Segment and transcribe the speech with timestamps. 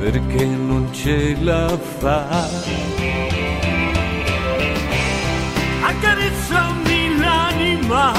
[0.00, 2.48] perché non ce la fa.
[5.90, 8.12] Accarezzami l'anima,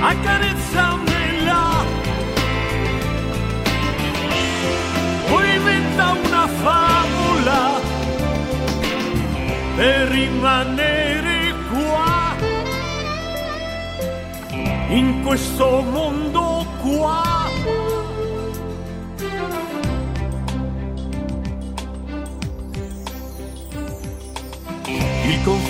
[0.00, 1.62] accarezzamela.
[5.28, 7.80] Poi inventa una favola
[9.76, 12.36] per rimanere qua,
[14.88, 17.33] in questo mondo qua.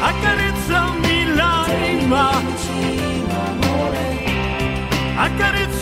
[0.00, 2.30] Accarezzami l'anima,
[5.16, 5.73] accarezzamela.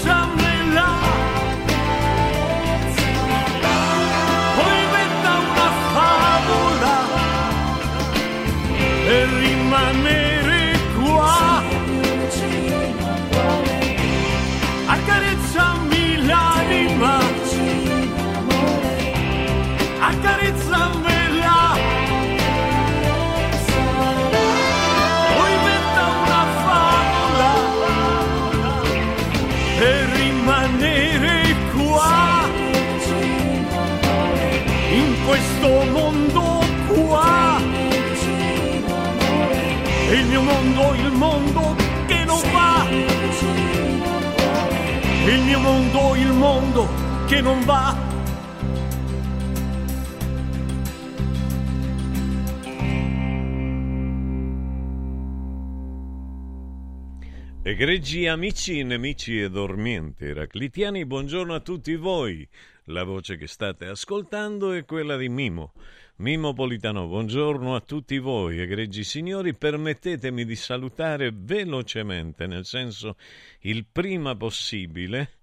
[57.83, 62.49] Egregi amici, nemici e dormienti eraclitiani, buongiorno a tutti voi.
[62.85, 65.73] La voce che state ascoltando è quella di Mimo.
[66.19, 69.53] Mimo Politano, buongiorno a tutti voi, egregi signori.
[69.57, 73.17] Permettetemi di salutare velocemente, nel senso
[73.63, 75.41] il prima possibile,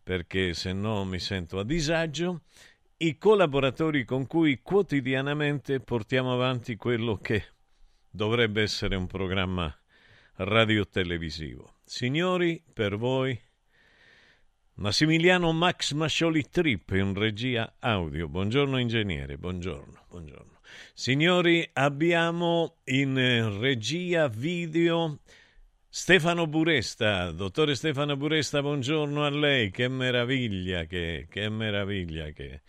[0.00, 2.42] perché se no mi sento a disagio,
[2.98, 7.46] i collaboratori con cui quotidianamente portiamo avanti quello che
[8.08, 9.76] dovrebbe essere un programma
[10.36, 11.78] radiotelevisivo.
[11.92, 13.36] Signori, per voi
[14.74, 18.28] Massimiliano Max Mascioli Trip in regia audio.
[18.28, 20.60] Buongiorno ingegnere, buongiorno, buongiorno.
[20.94, 25.18] Signori, abbiamo in regia video
[25.88, 32.60] Stefano Buresta, dottore Stefano Buresta, buongiorno a lei, che meraviglia che, che meraviglia che.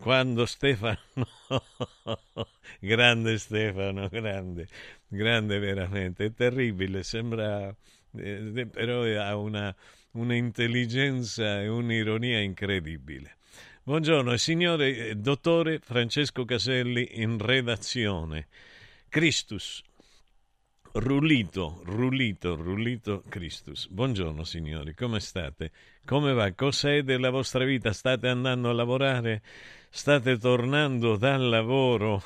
[0.00, 0.98] Quando Stefano,
[2.80, 4.66] grande Stefano, grande,
[5.06, 7.72] grande veramente, è terribile, sembra,
[8.18, 9.74] eh, però ha una,
[10.12, 13.36] un'intelligenza e un'ironia incredibile.
[13.82, 18.48] Buongiorno, signore eh, dottore Francesco Caselli in redazione.
[19.08, 19.82] Christus,
[20.94, 23.86] Rullito, Rullito, Rullito Christus.
[23.88, 25.70] Buongiorno signori, come state?
[26.04, 26.52] Come va?
[26.52, 27.92] Cos'è della vostra vita?
[27.92, 29.42] State andando a lavorare?
[29.90, 32.22] State tornando dal lavoro?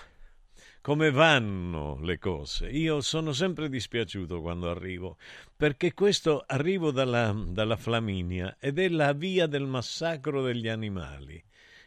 [0.83, 2.69] Come vanno le cose?
[2.71, 5.19] Io sono sempre dispiaciuto quando arrivo,
[5.55, 11.43] perché questo arrivo dalla, dalla Flaminia ed è la via del massacro degli animali.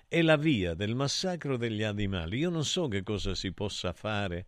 [0.08, 2.38] È la via del massacro degli animali.
[2.38, 4.46] Io non so che cosa si possa fare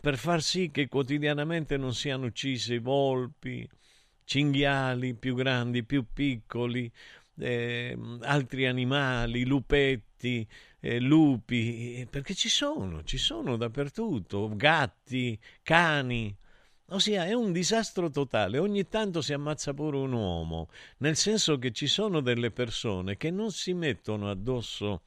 [0.00, 3.68] per far sì che quotidianamente non siano uccisi volpi,
[4.24, 6.90] cinghiali più grandi, più piccoli,
[7.38, 10.09] eh, altri animali, lupetti,
[10.80, 16.36] eh, lupi, perché ci sono, ci sono dappertutto, gatti, cani.
[16.92, 18.58] Ossia, è un disastro totale.
[18.58, 20.68] Ogni tanto si ammazza pure un uomo,
[20.98, 25.02] nel senso che ci sono delle persone che non si mettono addosso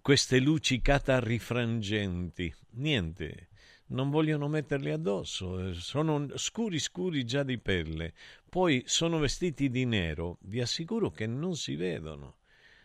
[0.00, 2.52] queste luci catarrifrangenti.
[2.72, 3.48] Niente,
[3.92, 8.14] non vogliono metterli addosso, eh, sono scuri scuri già di pelle,
[8.48, 12.36] poi sono vestiti di nero, vi assicuro che non si vedono.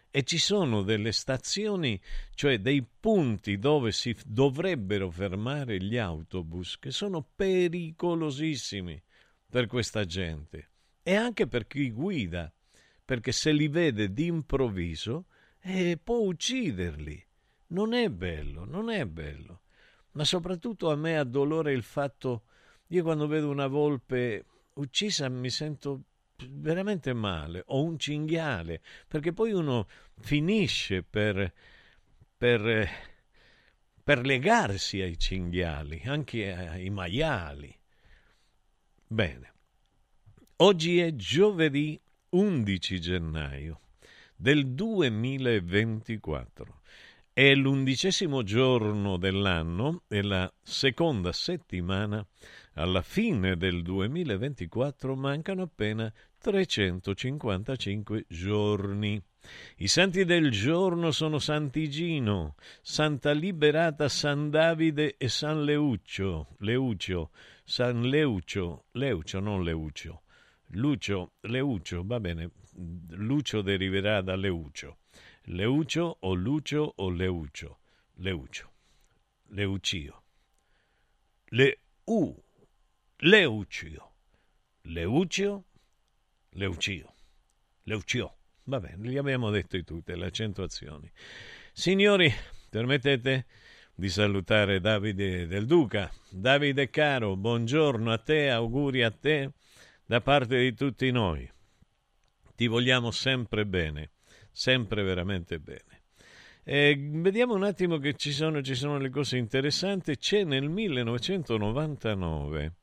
[0.09, 1.99] E ci sono delle stazioni,
[2.33, 9.01] cioè dei punti dove si dovrebbero fermare gli autobus, che sono pericolosissimi
[9.49, 10.71] per questa gente
[11.03, 12.51] e anche per chi guida,
[13.05, 15.25] perché se li vede d'improvviso
[15.61, 17.25] eh, può ucciderli.
[17.67, 19.61] Non è bello, non è bello.
[20.11, 22.43] Ma soprattutto a me ha dolore il fatto,
[22.87, 26.03] io quando vedo una volpe uccisa mi sento
[26.45, 29.87] veramente male, o un cinghiale, perché poi uno
[30.19, 31.53] finisce per,
[32.37, 32.89] per,
[34.03, 37.73] per legarsi ai cinghiali, anche ai maiali.
[39.07, 39.53] Bene,
[40.57, 41.99] oggi è giovedì
[42.29, 43.79] 11 gennaio
[44.35, 46.81] del 2024.
[47.37, 52.25] È l'undicesimo giorno dell'anno e la seconda settimana.
[52.73, 59.21] Alla fine del 2024 mancano appena 355 giorni.
[59.77, 67.31] I santi del giorno sono Sant'Igino, Santa Liberata, San Davide e San Leuccio, Leuccio,
[67.63, 70.23] San Leuccio, Leuccio, non Leuccio,
[70.71, 72.51] Lucio, Leuccio, va bene,
[73.09, 74.97] Lucio deriverà da Leucio.
[75.45, 77.79] Leucio o Lucio o Leucio.
[78.15, 78.71] Leucio.
[79.49, 80.23] Leucio.
[81.51, 82.35] Le U.
[83.19, 84.11] Leucio.
[86.51, 86.91] Leucio.
[86.91, 87.13] Leucio.
[87.83, 88.37] Leucio.
[88.63, 91.09] Va bene, li abbiamo detto tutte le accentuazioni.
[91.71, 92.31] Signori,
[92.69, 93.45] permettete
[93.95, 96.11] di salutare Davide del Duca.
[96.29, 99.51] Davide caro, buongiorno a te, auguri a te
[100.05, 101.49] da parte di tutti noi
[102.57, 104.13] ti vogliamo sempre bene,
[104.51, 106.05] sempre veramente bene.
[106.63, 110.17] E vediamo un attimo che ci sono, ci sono le cose interessanti.
[110.17, 112.73] C'è nel 1999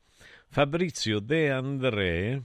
[0.47, 2.41] Fabrizio De André,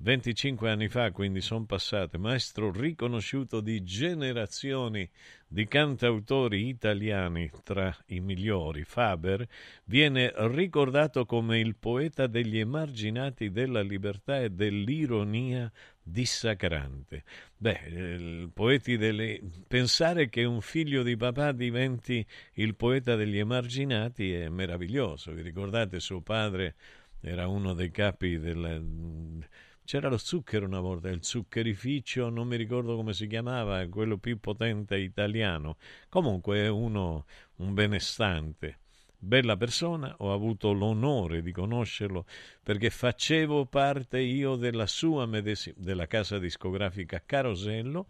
[0.00, 5.10] 25 anni fa, quindi sono passate, maestro riconosciuto di generazioni
[5.44, 9.44] di cantautori italiani tra i migliori, Faber,
[9.86, 15.68] viene ricordato come il poeta degli emarginati della libertà e dell'ironia
[16.00, 17.24] dissacrante.
[17.56, 19.40] Beh, poeti delle...
[19.66, 22.24] pensare che un figlio di papà diventi
[22.54, 25.32] il poeta degli emarginati è meraviglioso.
[25.32, 26.76] Vi ricordate suo padre
[27.20, 29.44] era uno dei capi del...
[29.88, 34.38] C'era lo zucchero una volta, il zuccherificio, non mi ricordo come si chiamava, quello più
[34.38, 35.78] potente italiano.
[36.10, 37.24] Comunque è uno,
[37.56, 38.80] un benestante
[39.16, 42.26] bella persona, ho avuto l'onore di conoscerlo
[42.62, 48.08] perché facevo parte io della sua medesima, della casa discografica Carosello,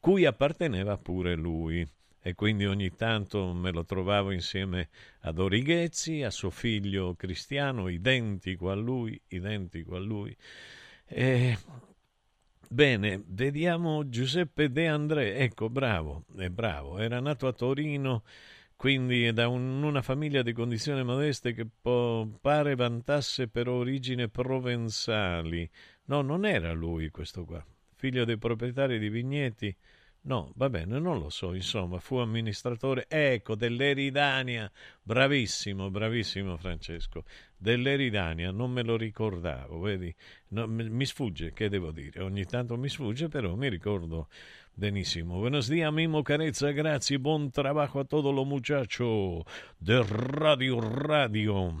[0.00, 1.88] cui apparteneva pure lui.
[2.22, 4.88] E quindi ogni tanto me lo trovavo insieme
[5.20, 10.36] ad Orighezzi, a suo figlio Cristiano, identico a lui, identico a lui.
[11.12, 11.58] E
[12.72, 15.36] Bene, vediamo Giuseppe De André.
[15.38, 16.98] Ecco, bravo, è bravo.
[16.98, 18.22] Era nato a Torino
[18.80, 25.68] quindi da un, una famiglia di condizioni modeste che po, pare vantasse per origine provenzali.
[26.04, 27.62] No, non era lui questo qua,
[27.94, 29.76] figlio dei proprietari di vigneti,
[30.22, 34.70] No, va bene, non lo so, insomma, fu amministratore, ecco, dell'Eridania,
[35.02, 37.24] bravissimo, bravissimo Francesco,
[37.56, 40.14] dell'Eridania, non me lo ricordavo, vedi,
[40.48, 44.28] no, mi sfugge, che devo dire, ogni tanto mi sfugge, però mi ricordo
[44.74, 45.38] benissimo.
[45.38, 49.46] Buenos días, Mimo Carezza, grazie, buon trabajo a todo lo muchacho
[49.78, 51.74] de Radio Radio,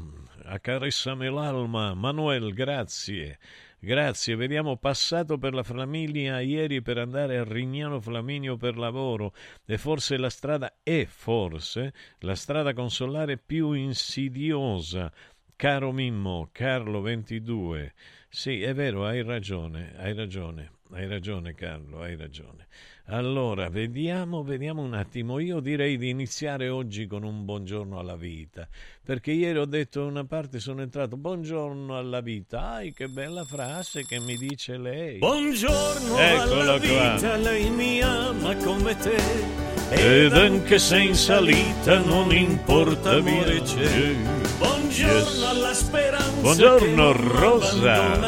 [0.44, 3.38] accarezzami l'alma, Manuel, grazie.
[3.82, 9.32] Grazie, vediamo passato per la Flaminia ieri per andare a Rignano Flaminio per lavoro
[9.64, 15.10] e forse la strada è forse la strada consolare più insidiosa.
[15.56, 17.94] Caro Mimmo, Carlo 22.
[18.28, 22.66] Sì, è vero, hai ragione, hai ragione, hai ragione Carlo, hai ragione.
[23.06, 25.38] Allora, vediamo, vediamo un attimo.
[25.40, 28.68] Io direi di iniziare oggi con un buongiorno alla vita,
[29.04, 32.70] perché ieri ho detto una parte, sono entrato, buongiorno alla vita.
[32.74, 35.18] Ai, che bella frase che mi dice lei.
[35.18, 37.14] Buongiorno Eccolo alla qua.
[37.14, 39.68] vita, lei mi ama come te.
[39.92, 44.14] Ed anche se in salita non importa amore c'è.
[44.58, 45.42] Buongiorno Yes.
[45.44, 48.18] alla speranza Buongiorno, Rosa.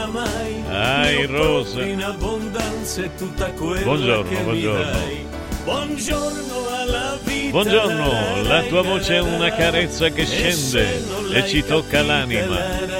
[0.72, 1.82] Ai, ho Rosa.
[1.84, 4.90] in abbondanza è tutta quella Buongiorno, che mi buongiorno.
[4.90, 5.26] dai.
[5.64, 7.50] Buongiorno alla vita.
[7.50, 11.02] Buongiorno, la tua voce è una carezza che scende
[11.34, 12.56] e ci tocca l'anima.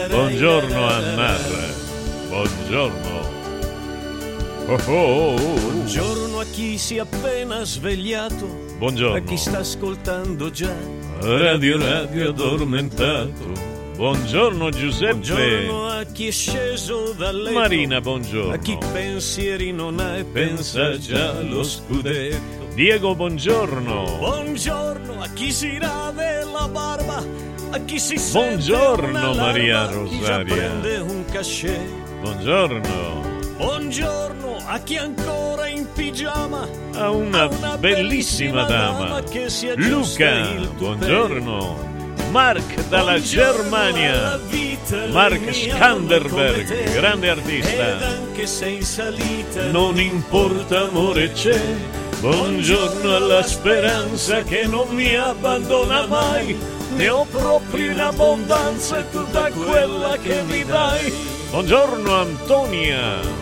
[0.09, 1.41] Buongiorno Annar.
[2.29, 3.21] Buongiorno.
[4.67, 5.35] Oh, oh, oh.
[5.37, 9.25] Buongiorno a chi si è appena svegliato, a Buongiorno.
[9.25, 10.73] chi sta ascoltando già.
[11.21, 13.71] Radio Radio addormentato.
[13.95, 15.15] Buongiorno Giuseppe.
[15.21, 18.79] Buongiorno a chi è sceso dal letto, Marina, a chi buongiorno.
[18.93, 22.69] pensieri non ha e Pensa già allo scudetto.
[22.75, 24.17] Diego, buongiorno.
[24.19, 27.23] Buongiorno a chi si rade la barba,
[27.71, 30.71] a chi si Buongiorno, Maria Rosaria.
[32.21, 33.31] Buongiorno.
[33.59, 39.21] Buongiorno a chi ancora in pigiama, A una, a una bellissima dama.
[39.23, 41.91] che si aggiusta Luca, buongiorno.
[42.33, 44.41] Mark dalla Germania.
[45.11, 47.99] Mark Skanderberg, grande artista.
[49.71, 51.61] Non importa amore c'è.
[52.21, 56.59] Buongiorno alla speranza che non mi abbandona mai.
[56.97, 61.13] Ne ho proprio in abbondanza tutta quella che mi dai.
[61.51, 63.42] Buongiorno Antonia.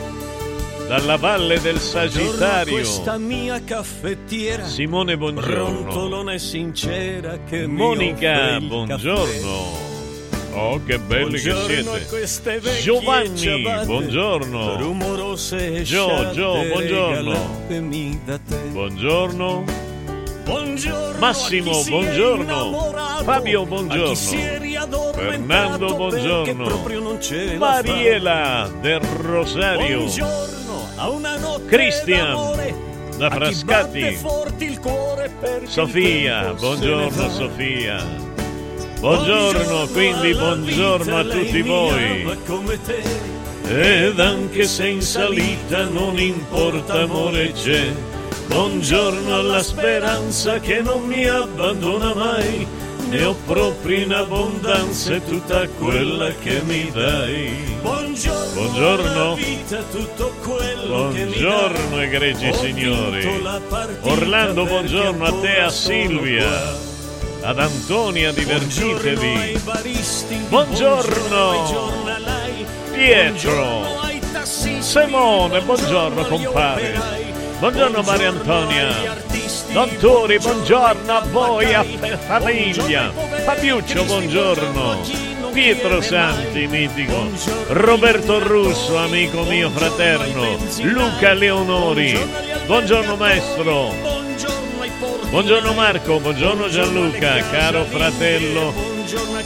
[0.91, 2.73] Dalla valle del Sagittario.
[2.73, 6.33] questa mia caffettiera Simone, buongiorno.
[6.33, 9.89] e sincera che Monica, buongiorno.
[10.53, 12.81] Oh, che belli che Buongiorno a siete.
[12.83, 14.77] Giovanni, ciabatte buongiorno.
[14.79, 17.39] rumorose Gio, Gio, buongiorno.
[18.73, 19.65] Buongiorno.
[20.43, 22.93] Buongiorno Massimo, buongiorno.
[23.23, 24.15] Fabio, buongiorno.
[25.13, 26.69] Fernando, buongiorno.
[27.59, 29.99] Mariela del Rosario.
[29.99, 30.60] Buongiorno
[32.13, 32.75] d'amore,
[33.17, 34.19] da Frascati.
[35.65, 37.31] Sofia, buongiorno.
[37.31, 38.05] Sofia.
[38.99, 42.37] Buongiorno, quindi buongiorno a tutti voi.
[43.67, 47.91] Ed anche se in salita non importa amore c'è.
[48.49, 52.67] Buongiorno alla speranza che non mi abbandona mai.
[53.11, 57.77] Ne ho proprio in abbondanza tutta quella che mi dai.
[57.83, 59.35] Buongiorno, Buongiorno.
[59.35, 62.05] vita, tutto quello che Buongiorno dai.
[62.05, 63.43] egregi signori.
[64.03, 66.47] Orlando, buongiorno a te, a Silvia.
[66.47, 67.49] qua.
[67.49, 69.61] Ad Antonia, Buongiorno divertitevi.
[69.65, 71.89] baristi, Buongiorno.
[72.93, 73.53] Pietro.
[74.07, 77.30] buongiorno tassisti, Simone, buongiorno, compare.
[77.61, 78.89] Buongiorno, Maria Antonia.
[79.99, 81.85] Turi, buongiorno a voi, a
[82.27, 83.13] famiglia.
[83.13, 84.99] Fabiuccio, buongiorno.
[85.53, 87.29] Pietro Santi, mitico.
[87.69, 90.57] Roberto Russo, amico mio fraterno.
[90.81, 92.19] Luca Leonori.
[92.65, 93.95] buongiorno maestro.
[95.29, 98.73] buongiorno Marco, buongiorno Gianluca, caro fratello.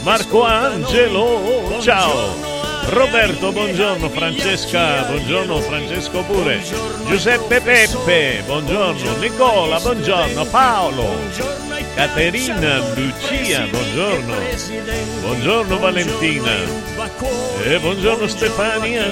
[0.03, 2.54] Marco Angelo, ciao.
[2.87, 4.09] Roberto, buongiorno.
[4.09, 5.59] Francesca, buongiorno.
[5.59, 6.63] Francesco pure.
[7.07, 9.17] Giuseppe Peppe, buongiorno.
[9.17, 10.45] Nicola, buongiorno.
[10.45, 11.17] Paolo.
[11.95, 14.35] Caterina, Lucia, buongiorno.
[15.21, 16.51] Buongiorno, Valentina.
[17.63, 19.05] E buongiorno, Stefania.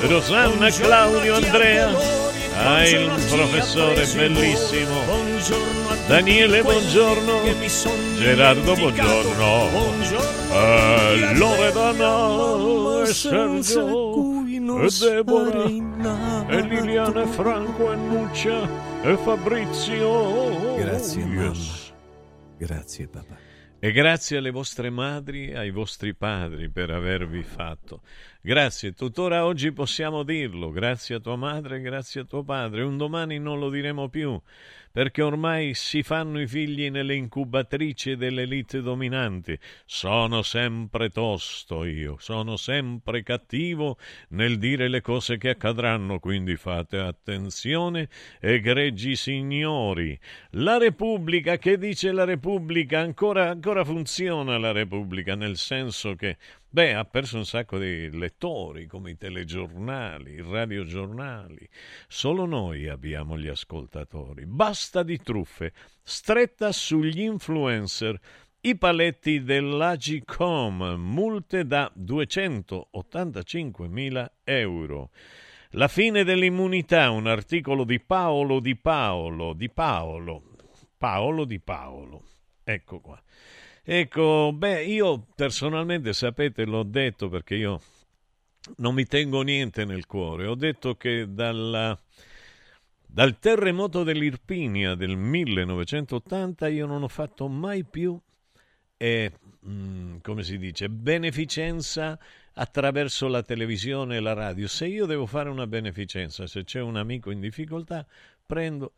[0.00, 2.33] Rosanna, Claudio, Andrea.
[2.56, 5.00] Ah, il professore bellissimo.
[6.06, 7.42] Daniele, buongiorno.
[8.16, 9.68] Gerardo, buongiorno.
[9.70, 15.64] Buongiorno Eh, Loredana, e Sergio, cui non e Deborah,
[16.48, 18.68] e Liliana, e Franco, e Nuccia,
[19.02, 20.76] e Fabrizio.
[20.76, 21.34] Grazie, Yes.
[21.34, 21.82] mamma.
[22.56, 23.36] Grazie papà.
[23.84, 28.00] E grazie alle vostre madri ai vostri padri per avervi fatto.
[28.40, 33.38] Grazie, tuttora oggi possiamo dirlo, grazie a tua madre, grazie a tuo padre, un domani
[33.38, 34.40] non lo diremo più,
[34.94, 39.58] perché ormai si fanno i figli nelle incubatrici dell'elite dominante.
[39.84, 43.98] Sono sempre tosto io, sono sempre cattivo
[44.28, 48.08] nel dire le cose che accadranno, quindi fate attenzione,
[48.38, 50.16] egregi signori.
[50.50, 53.00] La Repubblica, che dice la Repubblica?
[53.00, 56.36] Ancora, ancora funziona la Repubblica, nel senso che
[56.74, 61.68] Beh, ha perso un sacco di lettori, come i telegiornali, i radiogiornali.
[62.08, 64.44] Solo noi abbiamo gli ascoltatori.
[64.44, 65.72] Basta di truffe.
[66.02, 68.18] Stretta sugli influencer.
[68.62, 75.10] I paletti dell'Agicom, multe da 285.000 euro.
[75.74, 80.42] La fine dell'immunità, un articolo di Paolo Di Paolo, di Paolo,
[80.98, 82.24] Paolo Di Paolo.
[82.64, 83.22] Ecco qua.
[83.86, 87.80] Ecco, beh, io personalmente, sapete, l'ho detto perché io
[88.76, 90.46] non mi tengo niente nel cuore.
[90.46, 91.98] Ho detto che dalla,
[93.06, 98.18] dal terremoto dell'Irpinia del 1980 io non ho fatto mai più,
[98.96, 99.32] eh,
[100.22, 102.18] come si dice, beneficenza
[102.54, 104.66] attraverso la televisione e la radio.
[104.66, 108.06] Se io devo fare una beneficenza, se c'è un amico in difficoltà,
[108.46, 108.92] prendo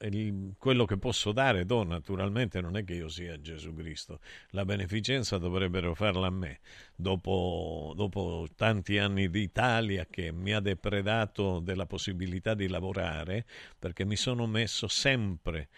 [0.58, 5.38] quello che posso dare, do naturalmente, non è che io sia Gesù Cristo, la beneficenza
[5.38, 6.60] dovrebbero farla a me,
[6.94, 13.46] dopo, dopo tanti anni di Italia che mi ha depredato della possibilità di lavorare,
[13.78, 15.68] perché mi sono messo sempre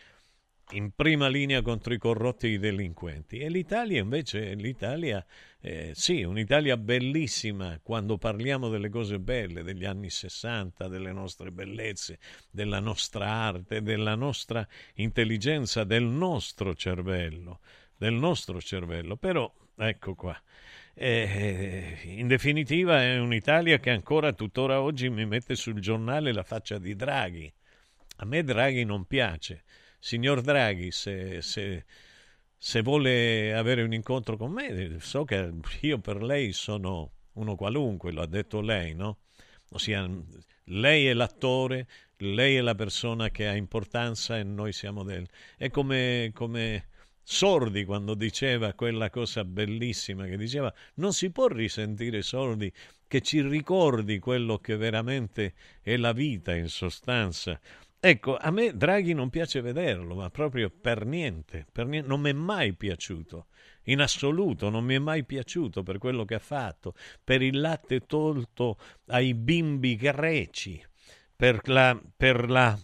[0.73, 3.39] in prima linea contro i corrotti e i delinquenti.
[3.39, 5.25] E l'Italia invece, l'Italia,
[5.61, 12.19] eh, sì, un'Italia bellissima quando parliamo delle cose belle degli anni 60, delle nostre bellezze,
[12.51, 17.61] della nostra arte, della nostra intelligenza, del nostro cervello,
[17.97, 19.17] del nostro cervello.
[19.17, 20.41] Però, ecco qua.
[21.01, 26.79] Eh, in definitiva è un'Italia che ancora tuttora oggi mi mette sul giornale la faccia
[26.79, 27.51] di Draghi.
[28.17, 29.63] A me Draghi non piace
[29.99, 31.85] signor Draghi, se, se,
[32.57, 38.13] se, vuole avere un incontro con me, so che io per lei sono uno qualunque,
[38.13, 39.19] lo ha detto lei, no?
[39.71, 40.09] Ossia,
[40.65, 41.87] lei è l'attore,
[42.19, 45.27] lei è la persona che ha importanza e noi siamo del...
[45.57, 46.89] È come, come
[47.23, 52.73] Sordi quando diceva quella cosa bellissima che diceva non si può risentire Sordi
[53.07, 57.61] che ci ricordi quello che veramente è la vita in sostanza
[58.01, 62.31] Ecco, a me Draghi non piace vederlo, ma proprio per niente, per niente non mi
[62.31, 63.47] è mai piaciuto.
[63.85, 68.07] In assoluto non mi è mai piaciuto per quello che ha fatto, per il latte
[68.07, 70.81] tolto ai bimbi greci,
[71.35, 72.79] per la, per la,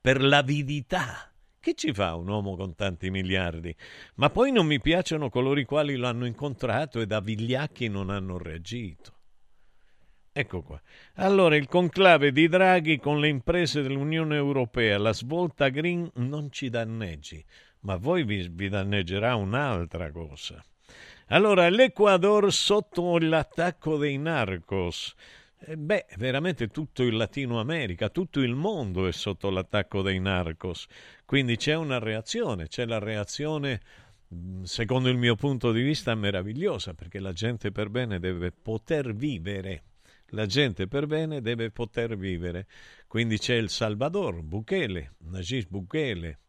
[0.00, 1.30] per l'avidità.
[1.60, 3.74] Che ci fa un uomo con tanti miliardi?
[4.14, 8.08] Ma poi non mi piacciono coloro i quali lo hanno incontrato e da vigliacchi non
[8.08, 9.15] hanno reagito.
[10.38, 10.78] Ecco qua.
[11.14, 16.68] Allora, il conclave di Draghi con le imprese dell'Unione Europea, la svolta green non ci
[16.68, 17.42] danneggi,
[17.80, 20.62] ma voi vi, vi danneggerà un'altra cosa.
[21.28, 25.14] Allora, l'Ecuador sotto l'attacco dei narcos.
[25.58, 30.86] Eh, beh, veramente tutto il Latino America, tutto il mondo è sotto l'attacco dei narcos.
[31.24, 33.80] Quindi c'è una reazione, c'è la reazione
[34.64, 39.82] secondo il mio punto di vista meravigliosa, perché la gente per bene deve poter vivere
[40.30, 42.66] la gente per bene deve poter vivere.
[43.06, 46.40] Quindi c'è il Salvador, Bukele, Najib Bukele.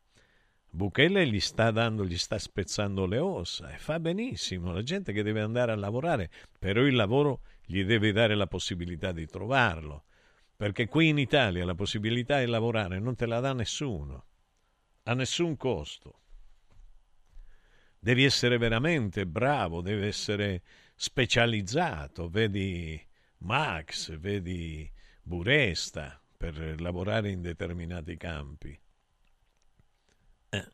[0.69, 4.71] Bukele gli sta dando, gli sta spezzando le ossa e fa benissimo.
[4.71, 9.11] La gente che deve andare a lavorare, però il lavoro gli deve dare la possibilità
[9.11, 10.05] di trovarlo.
[10.55, 14.25] Perché qui in Italia la possibilità di lavorare non te la dà nessuno,
[15.03, 16.21] a nessun costo.
[17.99, 20.63] Devi essere veramente bravo, devi essere
[20.95, 23.06] specializzato, vedi
[23.39, 24.89] Max, vedi
[25.21, 28.79] Buresta per lavorare in determinati campi.
[30.49, 30.67] Eh.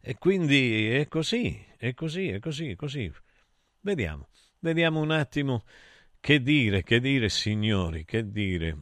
[0.00, 3.12] E quindi è così, è così, è così, è così.
[3.80, 4.28] Vediamo,
[4.60, 5.64] vediamo un attimo
[6.20, 8.76] che dire, che dire signori, che dire.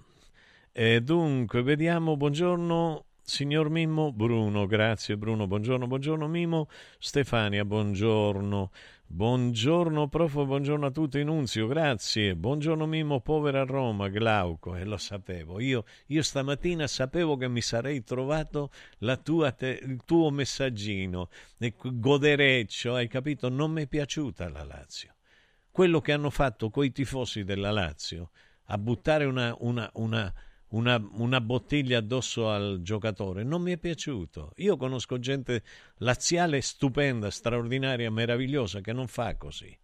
[0.72, 8.70] E dunque, vediamo, buongiorno signor Mimmo, Bruno, grazie Bruno, buongiorno, buongiorno Mimmo, Stefania, buongiorno,
[9.14, 12.34] Buongiorno prof, buongiorno a tutti Nunzio, grazie.
[12.34, 15.60] Buongiorno Mimmo, povera Roma, Glauco, e eh, lo sapevo.
[15.60, 18.70] Io, io, stamattina sapevo che mi sarei trovato
[19.52, 21.28] te, il tuo messaggino,
[21.82, 23.50] godereccio, hai capito?
[23.50, 25.14] Non mi è piaciuta la Lazio.
[25.70, 28.30] Quello che hanno fatto coi tifosi della Lazio,
[28.68, 30.32] a buttare una, una, una
[30.72, 33.42] una, una, bottiglia addosso al giocatore.
[33.42, 34.52] Non mi è piaciuto.
[34.56, 35.62] Io conosco gente
[35.98, 39.76] laziale stupenda, straordinaria, meravigliosa che non fa così.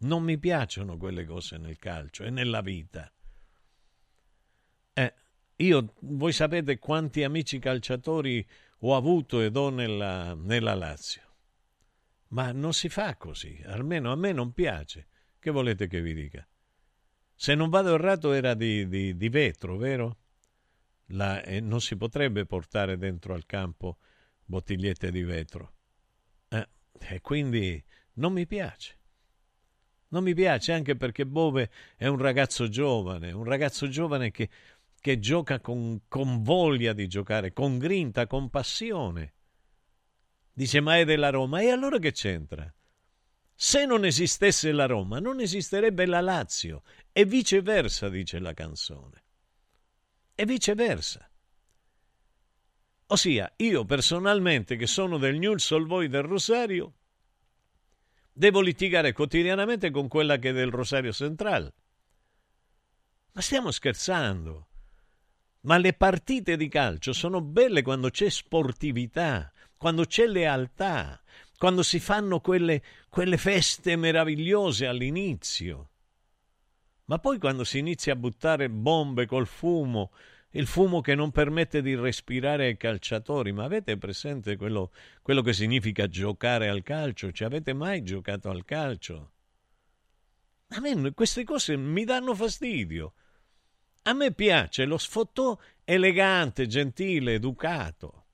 [0.00, 3.10] Non mi piacciono quelle cose nel calcio e nella vita.
[4.92, 5.14] Eh,
[5.56, 8.46] io, voi sapete quanti amici calciatori
[8.80, 11.22] ho avuto ed ho nella, nella Lazio.
[12.28, 15.08] Ma non si fa così, almeno a me non piace.
[15.38, 16.46] Che volete che vi dica?
[17.40, 20.16] Se non vado errato era di, di, di vetro, vero?
[21.10, 23.98] La, eh, non si potrebbe portare dentro al campo
[24.44, 25.74] bottigliette di vetro.
[26.48, 27.80] Eh, e quindi
[28.14, 28.98] non mi piace.
[30.08, 34.48] Non mi piace anche perché Bove è un ragazzo giovane, un ragazzo giovane che,
[35.00, 39.34] che gioca con, con voglia di giocare, con grinta, con passione.
[40.52, 41.60] Dice, ma è della Roma.
[41.60, 42.68] E allora che c'entra?
[43.60, 46.82] Se non esistesse la Roma, non esisterebbe la Lazio.
[47.12, 49.24] E viceversa, dice la canzone.
[50.34, 51.28] E viceversa.
[53.06, 56.94] Ossia, io personalmente, che sono del Newell's Old Boy del Rosario,
[58.32, 61.72] devo litigare quotidianamente con quella che è del Rosario Central.
[63.32, 64.68] Ma stiamo scherzando.
[65.62, 71.20] Ma le partite di calcio sono belle quando c'è sportività, quando c'è lealtà,
[71.56, 75.87] quando si fanno quelle, quelle feste meravigliose all'inizio.
[77.08, 80.12] Ma poi quando si inizia a buttare bombe col fumo,
[80.52, 85.52] il fumo che non permette di respirare ai calciatori, ma avete presente quello, quello che
[85.52, 87.30] significa giocare al calcio?
[87.32, 89.32] Ci avete mai giocato al calcio?
[90.68, 93.14] A me queste cose mi danno fastidio.
[94.02, 98.28] A me piace lo sfottò elegante, gentile, educato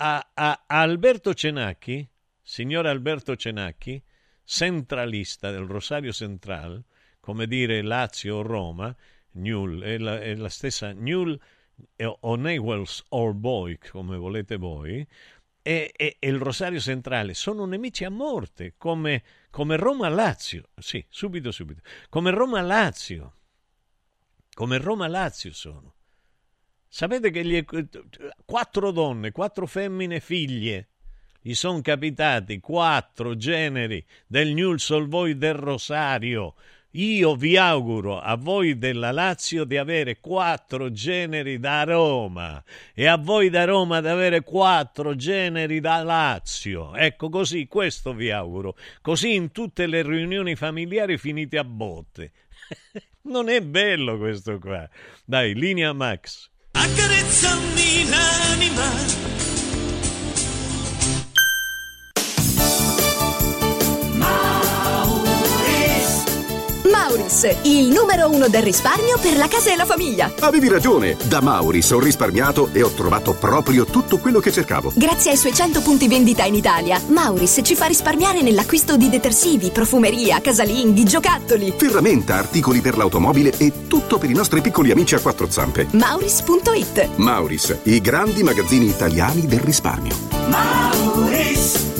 [0.00, 2.08] a, a, a Alberto Cenacchi,
[2.42, 4.02] signor Alberto Cenacchi,
[4.50, 6.82] centralista del Rosario Central,
[7.20, 8.94] come dire Lazio o Roma,
[9.34, 11.38] Newell, è la, è la stessa Newell
[12.02, 15.06] o Newell's Old Boy, come volete voi,
[15.62, 21.52] e, e, e, il Rosario Centrale sono nemici a morte, come, come Roma-Lazio, sì, subito,
[21.52, 23.34] subito, come Roma-Lazio,
[24.52, 25.94] come Roma-Lazio sono.
[26.88, 27.64] Sapete che gli,
[28.44, 30.89] quattro donne, quattro femmine figlie,
[31.40, 36.54] gli sono capitati quattro generi del Newell's Old Boy del Rosario.
[36.94, 42.62] Io vi auguro a voi della Lazio di avere quattro generi da Roma
[42.94, 46.96] e a voi da Roma di avere quattro generi da Lazio.
[46.96, 48.76] Ecco così, questo vi auguro.
[49.00, 52.32] Così in tutte le riunioni familiari finite a botte.
[53.22, 54.88] non è bello questo qua.
[55.24, 59.49] Dai, linea Max accarezzami l'anima
[67.30, 70.32] Mauris, il numero uno del risparmio per la casa e la famiglia.
[70.40, 74.90] Avevi ragione, da Mauris ho risparmiato e ho trovato proprio tutto quello che cercavo.
[74.96, 79.70] Grazie ai suoi 100 punti vendita in Italia, Mauris ci fa risparmiare nell'acquisto di detersivi,
[79.70, 85.20] profumeria, casalinghi, giocattoli, ferramenta, articoli per l'automobile e tutto per i nostri piccoli amici a
[85.20, 85.86] quattro zampe.
[85.92, 90.16] Mauris.it Mauris, i grandi magazzini italiani del risparmio.
[90.48, 91.99] Mauris!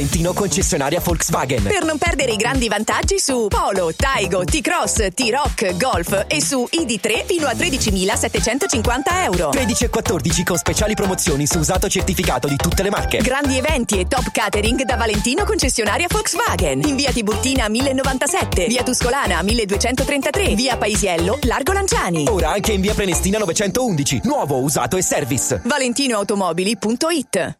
[0.01, 1.61] Valentino concessionaria Volkswagen.
[1.61, 7.25] Per non perdere i grandi vantaggi su Polo, Taigo, T-Cross, T-Rock, Golf e su ID3
[7.27, 9.49] fino a 13.750 euro.
[9.49, 13.19] 13 e 14 con speciali promozioni su usato certificato di tutte le marche.
[13.19, 16.81] Grandi eventi e top catering da Valentino concessionaria Volkswagen.
[16.83, 22.25] In via Tiburtina 1097, via Tuscolana 1233, via Paisiello, Largo Lanciani.
[22.27, 24.21] Ora anche in via Prenestina 911.
[24.23, 25.61] Nuovo, usato e service.
[25.63, 27.59] ValentinoAutomobili.it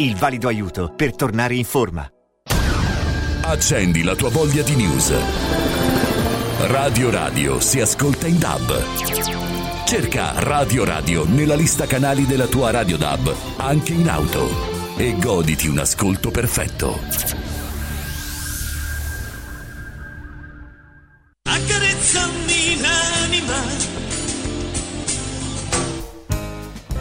[0.01, 2.09] il valido aiuto per tornare in forma.
[3.43, 5.13] Accendi la tua voglia di news.
[6.67, 9.85] Radio Radio si ascolta in DAB.
[9.85, 15.67] Cerca Radio Radio nella lista canali della tua Radio DAB, anche in auto, e goditi
[15.67, 17.50] un ascolto perfetto.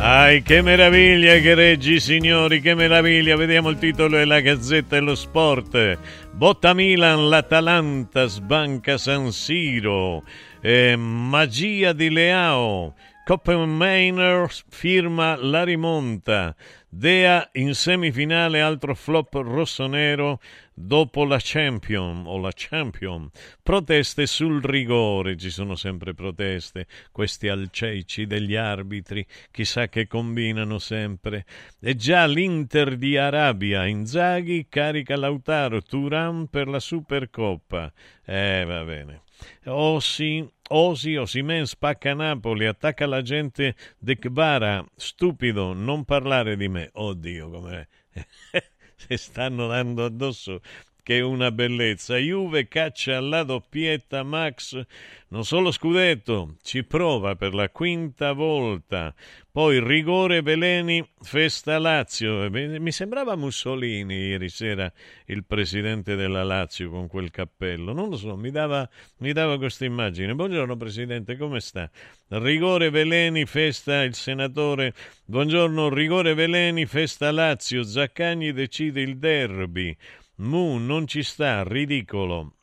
[0.03, 3.37] Ai, che meraviglia che reggi, signori, che meraviglia.
[3.37, 5.99] Vediamo il titolo della Gazzetta dello Sport.
[6.33, 10.25] Botta Milan, l'Atalanta sbanca San Siro.
[10.63, 12.95] Eh, magia di Leao.
[13.27, 16.57] Copenhagen firma la rimonta.
[16.93, 20.41] Dea in semifinale, altro flop rossonero
[20.75, 23.31] dopo la Champion o la Champion.
[23.63, 31.47] Proteste sul rigore, ci sono sempre proteste, questi alceici degli arbitri, chissà che combinano sempre.
[31.79, 37.93] E già l'Inter di Arabia, Inzaghi carica Lautaro Turan per la Supercoppa.
[38.25, 39.23] Eh, va bene.
[39.67, 44.85] Osi, Osi, Osimen spacca Napoli, attacca la gente de Kbara.
[44.97, 46.91] Stupido, non parlare di me.
[46.93, 47.87] Oddio, com'è.
[48.97, 50.61] Se stanno dando addosso
[51.03, 52.17] che è una bellezza.
[52.17, 54.81] Juve caccia la doppietta Max,
[55.29, 59.13] non solo scudetto, ci prova per la quinta volta.
[59.53, 62.49] Poi rigore Veleni, festa Lazio.
[62.51, 64.93] Mi sembrava Mussolini ieri sera
[65.27, 67.93] il presidente della Lazio con quel cappello.
[67.93, 70.37] Non lo so, mi dava, mi dava questa immagine.
[70.37, 71.91] Buongiorno presidente, come sta?
[72.29, 74.95] Rigore Veleni, festa il senatore.
[75.25, 77.83] Buongiorno, rigore Veleni, festa Lazio.
[77.83, 79.97] Zaccagni decide il derby.
[80.37, 82.55] Mu non ci sta, ridicolo.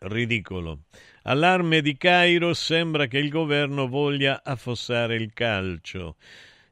[0.00, 0.80] Ridicolo.
[1.28, 6.14] Allarme di Cairo, sembra che il governo voglia affossare il calcio.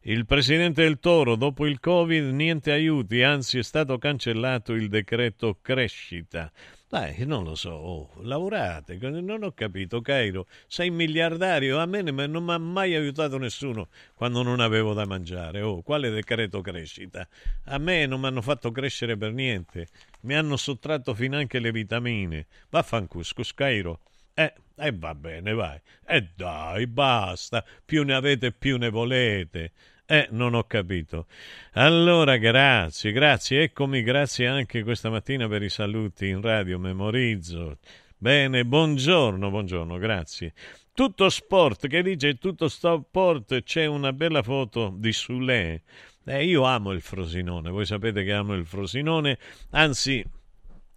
[0.02, 5.58] Il presidente del Toro, dopo il Covid, niente aiuti, anzi è stato cancellato il decreto
[5.60, 6.52] crescita.
[6.88, 12.44] Dai, non lo so, oh, lavorate, non ho capito, Cairo, sei miliardario, a me non
[12.44, 17.26] mi ha mai aiutato nessuno quando non avevo da mangiare, oh, quale decreto crescita?
[17.64, 19.88] A me non mi hanno fatto crescere per niente,
[20.20, 23.98] mi hanno sottratto fin anche le vitamine, vaffancuscus, Cairo.
[24.34, 25.80] Eh, e eh, va bene, vai.
[26.04, 29.72] E eh, dai, basta, più ne avete più ne volete.
[30.06, 31.26] Eh, non ho capito.
[31.74, 33.62] Allora, grazie, grazie.
[33.62, 37.78] Eccomi, grazie anche questa mattina per i saluti in radio, memorizzo.
[38.18, 40.52] Bene, buongiorno, buongiorno, grazie.
[40.92, 45.82] Tutto sport, che dice tutto sport, c'è una bella foto di Sule.
[46.24, 49.38] Eh, io amo il Frosinone, voi sapete che amo il Frosinone,
[49.70, 50.24] anzi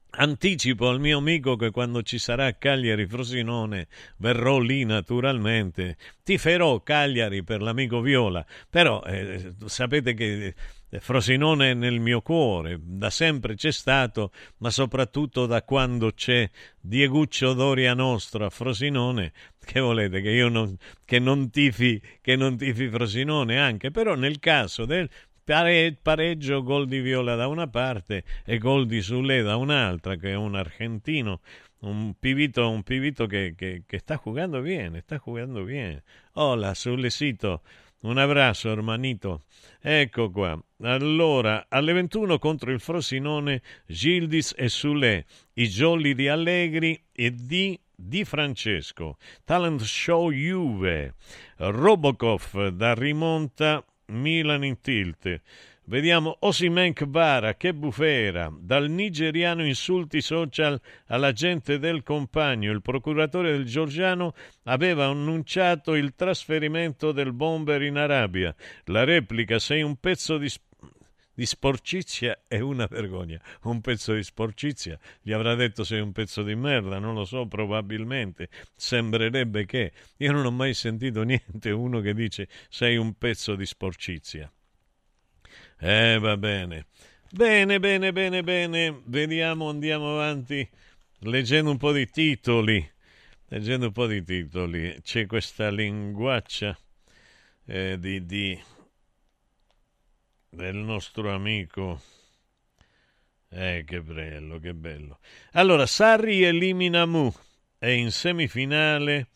[0.10, 5.98] Anticipo al mio amico che quando ci sarà Cagliari Frosinone verrò lì naturalmente.
[6.24, 10.56] Tiferò Cagliari per l'amico Viola, però eh, sapete che
[10.90, 16.50] eh, Frosinone è nel mio cuore, da sempre c'è stato, ma soprattutto da quando c'è
[16.80, 22.56] Dieguccio Doria Nostra a Frosinone, che volete che io non, che non, tifi, che non
[22.56, 25.10] tifi Frosinone anche, però nel caso del
[25.48, 30.32] Pare, pareggio, gol di Viola da una parte e gol di Sule da un'altra, che
[30.32, 31.40] è un argentino,
[31.84, 36.04] un pivito, un pivito che, che, che sta jugando bene, sta jugando bene.
[36.34, 37.62] Hola, Sulecito,
[38.00, 39.44] un abbraccio, hermanito.
[39.80, 40.62] Ecco qua.
[40.82, 47.80] Allora, alle 21 contro il Frosinone, Gildis e Sule, i jolly di Allegri e di
[48.00, 51.16] di Francesco, Talent Show Juve,
[51.56, 55.42] Robocop da rimonta Milan in tilt.
[55.90, 58.52] Vediamo Osimen Kbara, che bufera.
[58.54, 62.72] Dal nigeriano insulti social alla gente del compagno.
[62.72, 68.54] Il procuratore del Giorgiano aveva annunciato il trasferimento del bomber in Arabia.
[68.86, 70.50] La replica, sei un pezzo di
[71.38, 73.40] di sporcizia è una vergogna.
[73.66, 77.46] Un pezzo di sporcizia gli avrà detto sei un pezzo di merda, non lo so,
[77.46, 78.50] probabilmente.
[78.76, 79.92] Sembrerebbe che.
[80.18, 84.52] Io non ho mai sentito niente uno che dice sei un pezzo di sporcizia.
[85.80, 86.88] Eh, va bene.
[87.30, 89.00] Bene, bene, bene, bene.
[89.06, 90.68] Vediamo, andiamo avanti.
[91.20, 92.84] leggendo un po' di titoli,
[93.50, 96.76] leggendo un po' di titoli, c'è questa linguaccia
[97.68, 98.60] eh, di, di,
[100.50, 102.02] del nostro amico.
[103.50, 105.20] Eh, che bello, che bello.
[105.54, 107.32] Allora, Sarri elimina Mu,
[107.78, 109.28] è in semifinale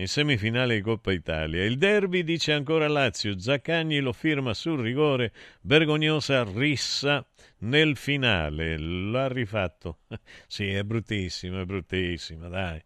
[0.00, 1.64] in semifinale di Coppa Italia.
[1.64, 7.26] Il derby dice ancora Lazio, Zaccagni lo firma sul rigore, vergognosa rissa
[7.58, 9.98] nel finale, l'ha rifatto.
[10.46, 12.82] sì, è bruttissima, è bruttissima, dai.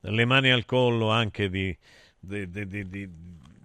[0.00, 1.76] Le mani al collo anche di,
[2.18, 3.08] di, di, di,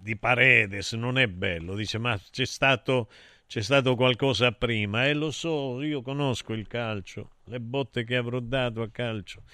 [0.00, 3.10] di Paredes, non è bello, dice ma c'è stato,
[3.46, 8.16] c'è stato qualcosa prima e eh, lo so, io conosco il calcio, le botte che
[8.16, 9.44] avrò dato a calcio.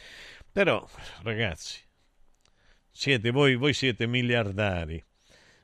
[0.50, 0.88] Però,
[1.22, 1.78] ragazzi,
[2.90, 5.02] siete voi, voi siete miliardari,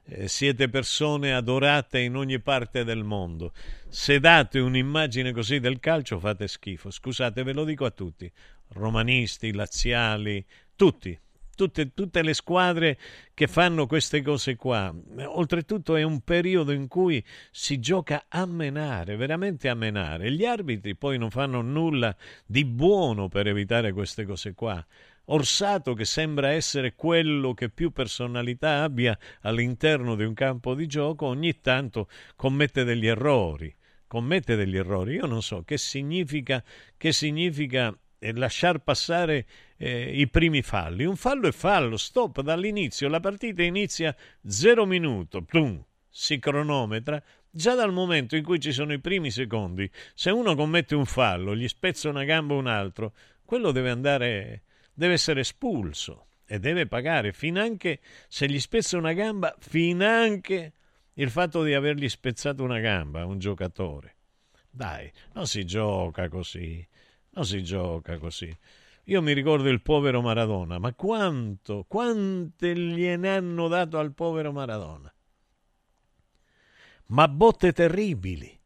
[0.04, 3.52] eh, siete persone adorate in ogni parte del mondo.
[3.88, 6.90] Se date un'immagine così del calcio fate schifo.
[6.90, 8.30] Scusate, ve lo dico a tutti,
[8.68, 11.18] romanisti, laziali, tutti,
[11.56, 12.98] Tutte, tutte, le squadre
[13.32, 14.94] che fanno queste cose qua.
[15.24, 20.30] Oltretutto è un periodo in cui si gioca a menare, veramente a menare.
[20.30, 22.14] Gli arbitri poi non fanno nulla
[22.44, 24.84] di buono per evitare queste cose qua.
[25.28, 31.26] Orsato, che sembra essere quello che più personalità abbia all'interno di un campo di gioco,
[31.26, 33.74] ogni tanto commette degli errori.
[34.06, 35.14] Commette degli errori.
[35.14, 36.62] Io non so che significa,
[36.96, 41.04] che significa eh, lasciar passare eh, i primi falli.
[41.04, 43.08] Un fallo è fallo, stop dall'inizio.
[43.08, 44.14] La partita inizia
[44.46, 47.22] zero minuto, plum, si cronometra.
[47.50, 51.56] Già dal momento in cui ci sono i primi secondi, se uno commette un fallo,
[51.56, 54.62] gli spezza una gamba o un altro, quello deve andare
[54.96, 60.72] deve essere espulso e deve pagare, finanche se gli spezza una gamba, finanche
[61.14, 64.14] il fatto di avergli spezzato una gamba a un giocatore.
[64.70, 66.86] Dai, non si gioca così,
[67.30, 68.54] non si gioca così.
[69.08, 75.12] Io mi ricordo il povero Maradona, ma quanto, quante gliene hanno dato al povero Maradona?
[77.06, 78.58] Ma botte terribili.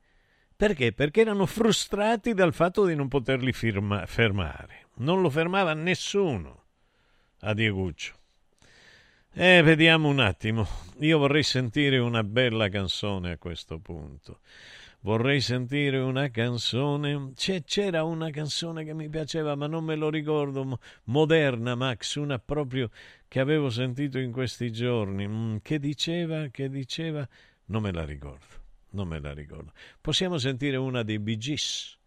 [0.57, 0.93] Perché?
[0.93, 6.65] Perché erano frustrati dal fatto di non poterli firma- fermare non lo fermava nessuno
[7.41, 8.15] a Dieguccio.
[9.33, 10.67] Eh, vediamo un attimo.
[11.01, 14.41] Io vorrei sentire una bella canzone a questo punto.
[15.03, 17.33] Vorrei sentire una canzone.
[17.35, 20.79] C'è, c'era una canzone che mi piaceva, ma non me lo ricordo.
[21.05, 22.91] Moderna, Max, una proprio
[23.27, 25.27] che avevo sentito in questi giorni.
[25.27, 27.27] Mm, che diceva, che diceva.
[27.67, 28.59] Non me la ricordo.
[28.91, 29.73] Non me la ricordo.
[30.01, 31.99] Possiamo sentire una dei Bee Gees,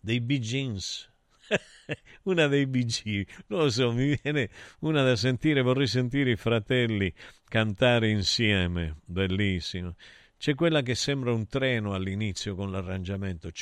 [0.00, 1.10] dei Bee Gees.
[2.24, 4.48] una dei BG, lo so, mi viene
[4.80, 7.12] una da sentire, vorrei sentire i fratelli
[7.44, 9.96] cantare insieme, bellissimo.
[10.42, 13.52] C'è quella che sembra un treno all'inizio con l'arrangiamento.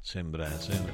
[0.00, 0.92] Sembra, sembra.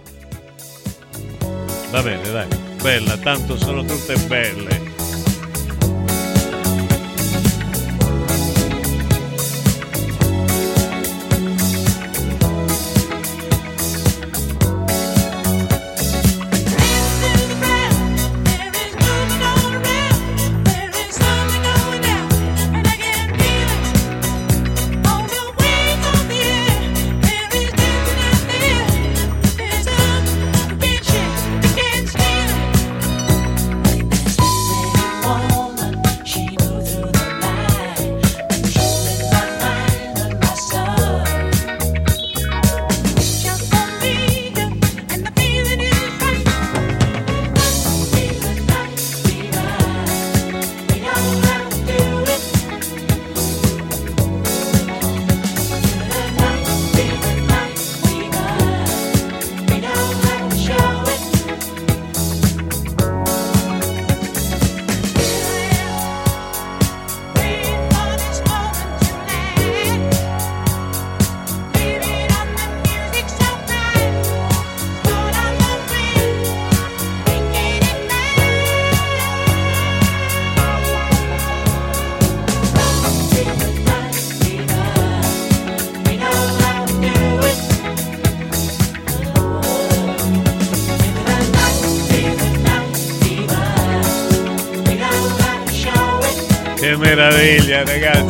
[1.90, 2.48] Va bene, dai,
[2.82, 4.97] bella, tanto sono tutte belle.
[96.98, 98.27] Meraviglia, ragazzi.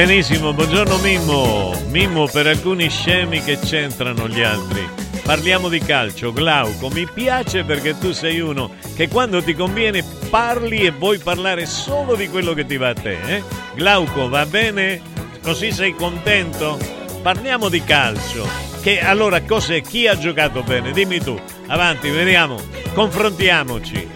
[0.00, 1.78] Benissimo, buongiorno Mimmo.
[1.88, 4.88] Mimmo per alcuni scemi che c'entrano gli altri.
[5.22, 10.86] Parliamo di calcio, Glauco, mi piace perché tu sei uno che quando ti conviene parli
[10.86, 13.42] e vuoi parlare solo di quello che ti va a te, eh?
[13.74, 15.02] Glauco, va bene?
[15.42, 16.78] Così sei contento?
[17.20, 18.48] Parliamo di calcio.
[18.80, 19.82] Che allora cos'è?
[19.82, 20.92] Chi ha giocato bene?
[20.92, 21.38] Dimmi tu.
[21.66, 22.58] Avanti, vediamo.
[22.94, 24.08] Confrontiamoci.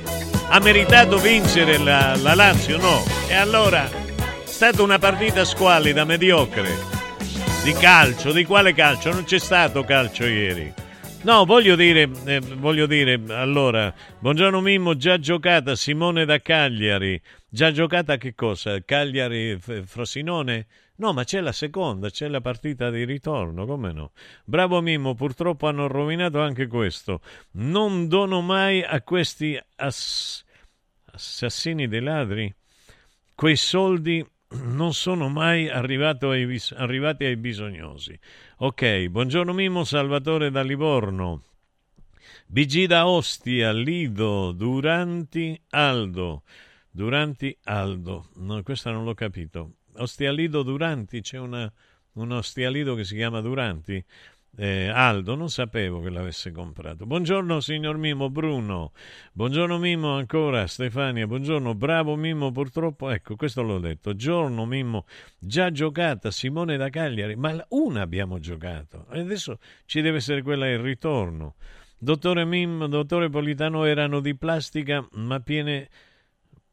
[0.49, 2.79] Ha meritato vincere la, la Lazio?
[2.79, 3.05] No.
[3.29, 4.04] E allora?
[4.65, 6.71] Stata una partita squallida, mediocre.
[7.63, 9.13] Di calcio, di quale calcio?
[9.13, 10.73] Non c'è stato calcio ieri.
[11.25, 17.21] No, voglio dire, eh, voglio dire, allora, buongiorno Mimmo, già giocata Simone da Cagliari.
[17.47, 18.83] Già giocata che cosa?
[18.83, 20.67] Cagliari Frosinone?
[20.97, 24.13] No, ma c'è la seconda, c'è la partita di ritorno, come no?
[24.47, 27.21] Bravo Mimmo, purtroppo hanno rovinato anche questo.
[27.57, 30.43] Non dono mai a questi ass-
[31.13, 32.55] assassini dei ladri
[33.35, 34.25] quei soldi
[34.63, 38.19] non sono mai ai arrivati ai bisognosi.
[38.59, 41.43] Ok, buongiorno Mimmo, Salvatore da Livorno.
[42.47, 46.43] BG da Ostia, Lido, Duranti, Aldo.
[46.91, 48.29] Duranti, Aldo.
[48.37, 49.77] No, questa non l'ho capito.
[49.97, 51.71] Ostialido Duranti, c'è una,
[52.13, 54.05] un Ostialido che si chiama Duranti.
[54.57, 57.07] Eh, Aldo, non sapevo che l'avesse comprato.
[57.07, 58.93] Buongiorno signor Mimo Bruno,
[59.33, 60.69] buongiorno Mimo ancora.
[60.69, 65.07] Stefania, buongiorno, bravo Mimo purtroppo, ecco questo l'ho detto, giorno Mimo,
[65.41, 69.07] già giocata Simone da Cagliari, ma una abbiamo giocato.
[69.11, 71.57] E adesso ci deve essere quella in ritorno.
[71.99, 75.89] Dottore Mimmo, dottore Politano erano di plastica ma piene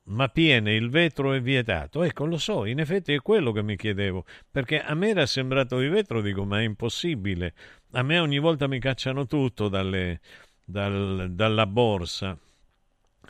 [0.05, 2.03] ma piene, il vetro è vietato.
[2.03, 5.79] Ecco, lo so, in effetti è quello che mi chiedevo, perché a me era sembrato
[5.79, 7.53] di vetro, dico, ma è impossibile.
[7.91, 10.19] A me ogni volta mi cacciano tutto dalle,
[10.65, 12.37] dal, dalla borsa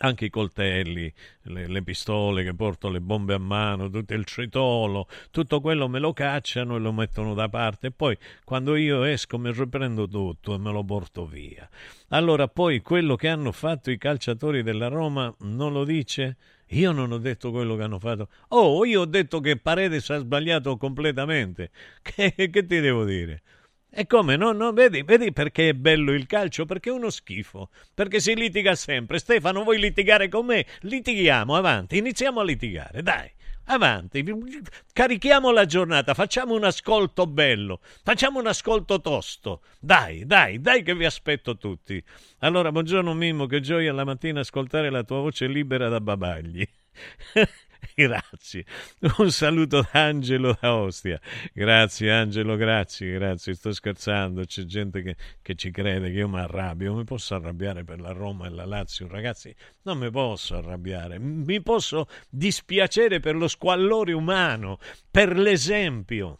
[0.01, 1.11] anche i coltelli,
[1.43, 5.99] le, le, pistole che porto, le bombe a mano, tutto il tritolo, tutto quello me
[5.99, 10.53] lo cacciano e lo mettono da parte e poi quando io esco mi riprendo tutto
[10.53, 11.67] e me lo porto via.
[12.09, 16.37] Allora poi quello che hanno fatto i calciatori della Roma non lo dice?
[16.71, 18.29] Io non ho detto quello che hanno fatto.
[18.49, 21.71] Oh, io ho detto che Paredes ha sbagliato completamente.
[22.01, 23.41] Che, che ti devo dire?
[23.89, 24.37] E come?
[24.37, 26.65] No, no, vedi, vedi perché è bello il calcio?
[26.65, 27.69] Perché è uno schifo.
[27.93, 29.19] Perché si litiga sempre.
[29.19, 30.65] Stefano, vuoi litigare con me?
[30.81, 33.29] Litighiamo, avanti, iniziamo a litigare, dai.
[33.73, 34.21] Avanti,
[34.91, 39.61] carichiamo la giornata, facciamo un ascolto bello, facciamo un ascolto tosto.
[39.79, 42.03] Dai, dai, dai che vi aspetto tutti.
[42.39, 46.67] Allora, buongiorno Mimmo, che gioia la mattina ascoltare la tua voce libera da babagli.
[47.95, 48.65] grazie.
[49.17, 51.19] Un saluto da Angelo da Ostia.
[51.53, 53.53] Grazie Angelo, grazie, grazie.
[53.53, 56.93] Sto scherzando, c'è gente che, che ci crede che io mi arrabbio.
[56.93, 59.53] Mi posso arrabbiare per la Roma e la Lazio, ragazzi?
[59.83, 61.19] Non mi posso arrabbiare.
[61.19, 64.77] Mi posso dispiacere per lo squallore umano,
[65.09, 66.39] per l'esempio.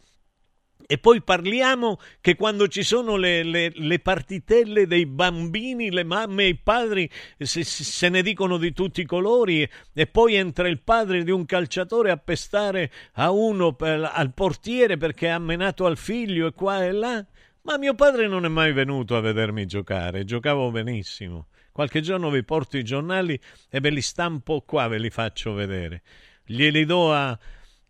[0.92, 6.44] E poi parliamo che quando ci sono le, le, le, partitelle dei bambini, le mamme
[6.44, 10.82] e i padri se, se, ne dicono di tutti i colori e poi entra il
[10.82, 15.96] padre di un calciatore a pestare a uno per, al portiere perché ha menato al
[15.96, 17.24] figlio e qua e là.
[17.62, 21.46] Ma mio padre non è mai venuto a vedermi giocare, giocavo benissimo.
[21.72, 23.40] Qualche giorno vi porto i giornali
[23.70, 26.02] e ve li stampo qua, ve li faccio vedere.
[26.44, 27.38] Glieli do a,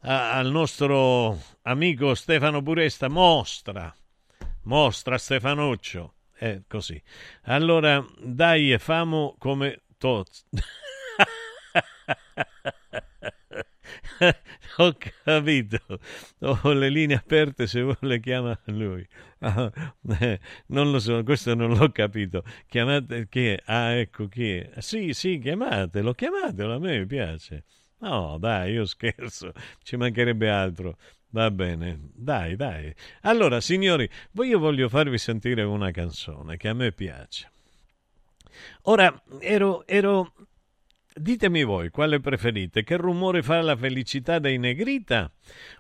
[0.02, 3.94] al nostro amico Stefano Buresta, mostra,
[4.62, 6.14] mostra Stefanuccio.
[6.32, 7.00] È così.
[7.42, 10.44] Allora, dai famo come tots.
[14.78, 15.78] Ho capito.
[16.40, 19.06] Ho le linee aperte se vuole chiama lui.
[20.66, 22.42] non lo so, questo non l'ho capito.
[22.66, 23.62] Chiamate chi è?
[23.66, 24.80] Ah, ecco chi è.
[24.80, 27.64] Sì, sì, chiamatelo, chiamatelo, a me piace.
[28.02, 30.98] No, dai, io scherzo, ci mancherebbe altro.
[31.30, 32.92] Va bene, dai, dai.
[33.22, 34.08] Allora, signori,
[34.42, 37.50] io voglio farvi sentire una canzone che a me piace.
[38.82, 40.34] Ora, ero, ero...
[41.14, 45.30] Ditemi voi quale preferite, che rumore fa la felicità dei Negrita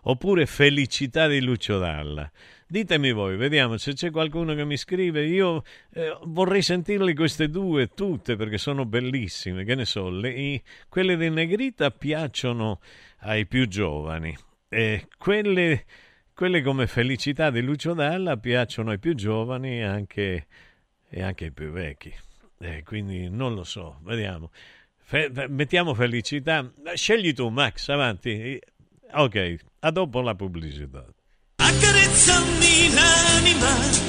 [0.02, 2.30] oppure felicità di Lucio Dalla?
[2.72, 5.26] Ditemi voi, vediamo se c'è qualcuno che mi scrive.
[5.26, 5.62] Io
[5.92, 9.62] eh, vorrei sentirle queste due tutte perché sono bellissime.
[9.64, 12.80] Che ne so, le, i, quelle di Negrita piacciono
[13.18, 14.34] ai più giovani
[14.70, 15.84] e quelle,
[16.32, 20.46] quelle come Felicità di Lucio Dalla piacciono ai più giovani anche,
[21.10, 22.10] e anche ai più vecchi.
[22.58, 24.50] Eh, quindi non lo so, vediamo.
[24.96, 26.72] Fe, mettiamo felicità.
[26.94, 28.58] Scegli tu, Max, avanti.
[29.12, 31.04] Ok, a dopo la pubblicità
[31.62, 34.00] accarezzami l'anima.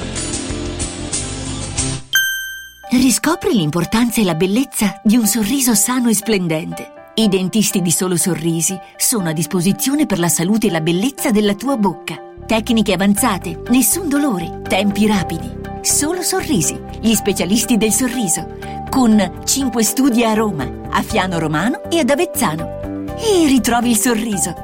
[2.90, 6.92] Riscopri l'importanza e la bellezza di un sorriso sano e splendente.
[7.14, 11.54] I dentisti di Solo Sorrisi sono a disposizione per la salute e la bellezza della
[11.54, 12.20] tua bocca.
[12.44, 15.62] Tecniche avanzate, nessun dolore, tempi rapidi.
[15.80, 18.58] Solo Sorrisi, gli specialisti del sorriso.
[18.90, 23.14] Con 5 studi a Roma, a Fiano Romano e ad Avezzano.
[23.16, 24.63] E ritrovi il sorriso.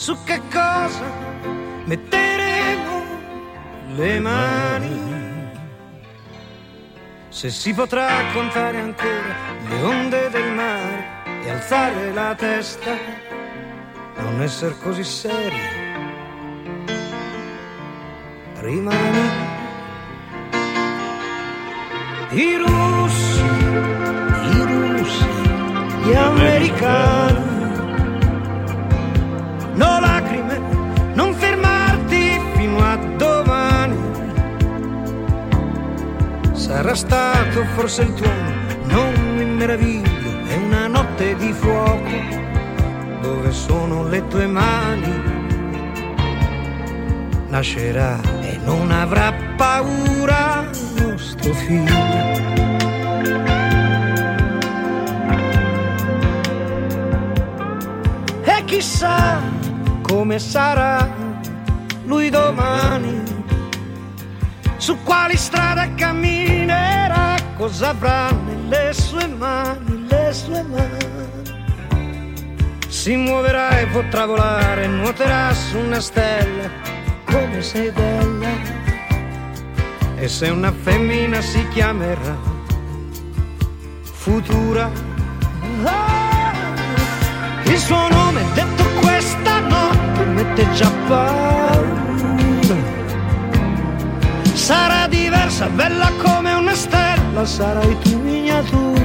[0.00, 1.04] Su che cosa
[1.84, 3.02] metteremo
[3.96, 4.98] le mani.
[7.28, 9.34] Se si potrà contare ancora
[9.68, 11.04] le onde del mare
[11.44, 12.96] e alzare la testa,
[14.16, 15.60] non essere così seri.
[18.54, 19.48] Rimani
[22.30, 23.42] i russi,
[24.54, 25.26] i russi,
[26.04, 27.29] gli americani.
[36.90, 38.50] Sarà stato forse il tuono,
[38.86, 42.10] non mi meraviglio, è una notte di fuoco.
[43.20, 45.22] Dove sono le tue mani?
[47.46, 51.94] Nascerà e non avrà paura nostro figlio.
[58.42, 59.40] E chissà
[60.02, 61.08] come sarà
[62.06, 63.29] lui domani,
[64.90, 72.08] su quali strade camminerà, cosa avrà nelle sue mani, le sue mani.
[72.88, 76.68] Si muoverà e potrà volare, nuoterà su una stella,
[77.24, 78.48] come sei bella.
[80.16, 82.36] E se una femmina si chiamerà
[84.02, 84.90] futura.
[85.84, 86.52] Ah,
[87.62, 92.29] il suo nome detto questa notte mette già paura.
[94.70, 99.02] Sarà diversa, bella come una stella, sarai tu miniatura.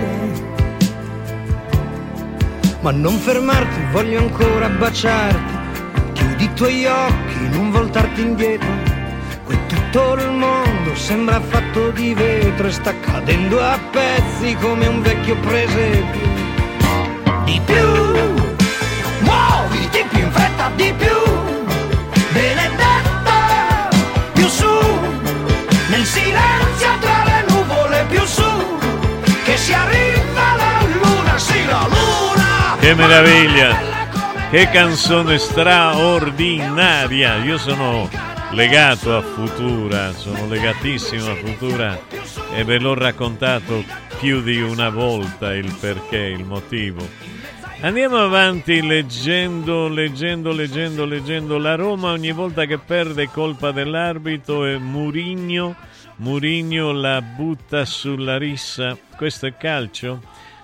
[2.82, 5.54] Ma non fermarti, voglio ancora baciarti.
[6.14, 8.70] Chiudi i tuoi occhi, non voltarti indietro.
[9.44, 15.02] Qui tutto il mondo sembra fatto di vetro e sta cadendo a pezzi come un
[15.02, 16.28] vecchio presepio.
[17.44, 17.88] Di più,
[19.22, 21.15] muoviti più in fretta, di più.
[32.86, 34.50] Che meraviglia!
[34.52, 37.38] Che canzone straordinaria!
[37.38, 38.08] Io sono
[38.52, 42.00] legato a Futura, sono legatissimo a Futura
[42.54, 43.84] e ve l'ho raccontato
[44.20, 47.04] più di una volta il perché, il motivo.
[47.82, 51.58] Andiamo avanti leggendo, leggendo, leggendo, leggendo.
[51.58, 55.76] La Roma ogni volta che perde colpa dell'arbitro e Murigno,
[56.18, 58.96] Murigno la butta sulla rissa.
[59.18, 60.22] Questo è calcio?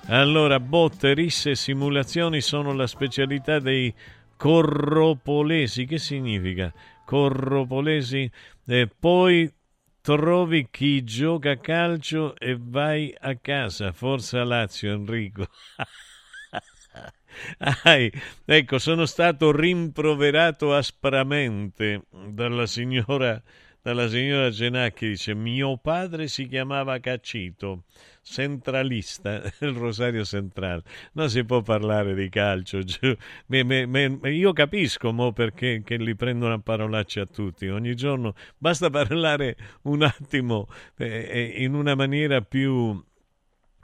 [0.08, 3.94] Allora, botte, risse e simulazioni sono la specialità dei
[4.36, 5.86] corropolesi.
[5.86, 6.74] Che significa?
[7.06, 8.30] Corropolesi?
[8.66, 9.52] E poi
[10.02, 13.92] trovi chi gioca a calcio e vai a casa.
[13.92, 15.48] Forza Lazio, Enrico.
[17.86, 18.12] Ai,
[18.46, 23.42] ecco, sono stato rimproverato aspramente dalla signora,
[23.82, 25.10] dalla signora Cenacchi.
[25.10, 27.84] Dice: Mio padre si chiamava Caccito,
[28.22, 30.84] centralista, il Rosario Centrale.
[31.14, 32.80] Non si può parlare di calcio.
[33.48, 37.68] Me, me, me, io capisco mo perché li prendono a parolacce a tutti.
[37.68, 40.68] Ogni giorno basta parlare un attimo
[40.98, 43.04] eh, in una maniera più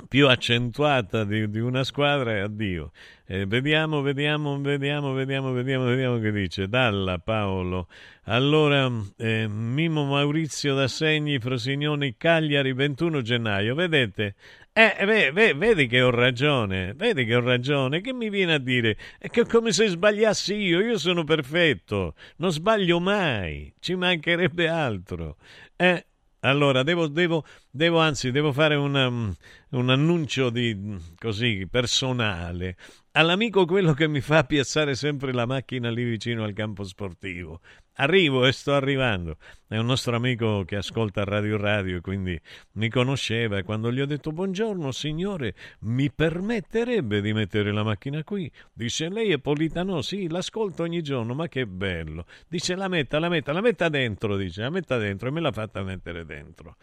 [0.08, 2.92] più accentuata di, di, una squadra e addio.
[3.26, 6.68] Eh, vediamo, vediamo, vediamo, vediamo, vediamo, vediamo che dice.
[6.68, 7.88] Dalla Paolo.
[8.24, 13.76] Allora, eh, Mimo Maurizio da Segni, Frosignoni, Cagliari, 21 gennaio.
[13.76, 14.36] Vedete?
[14.74, 18.00] Eh, ve, ve, vedi che ho ragione, vedi che ho ragione.
[18.00, 18.96] Che mi viene a dire?
[19.18, 20.82] È che come se sbagliassi io.
[20.82, 23.74] Io sono perfetto, non sbaglio mai.
[23.80, 25.38] Ci mancherebbe altro.
[25.76, 26.06] Eh,
[26.42, 27.44] allora, devo, devo,
[27.78, 32.76] devo, anzi, devo fare una, un annuncio di, così, personale
[33.18, 37.62] all'amico quello che mi fa piazzare sempre la macchina lì vicino al campo sportivo.
[38.00, 39.38] Arrivo e sto arrivando.
[39.68, 42.40] È un nostro amico che ascolta Radio Radio quindi
[42.74, 48.24] mi conosceva e quando gli ho detto buongiorno signore, mi permetterebbe di mettere la macchina
[48.24, 48.52] qui?
[48.72, 50.04] Dice lei è Politano?
[50.04, 52.26] Sì, l'ascolto ogni giorno, ma che bello.
[52.48, 55.52] Dice la metta, la metta, la metta dentro, dice, la metta dentro e me l'ha
[55.52, 56.76] fatta mettere dentro.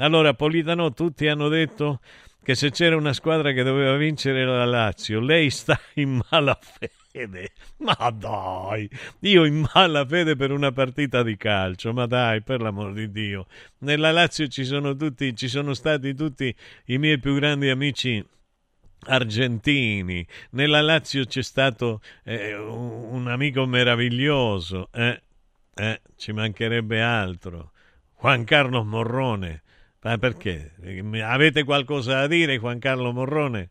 [0.00, 2.00] Allora Politano tutti hanno detto
[2.42, 7.52] che se c'era una squadra che doveva vincere la Lazio, lei sta in malafede.
[7.78, 8.88] Ma dai,
[9.20, 13.46] io in malafede per una partita di calcio, ma dai, per l'amor di Dio.
[13.78, 16.54] Nella Lazio ci sono, tutti, ci sono stati tutti
[16.86, 18.24] i miei più grandi amici
[19.06, 20.26] argentini.
[20.50, 25.22] Nella Lazio c'è stato eh, un amico meraviglioso, eh,
[25.74, 27.72] eh, ci mancherebbe altro.
[28.18, 29.62] Juan Carlos Morrone
[30.02, 30.72] ma perché?
[31.22, 33.70] Avete qualcosa da dire, Juan Carlo Morrone?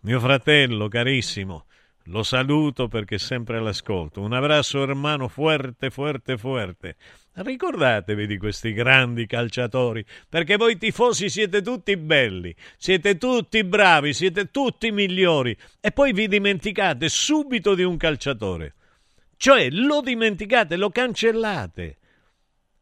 [0.00, 1.66] Mio fratello carissimo,
[2.04, 4.22] lo saluto perché è sempre all'ascolto.
[4.22, 6.96] Un abbraccio hermano fuerte, fuerte, fuerte.
[7.32, 14.50] Ricordatevi di questi grandi calciatori, perché voi tifosi siete tutti belli, siete tutti bravi, siete
[14.50, 18.74] tutti migliori e poi vi dimenticate subito di un calciatore.
[19.36, 21.98] Cioè lo dimenticate, lo cancellate.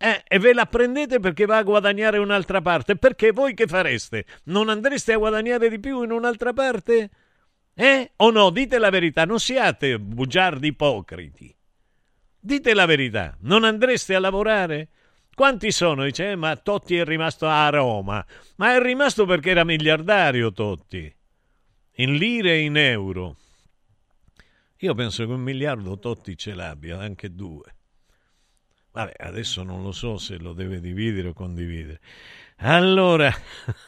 [0.01, 2.97] Eh, e ve la prendete perché va a guadagnare un'altra parte.
[2.97, 4.25] Perché voi che fareste?
[4.45, 7.11] Non andreste a guadagnare di più in un'altra parte?
[7.75, 8.13] Eh?
[8.17, 8.51] O no?
[8.51, 11.55] Dite la verità, non siate bugiardi ipocriti.
[12.41, 14.89] Dite la verità, non andreste a lavorare?
[15.35, 16.05] Quanti sono?
[16.05, 18.25] Dice, eh, ma Totti è rimasto a Roma.
[18.57, 21.13] Ma è rimasto perché era miliardario Totti.
[21.97, 23.37] In lire e in euro.
[24.79, 27.78] Io penso che un miliardo Totti ce l'abbia, anche due.
[28.99, 32.01] Vabbè, adesso non lo so se lo deve dividere o condividere.
[32.57, 33.33] Allora,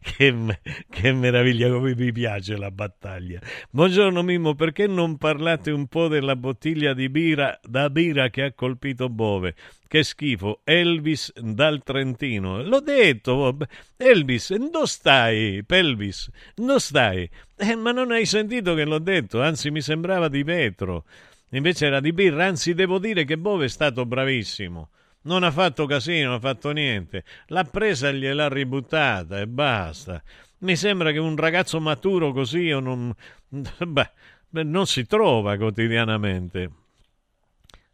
[0.00, 0.58] che,
[0.88, 3.38] che, meraviglia come mi piace la battaglia.
[3.68, 8.52] Buongiorno Mimmo, perché non parlate un po' della bottiglia di birra da birra che ha
[8.54, 9.54] colpito Bove?
[9.86, 12.62] Che schifo, Elvis dal Trentino.
[12.62, 13.58] L'ho detto,
[13.98, 15.62] Elvis, dove stai?
[15.66, 17.28] Pelvis, dove stai?
[17.58, 21.04] Eh, ma non hai sentito che l'ho detto, anzi mi sembrava di vetro.
[21.50, 24.90] Invece era di birra, anzi devo dire che Bove è stato bravissimo.
[25.22, 27.24] non ha fatto casino, non ha fatto niente.
[27.48, 30.22] L'ha presa e gliel'ha ributtata e basta.
[30.58, 33.12] Mi sembra che un ragazzo maturo così non,
[33.48, 34.10] beh,
[34.50, 36.70] non si trova quotidianamente.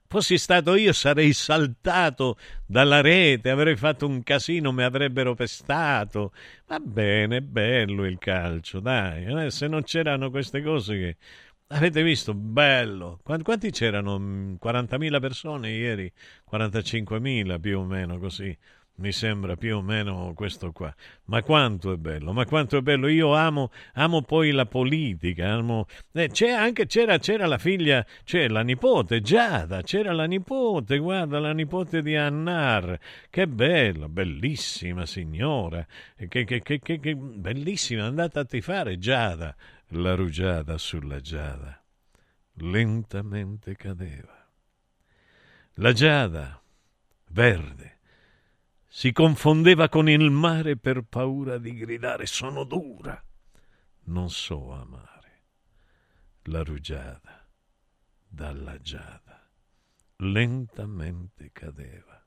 [0.08, 6.32] Fossi stato io sarei saltato dalla rete, avrei fatto un casino, mi avrebbero pestato.
[6.68, 9.24] Va bene, bello il calcio, dai.
[9.24, 11.16] Eh, se non c'erano queste cose che...
[11.68, 12.32] Avete visto?
[12.32, 13.18] Bello.
[13.22, 14.16] Quanti c'erano?
[14.18, 16.12] 40.000 persone ieri?
[16.48, 18.56] 45.000 più o meno così
[18.96, 20.94] mi sembra più o meno questo qua.
[21.24, 23.08] Ma quanto è bello, ma quanto è bello.
[23.08, 25.52] Io amo, amo poi la politica.
[25.52, 25.86] Amo...
[26.12, 31.38] Eh, c'è anche, c'era, c'era la figlia, c'è la nipote, Giada, c'era la nipote, guarda,
[31.38, 32.98] la nipote di Annar.
[33.28, 35.86] Che bello, bellissima signora.
[36.16, 39.54] Che, che, che, che bellissima, andata a tifare Giada,
[39.88, 41.82] la rugiada sulla Giada.
[42.54, 44.48] Lentamente cadeva.
[45.74, 46.60] La Giada,
[47.28, 47.96] verde
[48.88, 53.22] si confondeva con il mare per paura di gridare sono dura.
[54.04, 55.42] Non so amare.
[56.44, 57.46] La rugiada
[58.26, 59.46] dalla giada
[60.16, 62.24] lentamente cadeva.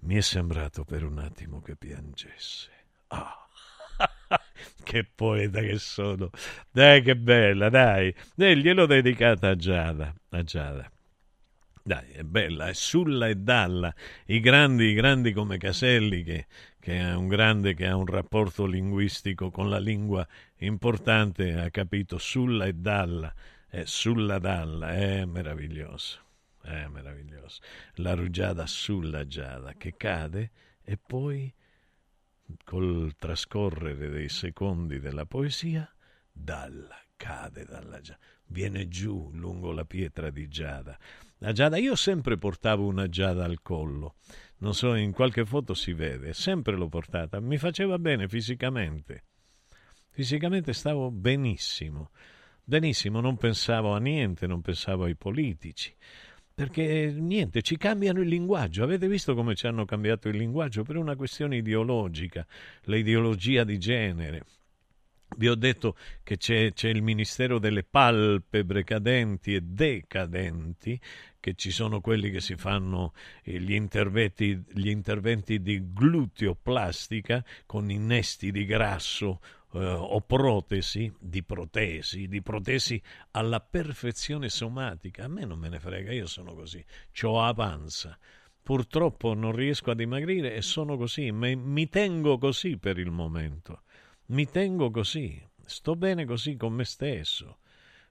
[0.00, 2.72] Mi è sembrato per un attimo che piangesse.
[3.08, 3.46] Ah!
[4.86, 6.30] che poeta che sono!
[6.70, 8.14] Dai, che bella, dai!
[8.36, 10.88] E gliel'ho dedicata a Giada, a Giada.
[11.82, 13.92] Dai, è bella, è Sulla e Dalla,
[14.26, 16.46] i grandi, i grandi come Caselli, che,
[16.78, 20.26] che è un grande che ha un rapporto linguistico con la lingua
[20.58, 23.34] importante, ha capito Sulla e Dalla,
[23.68, 26.20] è Sulla Dalla, è meraviglioso,
[26.62, 27.60] è meraviglioso.
[27.96, 30.50] La rugiada sulla giada che cade
[30.82, 31.52] e poi,
[32.64, 35.90] col trascorrere dei secondi della poesia,
[36.30, 40.98] dalla, cade dalla giada, viene giù lungo la pietra di giada
[41.40, 44.14] la giada, io sempre portavo una giada al collo,
[44.58, 49.24] non so, in qualche foto si vede, sempre l'ho portata, mi faceva bene fisicamente.
[50.08, 52.10] Fisicamente stavo benissimo,
[52.64, 55.94] benissimo, non pensavo a niente, non pensavo ai politici,
[56.56, 58.82] perché niente, ci cambiano il linguaggio.
[58.82, 62.46] Avete visto come ci hanno cambiato il linguaggio per una questione ideologica,
[62.84, 64.42] l'ideologia di genere.
[65.36, 70.98] Vi ho detto che c'è, c'è, il Ministero delle palpebre cadenti e decadenti,
[71.38, 77.90] che ci sono quelli che si fanno eh, gli interventi, gli interventi di gluteoplastica con
[77.90, 79.40] innesti di grasso
[79.80, 83.00] eh, o protesi, di protesi, di protesi
[83.32, 85.24] alla perfezione somatica.
[85.24, 88.18] A me non me ne frega, io sono così, ciò avanza.
[88.62, 93.82] Purtroppo non riesco a dimagrire e sono così, ma mi tengo così per il momento
[94.26, 97.58] mi tengo così, sto bene così con me stesso.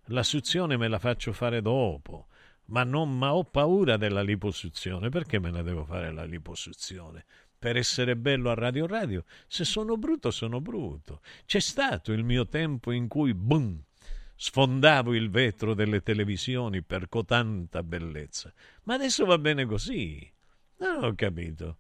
[0.10, 2.28] La suzione me la faccio fare dopo,
[2.66, 5.10] ma, non, ma ho paura della liposuzione.
[5.10, 7.26] Perché me la devo fare la liposuzione?
[7.66, 9.24] Per essere bello a Radio Radio?
[9.48, 11.22] Se sono brutto, sono brutto.
[11.48, 13.82] C'è stato il mio tempo in cui, boom,
[14.36, 18.54] sfondavo il vetro delle televisioni per cotanta bellezza.
[18.84, 20.32] Ma adesso va bene così.
[20.78, 21.80] Non ho capito.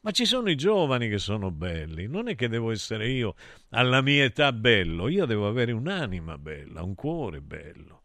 [0.00, 3.34] Ma ci sono i giovani che sono belli, non è che devo essere io
[3.72, 8.04] alla mia età bello, io devo avere un'anima bella, un cuore bello.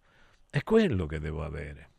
[0.49, 1.91] È quello che devo avere.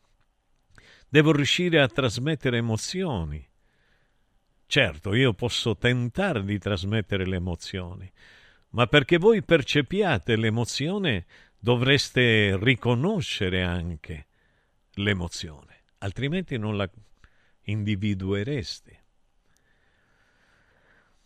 [1.09, 3.53] Devo riuscire a trasmettere emozioni.
[4.75, 8.11] Certo, io posso tentare di trasmettere le emozioni,
[8.71, 14.27] ma perché voi percepiate l'emozione dovreste riconoscere anche
[14.95, 16.91] l'emozione, altrimenti non la
[17.67, 19.05] individuereste.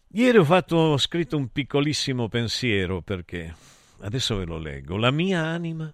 [0.09, 3.55] Ieri ho, fatto, ho scritto un piccolissimo pensiero perché,
[4.01, 5.91] adesso ve lo leggo, la mia anima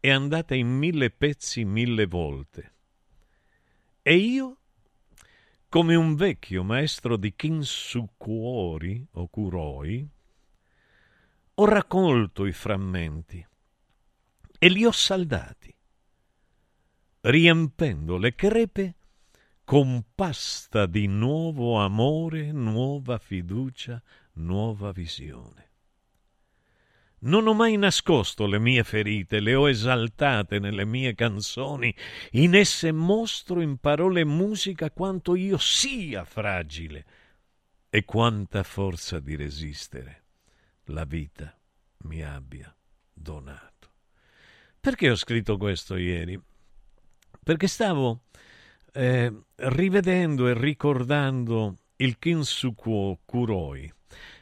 [0.00, 2.72] è andata in mille pezzi mille volte
[4.00, 4.57] e io,
[5.68, 10.08] come un vecchio maestro di Kinsukuori o Kuroi,
[11.54, 13.46] ho raccolto i frammenti
[14.58, 15.74] e li ho saldati,
[17.20, 18.94] riempendo le crepe
[19.64, 24.02] con pasta di nuovo amore, nuova fiducia,
[24.34, 25.67] nuova visione.
[27.20, 31.94] Non ho mai nascosto le mie ferite, le ho esaltate nelle mie canzoni,
[32.32, 37.04] in esse mostro in parole e musica quanto io sia fragile
[37.90, 40.24] e quanta forza di resistere
[40.84, 41.52] la vita
[42.04, 42.72] mi abbia
[43.12, 43.90] donato.
[44.80, 46.40] Perché ho scritto questo ieri?
[47.42, 48.22] Perché stavo
[48.92, 53.92] eh, rivedendo e ricordando il Kinsukuo Kuroi,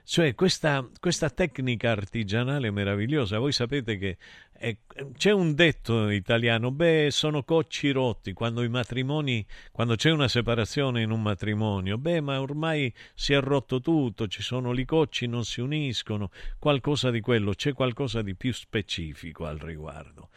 [0.08, 4.18] Cioè questa, questa tecnica artigianale meravigliosa, voi sapete che
[4.52, 4.76] è,
[5.16, 11.02] c'è un detto italiano, beh sono cocci rotti quando i matrimoni, quando c'è una separazione
[11.02, 15.44] in un matrimonio, beh ma ormai si è rotto tutto, ci sono i cocci, non
[15.44, 16.30] si uniscono,
[16.60, 20.28] qualcosa di quello, c'è qualcosa di più specifico al riguardo.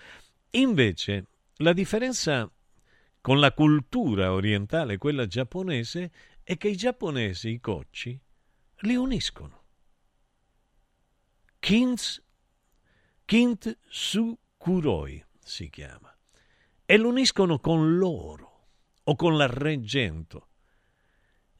[0.51, 2.51] Invece la differenza
[3.21, 6.11] con la cultura orientale, quella giapponese,
[6.41, 8.19] è che i giapponesi, i cocci,
[8.79, 9.58] li uniscono.
[11.59, 12.21] Kins,
[13.25, 16.15] Kint Sukuroi si chiama,
[16.85, 18.67] e lo uniscono con l'oro
[19.03, 20.47] o con l'argento.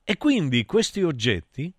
[0.03, 1.71] E quindi questi oggetti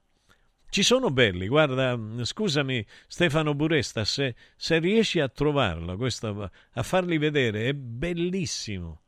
[0.69, 7.19] ci sono belli, guarda, scusami Stefano Buresta, se, se riesci a trovarlo, questo, a farli
[7.19, 9.03] vedere, è bellissimo.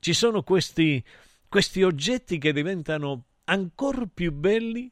[0.00, 1.04] Ci sono questi,
[1.48, 4.90] questi oggetti che diventano ancora più belli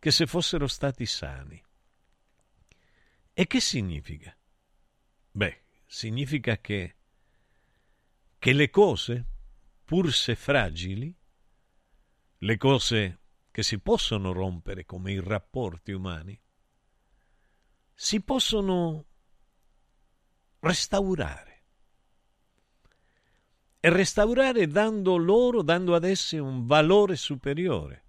[0.00, 1.62] che se fossero stati sani.
[3.38, 4.34] E che significa?
[5.30, 6.96] Beh, significa che,
[8.38, 9.26] che le cose,
[9.84, 11.14] pur se fragili,
[12.38, 13.20] le cose
[13.50, 16.40] che si possono rompere come i rapporti umani,
[17.92, 19.04] si possono
[20.60, 21.64] restaurare.
[23.78, 28.05] E restaurare dando loro, dando ad esse un valore superiore.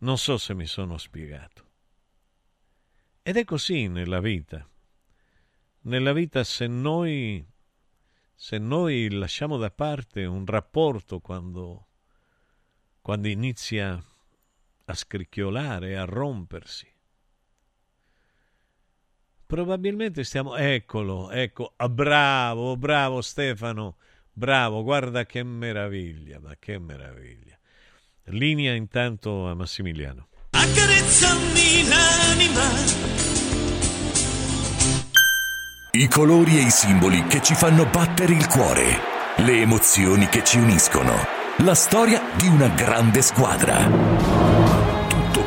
[0.00, 1.66] Non so se mi sono spiegato.
[3.22, 4.66] Ed è così nella vita.
[5.80, 7.44] Nella vita se noi,
[8.34, 11.88] se noi lasciamo da parte un rapporto quando,
[13.00, 14.02] quando inizia
[14.84, 16.86] a scricchiolare, a rompersi,
[19.46, 20.56] probabilmente stiamo...
[20.56, 23.96] Eccolo, ecco, ah, bravo, bravo Stefano,
[24.30, 27.47] bravo, guarda che meraviglia, ma che meraviglia.
[28.30, 30.26] Linea intanto a Massimiliano.
[30.50, 33.06] Accarezzami l'anima.
[35.92, 39.00] I colori e i simboli che ci fanno battere il cuore,
[39.36, 41.12] le emozioni che ci uniscono,
[41.58, 44.37] la storia di una grande squadra.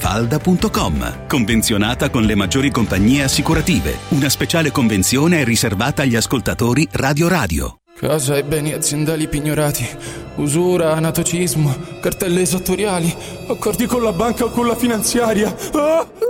[0.00, 1.26] mafalda.com.
[1.26, 3.98] Convenzionata con le maggiori compagnie assicurative.
[4.08, 7.74] Una speciale convenzione è riservata agli ascoltatori Radio Radio.
[7.98, 9.86] Casa e beni aziendali pignorati,
[10.36, 13.14] usura, anatocismo, cartelle esattoriali,
[13.46, 15.54] accordi con la banca o con la finanziaria.
[15.74, 16.29] Ah!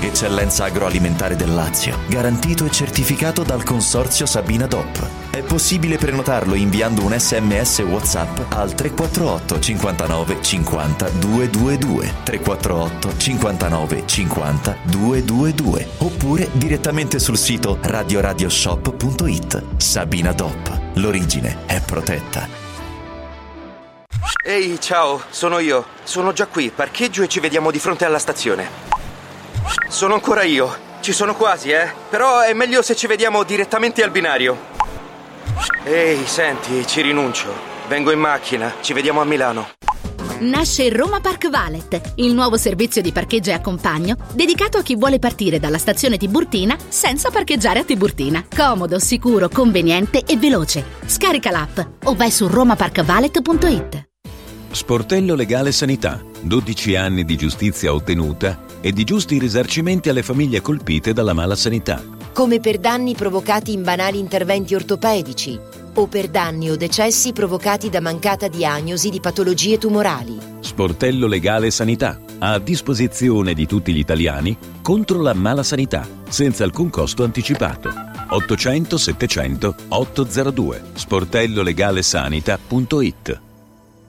[0.00, 5.30] Eccellenza agroalimentare del Lazio, garantito e certificato dal consorzio Sabina DOP.
[5.30, 14.76] È possibile prenotarlo inviando un sms WhatsApp al 348 59 50 222 348 59 50
[14.84, 19.64] 222 oppure direttamente sul sito radioradioshop.it.
[19.76, 20.80] Sabina DOP.
[20.94, 22.48] L'origine è protetta.
[24.42, 25.84] Ehi, ciao, sono io.
[26.02, 28.90] Sono già qui, parcheggio e ci vediamo di fronte alla stazione.
[29.88, 30.88] Sono ancora io.
[31.00, 31.90] Ci sono quasi, eh.
[32.08, 34.56] Però è meglio se ci vediamo direttamente al binario.
[35.84, 37.52] Ehi, senti, ci rinuncio.
[37.88, 39.70] Vengo in macchina, ci vediamo a Milano.
[40.40, 45.18] Nasce Roma Park Valet, il nuovo servizio di parcheggio e accompagno dedicato a chi vuole
[45.18, 48.44] partire dalla stazione Tiburtina senza parcheggiare a Tiburtina.
[48.54, 50.84] Comodo, sicuro, conveniente e veloce.
[51.04, 54.08] Scarica l'app o vai su romaparkvalet.it.
[54.70, 56.22] Sportello Legale Sanità.
[56.40, 62.02] 12 anni di giustizia ottenuta e di giusti risarcimenti alle famiglie colpite dalla mala sanità.
[62.32, 65.58] come per danni provocati in banali interventi ortopedici
[65.94, 70.38] o per danni o decessi provocati da mancata diagnosi di patologie tumorali.
[70.60, 72.18] Sportello Legale Sanità.
[72.38, 77.92] A disposizione di tutti gli italiani contro la mala sanità, senza alcun costo anticipato.
[78.28, 83.40] 800 700 802 sportellolegalesanita.it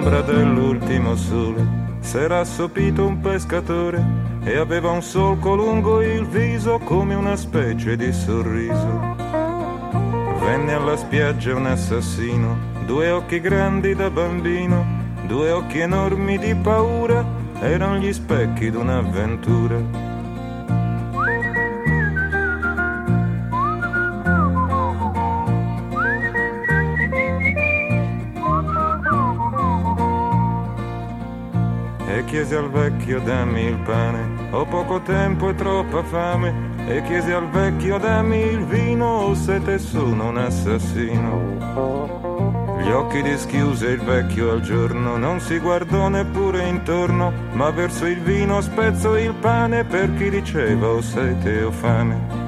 [0.00, 1.62] All'ombra dell'ultimo sole
[2.00, 4.02] s'era assopito un pescatore
[4.44, 9.16] e aveva un solco lungo il viso come una specie di sorriso.
[10.40, 14.86] Venne alla spiaggia un assassino, due occhi grandi da bambino,
[15.26, 17.22] due occhi enormi di paura,
[17.60, 20.09] erano gli specchi d'un'avventura.
[32.40, 36.68] Chiese al vecchio dammi il pane, ho poco tempo e troppa fame.
[36.86, 41.58] E chiese al vecchio dammi il vino, ho sete e sono un assassino.
[42.80, 48.20] Gli occhi dischiuse il vecchio al giorno, non si guardò neppure intorno, ma verso il
[48.20, 52.39] vino spezzo il pane per chi diceva ho sete o fame.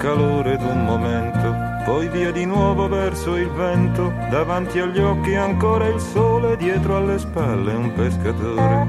[0.00, 6.00] Calore d'un momento, poi via di nuovo verso il vento, davanti agli occhi ancora il
[6.00, 8.86] sole, dietro alle spalle un pescatore.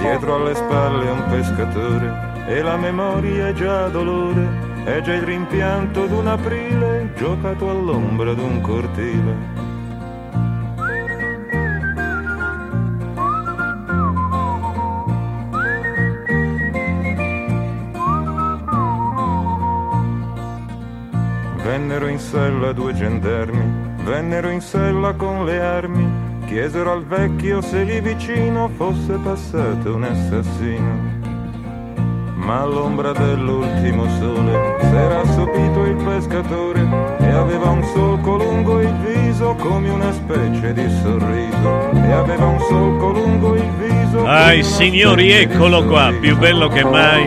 [0.00, 2.12] Dietro alle spalle un pescatore,
[2.48, 8.60] e la memoria è già dolore, è già il rimpianto d'un aprile, giocato all'ombra d'un
[8.60, 9.59] cortile.
[22.10, 23.62] In sella due gendarmi,
[24.04, 26.06] vennero in sella con le armi,
[26.46, 31.18] chiesero al vecchio se lì vicino fosse passato un assassino.
[32.34, 36.80] Ma all'ombra dell'ultimo sole s'era assopito il pescatore
[37.20, 41.90] e aveva un solco lungo il viso come una specie di sorriso.
[41.92, 44.26] E aveva un solco lungo il viso.
[44.26, 47.24] Ai signori, eccolo qua, più bello che mai.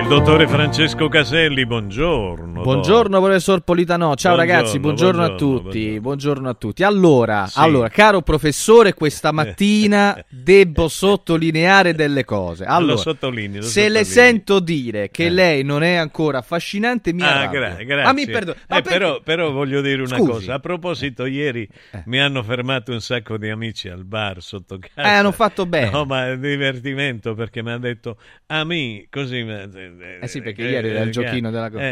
[0.00, 2.53] Il dottore Francesco Caselli, buongiorno.
[2.64, 6.48] Buongiorno professor Politano, ciao Buongiorno, ragazzi, buongiorno, a buongiorno, tutti, buongiorno.
[6.48, 6.82] a tutti.
[6.82, 7.58] Allora, Sì.
[7.58, 12.64] allora, caro professore, questa mattina devo sottolineare delle cose.
[12.64, 14.04] Lo Allora, sottolinei, lo se le sottolinei.
[14.04, 18.02] sento dire che lei non è ancora affascinante, mi Ah, gra- grazie.
[18.02, 20.30] Ma mi perdo- ma Eh, perché- però, però voglio dire una Scusi.
[20.30, 20.54] cosa.
[20.54, 21.68] A proposito, ieri
[22.06, 25.06] mi hanno fermato un sacco di amici al bar sotto casa.
[25.06, 25.90] Eh, hanno fatto bene.
[25.90, 29.38] No, ma è divertimento perché mi hanno detto Ami, così.
[29.40, 31.82] Eh sì, perché ieri era il giochino della cosa.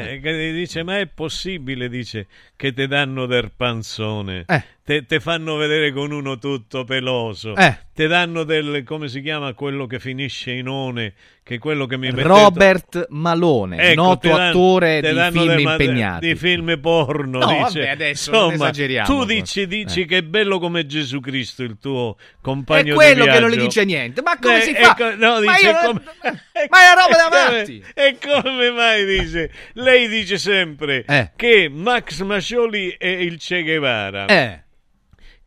[0.62, 4.44] Dice, ma è possibile, dice, che ti danno del panzone?
[4.46, 4.62] Eh.
[4.84, 7.54] Te, te fanno vedere con uno tutto peloso.
[7.56, 7.78] Eh.
[7.94, 11.12] Te danno del, come si chiama quello che finisce in one,
[11.42, 12.22] che è quello che mi mette...
[12.22, 16.26] Robert Malone, Ecco, noto danno- attore di film del impegnati.
[16.28, 17.38] Di film porno.
[17.40, 17.80] No, dice.
[17.80, 20.06] vabbè, adesso Insomma, esageriamo, Tu dici, dici Eh.
[20.06, 23.56] che è bello come Gesù Cristo, il tuo compagno È quello di che non le
[23.56, 23.68] viaggio.
[23.68, 24.22] dice niente.
[24.22, 24.90] Ma come Eh, si fa?
[24.92, 26.02] ecco, no, ma dice io- come-
[26.70, 27.84] ma è roba da E come- matti.
[27.94, 29.50] E come mai dice?
[29.74, 31.30] Lei dice sempre Eh.
[31.36, 34.24] che Max Mascioli è il Che Guevara.
[34.26, 34.60] Eh.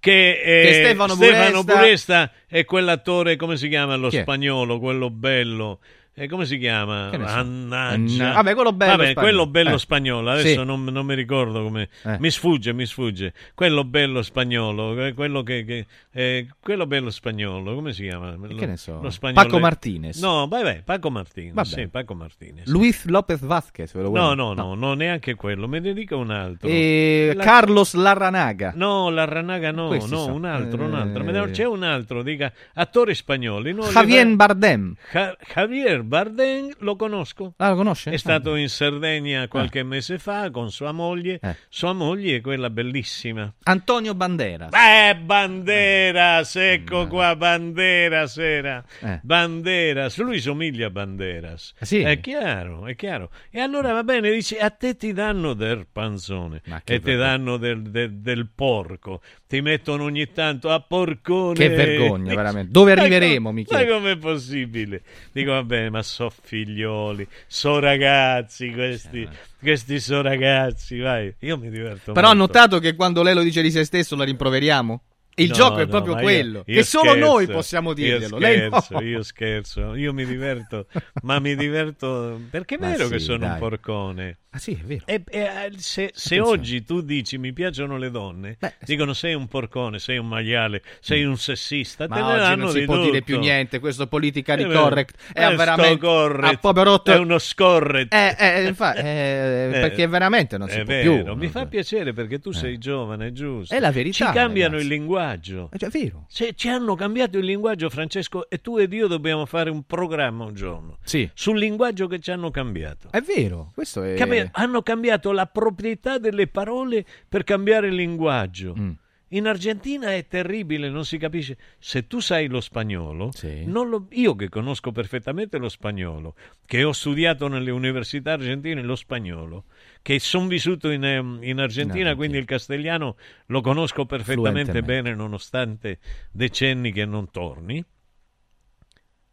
[0.06, 4.22] Che, eh, Che Stefano Buresta- Buresta è quell'attore, come si chiama lo Chi è?
[4.22, 5.80] spagnolo, quello bello.
[6.18, 7.10] E come si chiama?
[7.12, 7.20] So.
[7.20, 8.24] Mannaggia.
[8.24, 9.22] Anna- Vabbè, quello bello Vabbè, spagnolo.
[9.36, 9.80] quello bello Eh.
[9.80, 10.30] spagnolo.
[10.32, 10.64] Adesso Sì.
[10.66, 11.90] non, non mi ricordo come.
[12.06, 12.16] Eh.
[12.20, 13.34] Mi sfugge, mi sfugge.
[13.54, 14.98] Quello bello spagnolo.
[15.06, 15.66] eh, Quello che.
[15.66, 17.76] che- eh, quello bello spagnolo.
[17.76, 18.34] Come si chiama?
[18.34, 19.02] Lo, che ne so?
[19.02, 20.22] lo spagnolo Paco Martinez.
[20.22, 21.52] No, vai, vai, Paco Martinez.
[21.54, 21.68] Vabbè.
[21.68, 22.66] Sì, Paco Martinez.
[22.68, 23.92] Luis Lopez Vázquez.
[23.94, 24.22] ve lo vuoi?
[24.22, 25.68] No, no, no, no, neanche quello.
[25.68, 26.70] Me ne dica un altro.
[26.70, 28.72] E La- Carlos Larranaga.
[28.74, 30.32] No, la Ranaga no, Questi no, so.
[30.34, 31.24] un altro, un Eh, altro.
[31.26, 33.74] Ne- C'è un altro, dica, attori spagnoli.
[33.74, 34.96] No, Javier Bardem.
[35.12, 37.54] Ja- Javier Bardem lo conosco.
[37.58, 38.12] Ah, lo conosce?
[38.12, 41.40] È stato in Sardegna qualche mese fa con sua moglie.
[41.42, 41.56] Eh.
[41.70, 43.52] Sua moglie è quella bellissima.
[43.64, 44.72] Antonio Banderas.
[44.74, 48.84] Eh, Banderas, ecco qua, Banderas era.
[49.02, 49.20] Eh.
[49.24, 51.74] Banderas, lui somiglia a Banderas.
[51.82, 52.00] sì?
[52.00, 53.30] È chiaro, è chiaro.
[53.50, 57.82] E allora va bene, dice, a te ti danno del panzone e ti danno del,
[57.82, 59.22] del- del porco.
[59.48, 61.54] Ti mettono ogni tanto a porcone.
[61.56, 62.72] Che vergogna, veramente.
[62.72, 65.02] Dove arriveremo, com- mi Ma com'è possibile?
[65.32, 69.28] Dico, va bene, ma so figlioli, so ragazzi questi,
[69.60, 71.34] questi so ragazzi, vai.
[71.40, 74.26] Io mi diverto Però ha notato che quando lei lo dice di se stesso la
[74.26, 75.02] rimproveriamo?
[75.38, 76.58] Il No, gioco è no, proprio quello.
[76.60, 78.36] io- che io solo scherzo, noi possiamo dirglielo.
[78.36, 78.80] Io Lei no.
[78.82, 80.88] scherzo, io scherzo, io mi diverto,
[81.22, 83.52] ma mi diverto perché è Ma vero che sì, sono dai.
[83.54, 84.38] un porcone.
[84.56, 85.04] Ah sì, è vero.
[85.06, 89.48] E, e, eh, se se oggi tu dici mi piacciono le donne, dicono sei un
[89.50, 93.02] porcone, sei un maiale, sei un sessista, te Ma ne oggi non si di può
[93.04, 97.12] dire più niente, questo politically Eh, beh, correct è questo veramente correct ha proprio rotto
[97.12, 98.14] è uno scorret.
[98.14, 101.36] Eh, eh, infa- eh, perché veramente non si è può vero, più.
[101.36, 103.76] Mi fa piacere perché tu sei giovane, giusto?
[103.76, 104.84] È la verità, Ci cambiano ragazzi.
[104.84, 105.70] il linguaggio.
[105.70, 106.26] È già vero.
[106.30, 110.46] Se ci hanno cambiato il linguaggio, Francesco, e tu ed io dobbiamo fare un programma
[110.46, 111.30] un giorno Sì.
[111.34, 113.10] sul linguaggio che ci hanno cambiato.
[113.12, 114.14] È vero, questo è
[114.54, 118.76] Hanno cambiato la proprietà delle parole per cambiare il linguaggio.
[118.78, 118.92] Mm.
[119.30, 121.58] In Argentina è terribile, non si capisce.
[121.80, 123.32] Se tu sai lo spagnolo,
[123.66, 126.36] non lo- io che conosco perfettamente lo spagnolo,
[126.66, 129.66] che ho studiato nelle università argentine lo spagnolo,
[130.04, 133.18] che sono vissuto in, ehm, in Argentina, quindi il castigliano
[133.48, 136.00] lo conosco perfettamente bene, nonostante
[136.32, 137.84] decenni che non torni,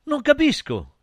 [0.04, 0.96] non capisco.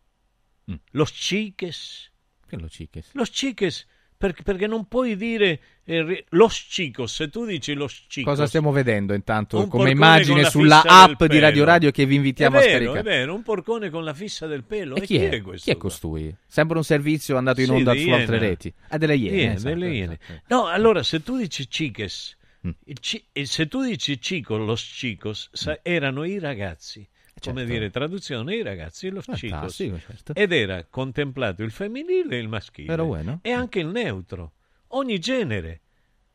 [0.91, 2.11] Los chiques.
[2.47, 3.11] Che lo chiques?
[3.13, 3.87] Los chiques,
[4.19, 8.33] per- perché non puoi dire eh, los chicos, se tu dici los chicos.
[8.33, 11.63] Cosa stiamo vedendo intanto come immagine sulla app di Radio.
[11.63, 12.99] Radio che vi invitiamo è a vero, scaricare?
[12.99, 14.95] È vero, un porcone con la fissa del pelo.
[14.97, 15.41] E chi, è?
[15.41, 15.71] questo?
[15.71, 16.35] Chi è costui?
[16.45, 18.47] Sembra un servizio andato in Sì, onda su altre Iena.
[18.47, 18.73] reti.
[18.89, 19.37] Ah, delle Iene.
[19.37, 20.19] Iene, esatto, delle Iene.
[20.21, 20.41] esatto.
[20.53, 22.35] No, allora se tu dici chiques,
[22.67, 22.71] Mm.
[22.99, 27.07] ci- e se tu dici chico, los chicos, sa- erano i ragazzi.
[27.47, 27.73] Come certo.
[27.73, 29.49] dire, traduzione, i ragazzi, los chicos.
[29.49, 30.33] Fantastico, certo.
[30.35, 32.95] Ed era contemplato il femminile e il maschile.
[32.95, 33.39] Bueno.
[33.41, 34.51] E anche il neutro.
[34.89, 35.81] Ogni genere.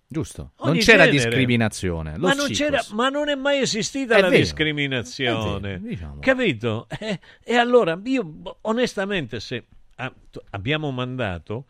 [0.06, 0.52] Giusto.
[0.58, 1.10] Ogni non c'era genere.
[1.28, 2.16] discriminazione.
[2.18, 2.56] Ma non, chicos.
[2.58, 4.40] c'era, ma non è mai esistita È la vero.
[4.42, 5.78] discriminazione.
[5.78, 6.18] Vero, diciamo.
[6.20, 6.86] Capito?
[6.98, 9.64] Eh, e allora io onestamente se
[9.96, 10.12] ah,
[10.50, 11.66] abbiamo mandato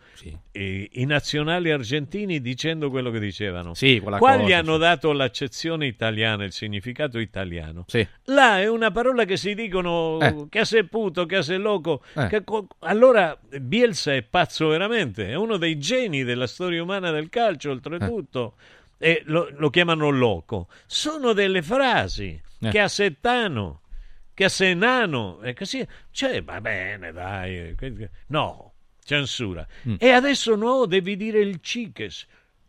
[0.53, 3.75] eh, i nazionali argentini dicendo quello che dicevano.
[3.75, 7.85] Sì, Qua cosa, gli hanno dato l'accezione italiana, il significato italiano.
[7.87, 8.07] Sì.
[8.25, 10.47] Là è una parola che si dicono Eh.
[10.49, 12.03] che sei puto, che sei loco.
[12.15, 12.27] Eh.
[12.29, 17.29] che co- allora Bielsa è pazzo veramente, è uno dei geni della storia umana del
[17.29, 18.55] calcio, oltretutto.
[18.57, 18.73] Eh.
[19.11, 20.69] E lo, lo chiamano loco.
[20.87, 22.71] Sono delle frasi Eh.
[22.71, 23.81] che a settano,
[24.35, 25.87] che a senano, e così.
[26.11, 27.75] Cioè, va bene, dai.
[28.27, 29.67] No, censura.
[29.89, 29.97] Mm.
[29.99, 32.27] E adesso no, devi dire il ciches,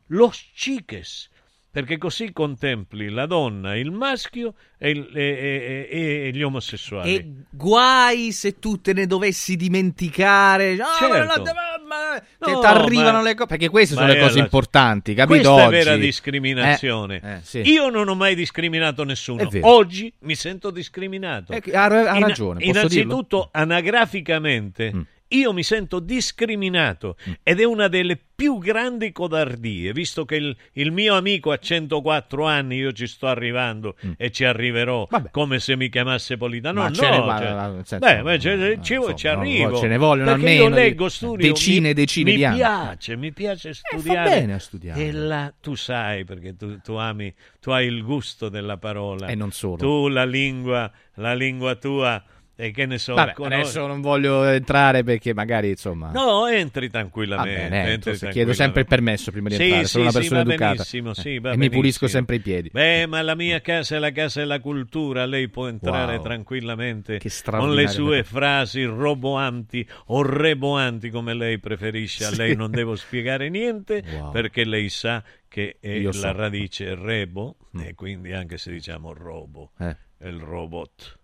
[0.08, 1.30] los ciches,
[1.76, 7.15] perché così contempli la donna, il maschio e, il- e- e- e- gli omosessuali.
[7.15, 10.77] E guai se tu te ne dovessi dimenticare.
[10.80, 11.18] Ah, Certo.
[11.18, 11.52] ma no, ma-
[11.85, 13.47] ma- che No, ti arrivano ma- le cose.
[13.49, 15.34] Perché queste sono le cose la- importanti, capito?
[15.52, 15.76] Questa Oggi.
[15.76, 17.19] è vera discriminazione.
[17.22, 17.60] Eh, eh, sì.
[17.69, 19.45] Io non ho mai discriminato nessuno.
[19.64, 21.52] Oggi mi sento discriminato.
[21.52, 21.88] Ha, ha
[22.19, 22.60] ragione.
[22.60, 25.02] Posso innanzitutto, anagraficamente, Mm.
[25.30, 27.34] Io mi sento discriminato Mm.
[27.43, 32.45] ed è una delle più grandi codardie, visto che il, il mio amico ha 104
[32.45, 36.81] anni, io ci sto arrivando e ci arriverò come se mi chiamasse Politano.
[36.81, 36.84] Mm.
[36.84, 39.77] Ma no, ce ne- cioè- ma- nel senso- beh, ce- ci, insomma, ci no, arrivo.
[39.77, 42.57] ce ne vogliono almeno io leggo studio, decine e mi- decine mi di anni.
[42.57, 44.30] piace, mi piace studiare.
[44.30, 45.02] bene a studiare.
[45.02, 49.27] E là, tu sai, perché tu, tu ami, tu hai il gusto della parola.
[49.27, 49.77] E non solo.
[49.77, 52.22] Tu la lingua, la lingua tua,
[52.57, 53.14] e che ne so.
[53.15, 56.11] Vabbè, adesso non voglio entrare perché magari insomma.
[56.11, 57.53] No, entri tranquillamente.
[57.61, 60.18] bene, entri entonces chiedo sempre il permesso prima di Sì, entrare, sì, sono una sì,
[60.19, 60.72] persona va educata.
[60.73, 62.10] benissimo, sì, Eh, va e mi pulisco benissimo.
[62.10, 62.69] sempre i piedi.
[62.72, 66.23] Beh, ma la mia casa è la casa della cultura, lei può entrare Wow.
[66.23, 72.26] tranquillamente con le sue frasi roboanti o reboanti come lei preferisce.
[72.26, 72.38] A Sì.
[72.38, 74.32] lei non devo spiegare niente Wow.
[74.32, 76.32] perché lei sa che è Io la so.
[76.34, 79.95] radice rebo e quindi anche se diciamo robo, Eh.
[80.18, 81.19] è il robot.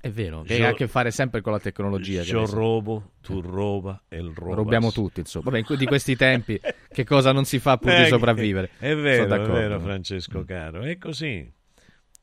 [0.00, 2.22] È vero, che ha a che fare sempre con la tecnologia.
[2.22, 4.56] Io robo, tu roba e il robas.
[4.56, 5.50] Rubiamo tutti, insomma.
[5.50, 8.70] Vabbè, di questi tempi, che cosa non si fa pur di Eh, sopravvivere?
[8.78, 11.50] È vero, è vero, Francesco caro, è così.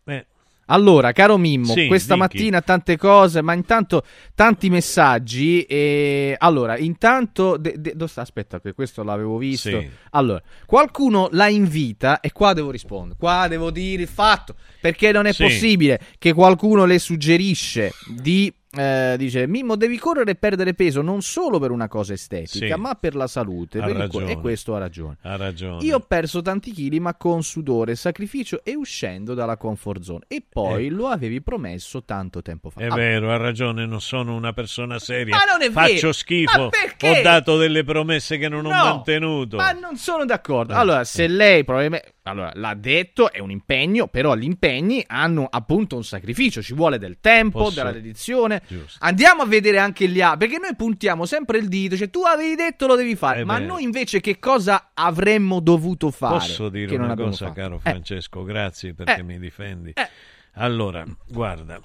[0.03, 0.25] Beh,
[0.68, 2.26] Allora, caro Mimmo, Sì, questa Vicky.
[2.27, 4.03] mattina tante cose, ma intanto
[4.34, 5.64] tanti messaggi.
[5.64, 6.35] E...
[6.38, 7.57] Allora, intanto.
[7.57, 7.95] de- de-?
[8.15, 9.69] Aspetta, che questo l'avevo visto.
[9.69, 9.90] Sì.
[10.11, 13.18] Allora, qualcuno la invita, e qua devo rispondere.
[13.19, 14.56] Qua devo dire il fatto.
[14.80, 15.44] Perché non è Sì.
[15.44, 18.53] possibile che qualcuno le suggerisce di.
[18.75, 22.81] Eh, dice Mimmo devi correre e perdere peso non solo per una cosa estetica Sì.
[22.81, 24.31] ma per la salute Ha per ragione.
[24.31, 25.83] e questo ha ragione ha ragione.
[25.83, 30.25] io ho perso tanti chili, ma con sudore, sacrificio e uscendo dalla comfort zone.
[30.27, 32.81] E poi lo avevi promesso tanto tempo fa.
[32.81, 35.35] È Ah, vero, ha ragione, non sono una persona seria.
[35.35, 36.11] Ma non è Faccio vero.
[36.11, 36.61] schifo.
[36.63, 39.57] Ho dato delle promesse che non ho No, mantenuto.
[39.57, 40.73] Ma non sono d'accordo.
[40.73, 42.13] Eh, Allora, se lei probabilmente.
[42.25, 46.61] Allora, l'ha detto, è un impegno, però gli impegni hanno appunto un sacrificio.
[46.61, 48.61] Ci vuole del tempo, Posso- della dedizione.
[48.68, 48.98] Giusto.
[49.03, 50.48] Andiamo a vedere anche gli altri.
[50.48, 51.95] Perché noi puntiamo sempre il dito.
[51.98, 53.41] Cioè, tu avevi detto lo devi fare.
[53.41, 53.65] Eh ma beh.
[53.65, 56.34] noi invece che cosa avremmo dovuto fare?
[56.40, 57.60] Posso dire una cosa, fatto?
[57.60, 57.80] caro Eh.
[57.80, 58.44] Francesco?
[58.44, 59.23] Grazie perché Eh.
[59.23, 59.91] mi difendi.
[59.91, 60.10] Eh.
[60.53, 61.80] Allora, guarda,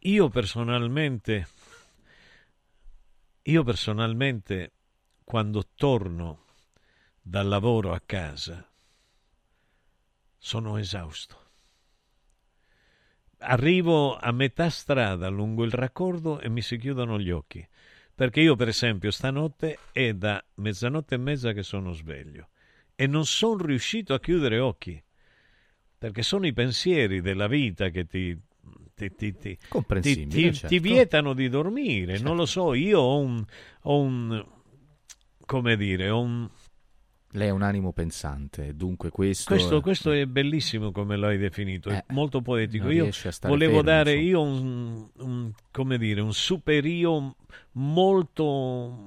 [0.00, 1.48] io personalmente,
[3.42, 4.72] io personalmente,
[5.24, 6.44] quando torno
[7.20, 8.64] dal lavoro a casa,
[10.38, 11.42] sono esausto.
[13.46, 17.66] Arrivo a metà strada lungo il raccordo e mi si chiudono gli occhi.
[18.14, 22.48] Perché io, per esempio, stanotte è da mezzanotte e mezza che sono sveglio
[22.94, 25.02] e non sono riuscito a chiudere occhi.
[25.98, 28.38] Perché sono i pensieri della vita che ti,
[28.94, 29.58] ti, ti, ti,
[30.00, 30.66] ti- ti- certo.
[30.66, 32.18] ti vietano di dormire.
[32.18, 33.44] Non lo so, io ho un,
[33.82, 34.46] ho un
[35.46, 36.48] come dire, ho un,
[37.36, 39.52] Lei è un animo pensante, dunque questo...
[39.52, 42.88] questo, questo è bellissimo come lo hai definito, è Eh, molto poetico.
[42.90, 43.08] Io
[43.42, 47.34] volevo fermo, dare io un, un- come dire, un superio
[47.72, 48.44] molto,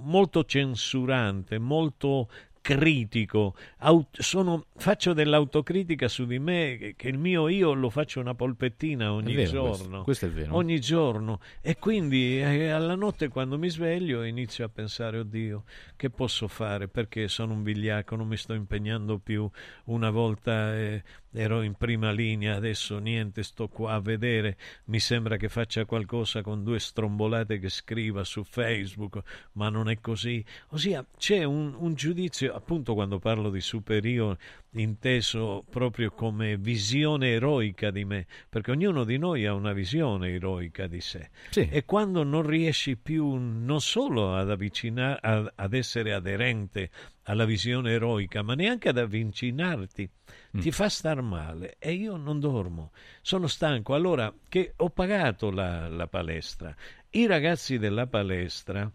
[0.03, 2.29] molto censurante, molto
[2.67, 3.55] critico.
[3.77, 9.13] Aut- sono- faccio dell'autocritica su di me, che, il mio io lo faccio una polpettina
[9.13, 10.03] ogni vero giorno.
[10.03, 10.53] questo, questo è vero.
[10.53, 11.39] Ogni giorno.
[11.61, 15.63] E quindi eh, alla notte quando mi sveglio inizio a pensare, oddio,
[15.95, 16.89] che posso fare?
[16.89, 19.49] Perché sono un vigliacco, non mi sto impegnando più.
[19.85, 24.57] Una volta eh, ero in prima linea, adesso niente, sto qua a vedere.
[24.85, 29.21] Mi sembra che faccia qualcosa con due strombolate che scriva su Facebook,
[29.53, 30.43] ma non è così.
[30.69, 34.37] Ossia, c'è un, un giudizio, appunto quando parlo di superio,
[34.71, 40.87] inteso proprio come visione eroica di me, perché ognuno di noi ha una visione eroica
[40.87, 41.29] di sé.
[41.49, 41.67] Sì.
[41.69, 46.89] E quando non riesci più non solo ad avvicinare, ad, ad essere aderente
[47.23, 50.09] alla visione eroica, ma neanche ad avvicinarti,
[50.51, 51.75] ti fa star male.
[51.77, 53.93] E io non dormo, sono stanco.
[53.93, 56.75] Allora che ho pagato la, la palestra,
[57.11, 58.91] i ragazzi della palestra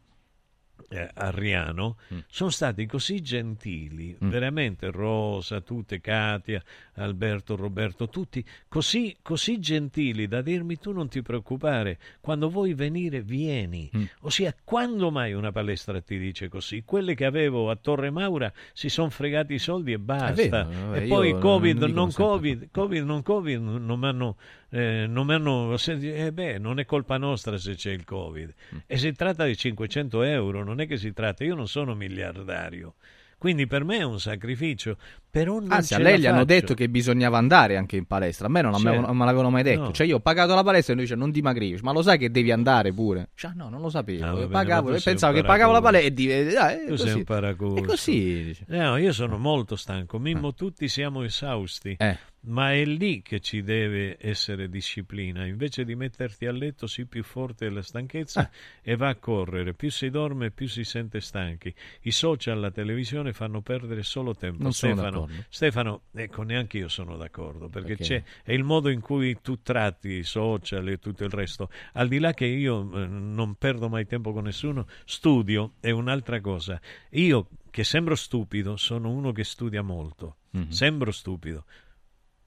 [0.88, 1.96] eh, a Riano
[2.28, 6.62] sono stati così gentili, veramente Rosa, tutte, Katia,
[6.94, 13.22] Alberto, Roberto, tutti così, così gentili da dirmi tu non ti preoccupare, quando vuoi venire
[13.22, 13.88] vieni.
[14.20, 16.82] Ossia, quando mai una palestra ti dice così?
[16.84, 20.64] Quelle che avevo a Torre Maura si sono fregati i soldi e basta.
[20.64, 24.36] vero, vabbè, e poi Covid, non non Covid, Covid, non Covid, non mi hanno...
[24.74, 28.54] Eh, non hanno eh beh, non è colpa nostra se c'è il Covid.
[28.74, 28.78] Mm.
[28.86, 32.94] E si tratta di 500 euro, non è che si tratta, io non sono miliardario.
[33.42, 34.96] Quindi per me è un sacrificio,
[35.28, 38.46] però non Anzi, a lei gli hanno detto che bisognava andare anche in palestra.
[38.46, 39.80] A me non, me- non me l'avevano mai detto.
[39.80, 39.90] No.
[39.90, 42.30] Cioè, io ho pagato la palestra e lui dice non dimagrisci, ma lo sai che
[42.30, 43.30] devi andare pure?
[43.34, 44.24] Cioè, no, non lo sapevo.
[44.24, 47.06] Ah, bene, Pagavo- sei pensavo che pagavo la palestra e di- eh, è Tu sei
[47.06, 47.16] così.
[47.18, 47.74] un paraculo.
[47.74, 48.44] È così.
[48.44, 48.64] dice.
[48.68, 51.96] No, io sono molto stanco, Mimmo, tutti siamo esausti.
[51.98, 52.16] Eh.
[52.44, 55.46] Ma è lì che ci deve essere disciplina.
[55.46, 58.50] Invece di metterti a letto, sii più forte della stanchezza
[58.82, 59.74] e va a correre.
[59.74, 61.72] Più si dorme, più si sente stanchi.
[62.02, 64.62] I social, la televisione fanno perdere solo tempo.
[64.62, 65.28] Non Stefano.
[65.48, 70.08] Stefano, ecco, neanche io sono d'accordo perché, c'è è il modo in cui tu tratti
[70.08, 71.70] i social e tutto il resto.
[71.92, 76.40] Al di là che io eh, non perdo mai tempo con nessuno, studio è un'altra
[76.40, 76.80] cosa.
[77.10, 80.36] Io che sembro stupido, sono uno che studia molto.
[80.50, 80.68] Mhm.
[80.68, 81.64] Sembro stupido,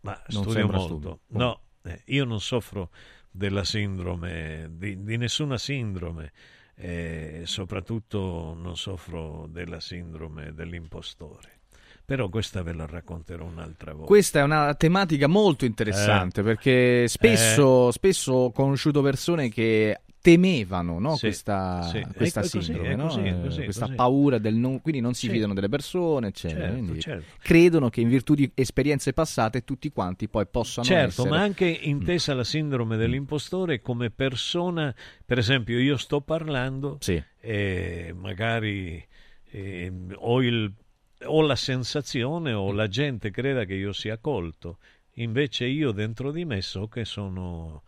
[0.06, 1.20] ma Non studio molto.
[1.30, 2.92] No, eh, io non soffro
[3.32, 6.32] della sindrome, di, di nessuna sindrome.
[6.78, 11.60] E soprattutto non soffro della sindrome dell'impostore.
[12.04, 14.08] Però questa ve la racconterò un'altra volta.
[14.08, 16.44] Questa è una tematica molto interessante Eh.
[16.44, 22.04] perché spesso, spesso ho conosciuto persone che temevano no, Sì, questa, sì.
[22.16, 23.04] questa così, sindrome, è no?
[23.10, 23.96] così, Eh, così, questa così.
[23.96, 25.34] paura del non, quindi non si Sì.
[25.34, 26.62] fidano delle persone, eccetera.
[26.70, 27.26] Certo, quindi certo.
[27.44, 31.30] credono che in virtù di esperienze passate tutti quanti poi possano Certo, essere...
[31.30, 36.98] ma anche intesa la sindrome dell'impostore come persona, per esempio io sto parlando
[37.40, 39.06] e magari
[39.52, 40.74] eh, ho, il-
[41.26, 44.80] ho la sensazione o la gente creda che io sia colto,
[45.18, 47.84] invece io dentro di me so che sono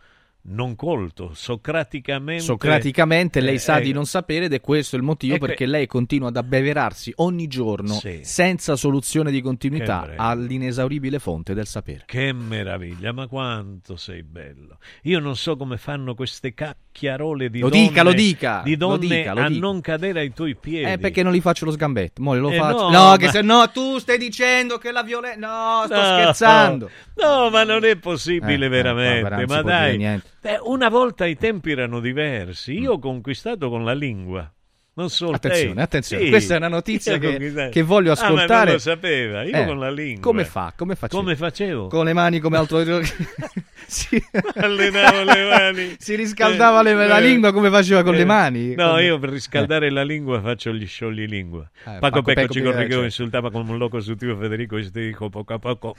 [0.49, 2.43] non colto, socraticamente...
[2.43, 5.47] Socraticamente lei eh, sa eh, di non sapere ed è questo il motivo e que-
[5.49, 8.19] perché lei continua ad abbeverarsi ogni giorno Sì.
[8.23, 12.03] senza soluzione di continuità Che all'inesauribile fonte del sapere.
[12.05, 14.77] Che meraviglia, ma quanto sei bello.
[15.03, 18.87] Io non so come fanno queste cacchiarole di Lo donne, dica, lo dica, di lo
[18.87, 19.59] donne dica, lo a dica.
[19.59, 20.91] non cadere ai tuoi piedi.
[20.91, 22.21] Eh, perché non gli faccio lo sgambetto?
[22.21, 22.89] Mo lo Eh, faccio.
[22.89, 25.39] no, No, che ma- se no tu stai dicendo che la violenza.
[25.47, 26.89] No, sto No, scherzando.
[27.15, 29.45] No, ma non è possibile Eh, eh, veramente.
[29.47, 30.35] ma dai, niente.
[30.47, 32.71] Eh, una volta i tempi erano diversi.
[32.79, 34.49] Io ho conquistato con la lingua.
[34.97, 35.83] Non solo Attenzione, lei.
[35.83, 38.63] attenzione, Sì, questa è una notizia che- che voglio Ah, ma ascoltare.
[38.65, 40.21] non lo sapeva, io Eh, con la lingua.
[40.23, 40.73] Come fa?
[40.75, 41.21] Come facevo?
[41.21, 41.87] Come facevo?
[41.87, 42.81] Con le mani come altro.
[43.85, 44.21] si...
[44.55, 45.95] Allenavo le mani.
[45.99, 48.73] si riscaldava le- la Eh, lingua come faceva con eh, le mani?
[48.75, 51.61] No, Come- io per riscaldare la lingua faccio gli sciogli lingua.
[51.61, 53.05] Eh, Paco, Paco Pecco Pecco ci Picco, correggo, certo.
[53.05, 55.95] insultava come un loco su tio Federico e ti dico poco a poco.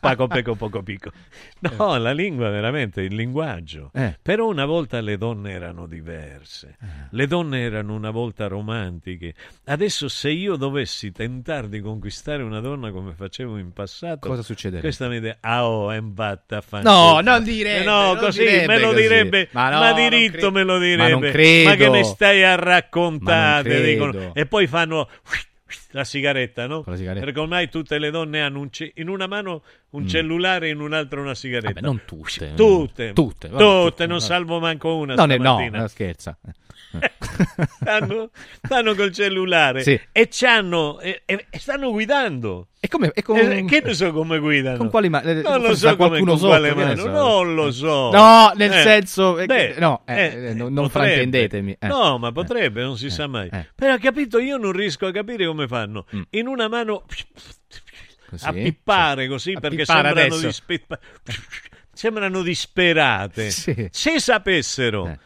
[0.00, 1.12] Paco Pecco poco pico.
[1.60, 3.90] No, la lingua veramente, il linguaggio.
[3.94, 4.18] Eh.
[4.20, 6.76] Però una volta le donne erano diverse.
[7.10, 9.34] Le donne erano una volta romantiche.
[9.66, 14.80] Adesso se io dovessi tentare di conquistare una donna come facevo in passato, Cosa succederebbe?
[14.82, 18.44] Questa mi dice, ah oh, è un batta No, non direbbe, Eh no, non così
[18.44, 19.02] me lo così.
[19.02, 21.10] direbbe, Ma ma, no, non diritto cre- me lo Ma direbbe.
[21.10, 21.68] non credo.
[21.68, 23.82] Ma che ne stai a Ma raccontare?
[23.82, 24.10] Dicono.
[24.12, 24.34] credo.
[24.34, 25.08] E poi fanno
[25.92, 26.82] la sigaretta, no?
[26.86, 27.24] La sigaretta.
[27.24, 30.06] Perché ormai tutte le donne hanno un ce- in una mano un Mm.
[30.06, 31.72] cellulare e in un'altra una sigaretta.
[31.74, 32.54] Vabbè, non tutte.
[32.54, 33.12] Tutte.
[33.12, 34.28] Tutte, vabbè, Tutte, non vabbè.
[34.28, 35.78] salvo manco una no, stamattina.
[35.80, 36.36] no, scherza.
[37.80, 38.30] stanno,
[38.62, 39.98] stanno col cellulare Sì.
[40.12, 40.28] e,
[41.02, 42.68] e, e- stanno guidando.
[42.80, 44.76] E come, e con- Eh, che ne so come guidano?
[44.78, 45.30] Con quali mani?
[45.30, 46.96] Eh, Non lo so come, con sotto, quale mano.
[46.96, 47.08] so.
[47.10, 48.10] Non lo so.
[48.10, 51.76] No, nel Eh, senso- eh, beh, no, eh, eh, non- non fraintendetemi.
[51.80, 53.48] No, ma potrebbe, non si sa mai.
[53.74, 56.06] Però capito, io non riesco a capire come fanno.
[56.14, 56.22] Mm.
[56.30, 57.04] In una mano
[58.28, 60.82] Così, a pippare così A perché pippare sembrano, dispe-
[61.92, 63.50] sembrano disperate.
[63.50, 63.88] Sì.
[63.90, 65.18] Se sapessero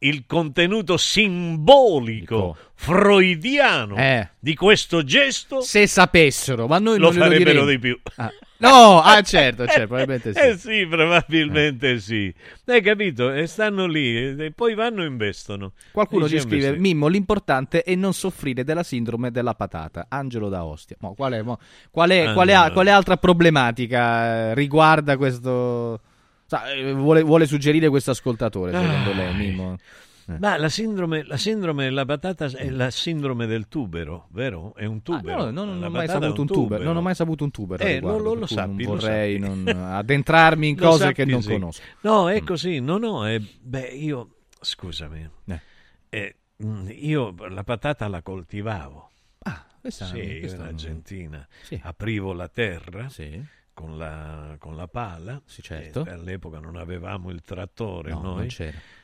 [0.00, 4.28] il contenuto simbolico freudiano Eh.
[4.38, 7.66] di questo gesto, Se sapessero, ma noi lo farebbero diremo.
[7.66, 7.98] di più.
[8.16, 8.30] Ah.
[8.60, 10.38] No, ah, certo, certo, probabilmente sì.
[10.42, 12.32] Eh sì, probabilmente sì.
[12.66, 13.30] Hai capito?
[13.32, 15.72] E stanno lì e poi vanno e investono.
[15.92, 16.78] Qualcuno E ci scrive: sì.
[16.80, 20.06] Mimmo, l'importante è non soffrire della sindrome della patata.
[20.08, 20.96] Angelo da Ostia.
[21.00, 21.58] Mo, qual, è, mo,
[21.90, 22.72] qual, è, Ah, qual, è, no.
[22.72, 26.00] qual è altra problematica eh, riguarda questo.
[26.48, 29.76] Sa, eh, vuole, vuole suggerire questo ascoltatore, secondo lei, Mimmo?
[30.26, 30.38] Eh.
[30.38, 34.74] Ma la sindrome, la sindrome della patata è la sindrome del tubero, vero?
[34.74, 35.44] È un tubero.
[35.44, 36.84] Ah, no, no, non, ho mai saputo un tubero.
[36.84, 37.82] Non ho mai saputo un tubero.
[37.82, 39.62] Eh, riguardo, lo- lo- lo sappi, non lo vorrei sappi.
[39.64, 41.50] non addentrarmi in Lo cose sappi, che non sì.
[41.52, 41.82] conosco.
[42.02, 42.78] No, è così.
[42.80, 45.60] No, no, è- beh, io, scusami, Eh.
[46.10, 49.10] eh, mm, io la patata la coltivavo.
[49.80, 51.48] questa- sì, questa in non- Argentina.
[51.62, 51.80] Sì.
[51.82, 53.42] Aprivo la terra Sì.
[53.78, 55.40] Con, la, con la pala.
[55.44, 56.04] Sì, certo.
[56.04, 58.48] E all'epoca non avevamo il trattore No, noi.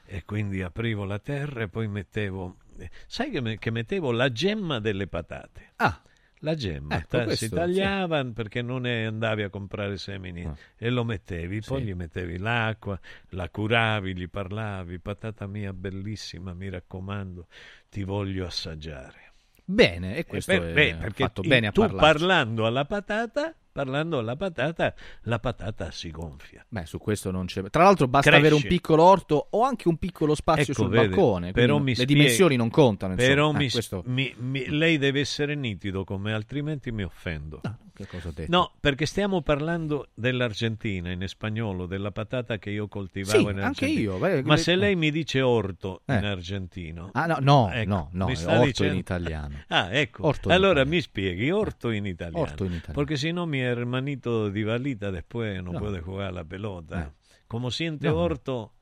[0.06, 2.56] E quindi aprivo la terra e poi mettevo...
[2.78, 5.72] eh, Sai che, me- che mettevo la gemma delle patate?
[5.76, 6.02] Ah.
[6.40, 10.54] La gemma, Ecco, ta- questo, si tagliava perché non andavi a comprare semini Ah.
[10.76, 11.86] e lo mettevi, poi Sì.
[11.86, 12.98] gli mettevi l'acqua,
[13.30, 17.46] la curavi, gli parlavi, patata mia bellissima, mi raccomando,
[17.88, 19.32] ti voglio assaggiare.
[19.64, 22.12] Bene, e E questo per- è beh, fatto bene a tu parlarci.
[22.18, 26.64] parlando alla patata parlando della patata, la patata si gonfia.
[26.68, 27.68] Beh, su questo non c'è.
[27.70, 28.46] Tra l'altro, basta Cresce.
[28.46, 31.50] avere un piccolo orto o anche un piccolo spazio Ecco, sul vede, balcone.
[31.50, 33.14] però mi le spieghi- dimensioni non contano.
[33.14, 33.28] insomma.
[33.28, 37.60] Però Eh, mi- questo- mi- mi- lei deve essere nitido con me, altrimenti mi offendo.
[37.94, 38.50] Che cosa ho detto?
[38.50, 43.66] No, perché stiamo parlando dell'Argentina in spagnolo, della patata che io coltivavo Sì, in Argentina.
[43.66, 46.14] anche io, beh, Ma le- se lei mi dice orto Eh.
[46.16, 47.10] in argentino.
[47.12, 49.54] Ah, no, no, ecco, no, no, mi sta orto dicendo- in italiano.
[49.68, 50.26] Ah, ecco.
[50.26, 50.90] Orto allora italiano.
[50.90, 52.38] mi spieghi, orto in italiano.
[52.44, 52.92] Orto in italiano.
[52.94, 55.78] Porque si no mi hermanito di Valita después no, No.
[55.78, 57.02] puede jugar la pelota.
[57.02, 57.12] Eh.
[57.46, 58.16] Como siente No.
[58.16, 58.72] orto,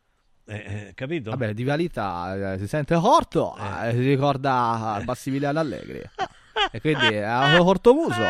[0.46, 1.30] eh, eh, capito?
[1.30, 6.00] Vabbè, di Valita eh, si sente orto, eh, si ricorda Massimiliano Allegri.
[6.72, 8.20] e quindi è orto muso.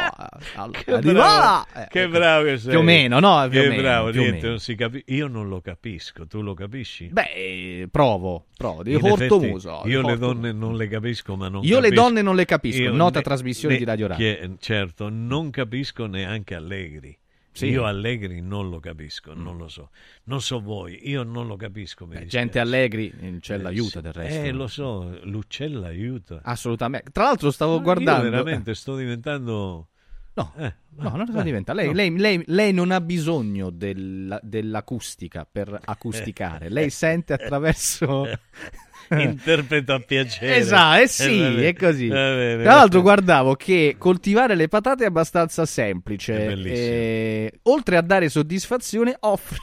[0.71, 2.71] Che di bravo, là, eh, che eh, bravo che sei.
[2.71, 3.47] Più o meno, no?
[3.49, 6.55] Più che meno, bravo, più niente, non si capi- Io non lo capisco, tu lo
[6.55, 7.07] capisci?
[7.07, 9.81] Beh, eh, provo, provo, di In orto effetti, muso.
[9.85, 12.45] di Io le donne non le capisco, ma non Io le capisco- donne non le
[12.45, 14.27] capisco, Io nota ne- trasmissione ne- di Radio Radio.
[14.37, 17.17] che- certo, non capisco neanche Allegri.
[17.55, 17.67] Sì.
[17.67, 19.91] Io Allegri non lo capisco, non lo so.
[20.25, 22.07] Non so voi, io non lo capisco.
[22.07, 24.01] Beh, gente allegri eh, Eh, l'aiuta sì.
[24.01, 24.41] del resto.
[24.43, 26.41] Eh, lo so, l'uccella aiuta.
[26.43, 27.11] Assolutamente.
[27.11, 28.25] Tra l'altro stavo Ma guardando...
[28.25, 29.89] Io veramente sto diventando...
[30.35, 31.75] No, Eh, No, non si diventa.
[31.75, 31.93] Lei, no.
[31.93, 36.71] lei- lei- lei non ha bisogno della- dell'acustica per acusticare.
[36.71, 38.25] Lei sente attraverso.
[39.11, 40.57] Interpreto a piacere.
[40.57, 42.09] Esatto, eh sì, è così.
[42.09, 46.35] bene, Tra l'altro, guardavo che coltivare le patate è abbastanza semplice.
[46.35, 46.77] È bellissimo.
[46.77, 49.59] e, oltre a dare soddisfazione, offre.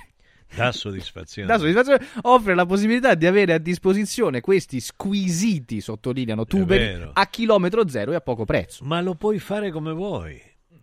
[0.55, 1.47] Dà soddisfazione.
[1.47, 7.87] dà soddisfazione, offre la possibilità di avere a disposizione questi squisiti, sottolineano tuberi, a chilometro
[7.87, 8.83] zero e a poco prezzo.
[8.83, 10.41] Ma lo puoi fare come vuoi.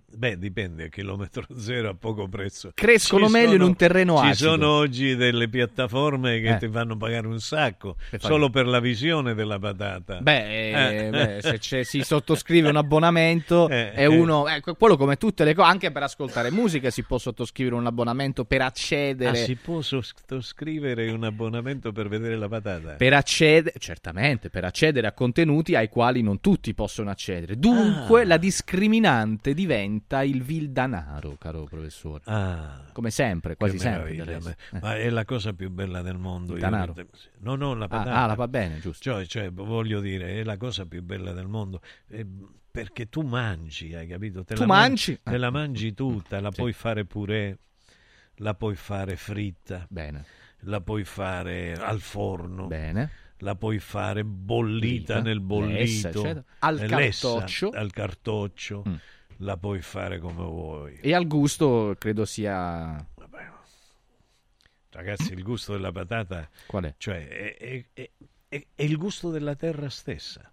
[0.09, 2.71] Beh, dipende, a chilometro zero a poco prezzo.
[2.75, 4.51] Crescono Ci meglio in sono- un terreno Ci acido.
[4.51, 6.57] sono oggi delle piattaforme che Eh.
[6.59, 10.21] ti fanno pagare un sacco Per solo per la visione della patata.
[10.21, 11.07] Beh, Eh.
[11.07, 14.07] eh, beh, se si sottoscrive un abbonamento Eh, e eh.
[14.07, 17.87] uno, ecco, quello come tutte le cose, anche per ascoltare musica si può sottoscrivere un
[17.87, 19.37] abbonamento per Ah, accedere.
[19.37, 22.93] si può sottoscrivere un abbonamento per vedere la patata?
[22.93, 27.59] Per accedere, certamente, per accedere a contenuti ai quali non tutti possono accedere.
[27.59, 28.27] Dunque, Ah.
[28.27, 32.23] la discriminante diventa il vil danaro, caro professore.
[32.27, 34.25] Ah, Come sempre, quasi sempre.
[34.25, 34.55] resto.
[34.73, 36.55] ma- Ma è la cosa più bella del mondo.
[36.57, 37.07] Il io che te-
[37.41, 38.15] No, no, la Ah, patata.
[38.23, 39.03] ah, la va bene, giusto.
[39.03, 41.81] Cioè, cioè, voglio dire, è la cosa più bella del mondo.
[42.09, 42.27] eh,
[42.71, 44.45] perché tu mangi, hai capito?
[44.45, 45.19] Te Tu la man- mangi?
[45.23, 45.51] Te la Ah.
[45.51, 46.57] mangi tutta, la Sì.
[46.61, 47.57] puoi fare purè,
[48.37, 50.25] la puoi fare fritta, Bene.
[50.61, 52.67] la puoi fare al forno.
[52.67, 53.11] Bene.
[53.41, 56.45] La puoi fare bollita Bollita, nel bollito, lessa.
[56.61, 57.69] Al eh, cartoccio.
[57.71, 58.83] al cartoccio.
[58.89, 58.95] Mm.
[59.41, 60.99] La puoi fare come vuoi.
[61.01, 63.07] E al gusto credo sia...
[64.91, 66.95] Ragazzi, il gusto della patata Qual è?
[66.97, 68.11] cioè, è, è- è-
[68.49, 70.51] è- è il gusto della terra stessa.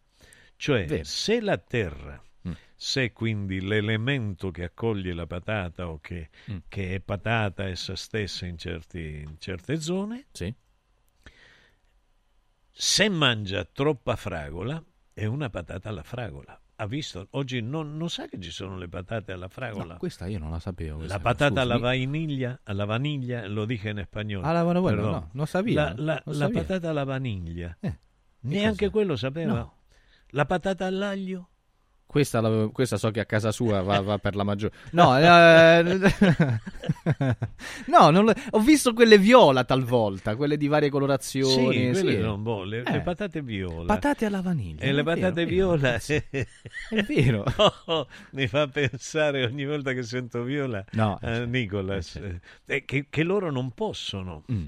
[0.58, 1.04] Cioè, Vero.
[1.06, 2.52] se la terra, Mm.
[2.76, 6.58] se quindi l'elemento che accoglie la patata o che, Mm.
[6.68, 10.54] che è patata essa stessa in, certi- in certe zone, Sì.
[12.70, 14.84] se mangia troppa fragola,
[15.14, 16.60] è una patata alla fragola.
[16.84, 17.28] Ha visto?
[17.32, 19.94] Oggi non, non sa che ci sono le patate alla fragola.
[19.94, 20.98] No, questa io non la sapevo.
[21.00, 21.20] La cosa.
[21.20, 24.46] patata alla vaniglia, alla vaniglia, lo dije in spagnolo.
[24.46, 26.60] Ah, la vaniglia, no, non sapevo, La, la- non la sapevo.
[26.60, 27.78] patata alla vaniglia.
[27.80, 28.00] Eh,
[28.42, 28.92] Neanche cos'è?
[28.92, 29.54] quello sapeva.
[29.54, 29.76] No.
[30.32, 31.52] La patata all'aglio.
[32.06, 34.74] Questa, la- questa so che a casa sua va, va per la maggiore.
[34.92, 36.00] No, eh,
[37.88, 41.92] no non lo- ho visto quelle viola talvolta, quelle di varie Sì, colorazioni.
[41.92, 42.20] quelle sì.
[42.22, 42.70] sono buone.
[42.70, 43.02] Le, le Eh.
[43.02, 43.86] patate viola.
[43.86, 44.82] Patate alla vaniglia.
[44.84, 45.56] E le è vero, patate è vero.
[45.56, 45.94] viola.
[45.96, 47.46] È vero.
[47.86, 52.16] Oh, mi fa pensare ogni volta che sento viola No, a Nicolas.
[52.66, 54.66] eh, che, che loro non possono Mm.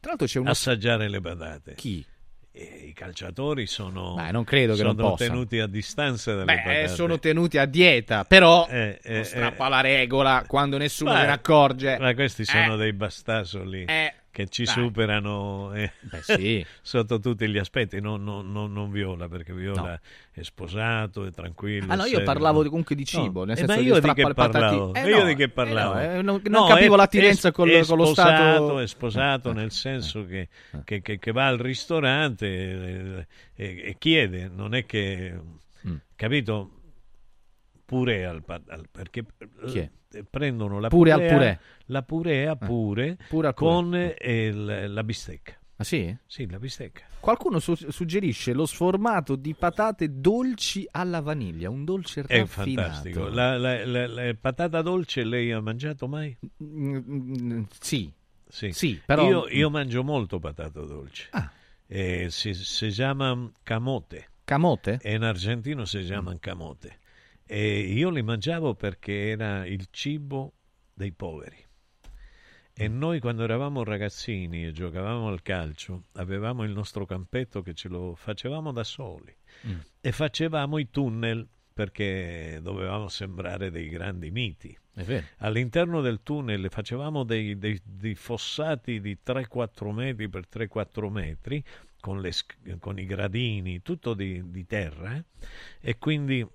[0.00, 0.50] Tra l'altro c'è uno...
[0.50, 1.74] assaggiare le patate.
[1.74, 2.04] Chi?
[2.52, 6.88] I calciatori sono, Beh, non credo che sono non tenuti a distanza dalle Beh, patate.
[6.88, 9.70] sono tenuti a dieta, però Eh, eh, strappa eh.
[9.70, 11.96] la regola quando nessuno se ne accorge.
[12.00, 12.76] Ma questi sono Eh.
[12.76, 14.74] dei bastasoli Eh, che ci dai.
[14.74, 16.66] superano eh, Beh, sì.
[16.82, 18.00] sotto tutti gli aspetti.
[18.00, 19.98] Non, non- non- non Viola, perché Viola No.
[20.30, 21.92] è sposato, è tranquillo.
[21.92, 22.24] Ah no, io serio.
[22.24, 23.22] parlavo comunque di No.
[23.22, 24.94] cibo, nel Eh, senso ma che io di che parlavo?
[24.94, 25.94] Eh, io no, di che eh, parlavo?
[25.94, 28.78] no, eh, non, non No, capivo è- l'attinenza è- col- è con lo stato...
[28.80, 30.48] È sposato nel senso che,
[30.84, 33.26] che- che- che va al ristorante eh,
[33.56, 35.34] e, e chiede, non è che...
[35.86, 35.94] Mm.
[36.14, 36.70] Capito?
[37.90, 39.24] Pure al, al- perché
[39.74, 39.90] è?
[40.12, 41.58] eh, prendono la Pure al purea, purè.
[41.86, 44.14] la purea pure, pure al con purè.
[44.16, 44.52] eh,
[44.86, 45.58] la bistecca.
[45.74, 46.14] Ah sì?
[46.26, 47.02] Sì, la bistecca.
[47.18, 52.86] Qualcuno su- suggerisce lo sformato di patate dolci alla vaniglia, un dolce È raffinato.
[52.90, 53.28] fantastico.
[53.28, 56.36] La, la- la- la patata dolce lei ha mangiato mai?
[56.62, 58.12] Mm, mm, sì.
[58.46, 58.70] Sì.
[58.72, 61.26] Sì, però- Io, io mangio molto patata dolce.
[61.30, 61.50] Ah.
[61.88, 64.28] Eh, si, si chiama camote.
[64.44, 64.98] Camote?
[65.02, 66.98] E in argentino si chiama camote.
[67.52, 70.52] E io li mangiavo perché era il cibo
[70.94, 71.56] dei poveri.
[72.72, 77.88] E noi quando eravamo ragazzini e giocavamo al calcio, avevamo il nostro campetto che ce
[77.88, 79.36] lo facevamo da soli
[79.66, 79.78] Mm.
[80.00, 81.44] e facevamo i tunnel
[81.74, 84.78] perché dovevamo sembrare dei grandi miti.
[85.38, 91.64] All'interno del tunnel facevamo dei, dei- dei fossati di 3-4 metri per 3-4 metri
[91.98, 92.30] con, le
[92.78, 95.24] con i gradini, tutto di, di terra eh,
[95.80, 96.46] e quindi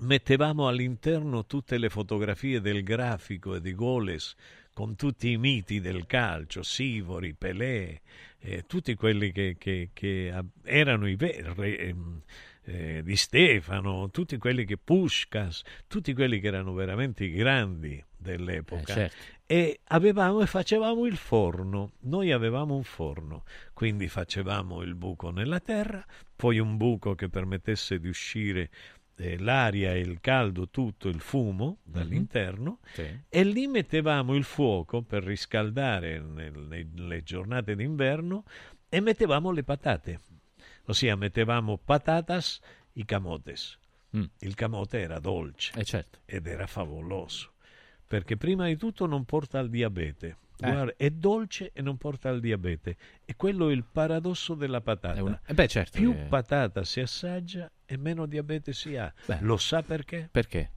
[0.00, 4.34] mettevamo all'interno tutte le fotografie del grafico e di Goles
[4.72, 8.02] con tutti i miti del calcio, Sivori, Pelé,
[8.40, 10.32] eh, tutti quelli che, che- che
[10.64, 12.22] erano i veri, ehm,
[12.64, 18.92] eh, di Stefano, tutti quelli che Pushkas, tutti quelli che erano veramente i grandi dell'epoca.
[18.92, 19.16] Eh, certo.
[19.46, 21.92] E avevamo e facevamo il forno.
[22.00, 26.04] Noi avevamo un forno, quindi facevamo il buco nella terra,
[26.34, 28.70] poi un buco che permettesse di uscire
[29.16, 33.04] eh, l'aria e il caldo, tutto il fumo dall'interno, Sì.
[33.28, 38.44] e lì mettevamo il fuoco per riscaldare nel- nelle giornate d'inverno
[38.88, 40.20] e mettevamo le patate.
[40.86, 42.60] Ossia, mettevamo patatas
[42.94, 43.78] i camotes.
[44.38, 46.20] Il camote era dolce Eh, certo.
[46.24, 47.52] ed era favoloso
[48.06, 50.36] perché prima di tutto non porta al diabete.
[50.58, 50.70] Eh.
[50.70, 52.96] Guarda, è dolce e non porta al diabete.
[53.24, 55.18] E quello è il paradosso della patata.
[55.18, 56.26] È un- eh beh, certo, Più eh.
[56.28, 59.12] patata si assaggia e meno diabete si ha.
[59.26, 59.38] Beh.
[59.40, 60.28] Lo sa perché?
[60.30, 60.70] Perché?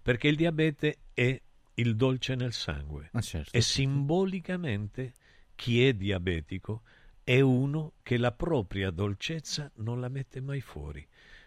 [0.00, 1.40] Perché il diabete è
[1.74, 3.08] il dolce nel sangue.
[3.12, 3.50] Ma certo.
[3.52, 5.12] E simbolicamente
[5.56, 6.82] chi è diabetico
[7.24, 11.06] è uno che la propria dolcezza non la mette mai fuori,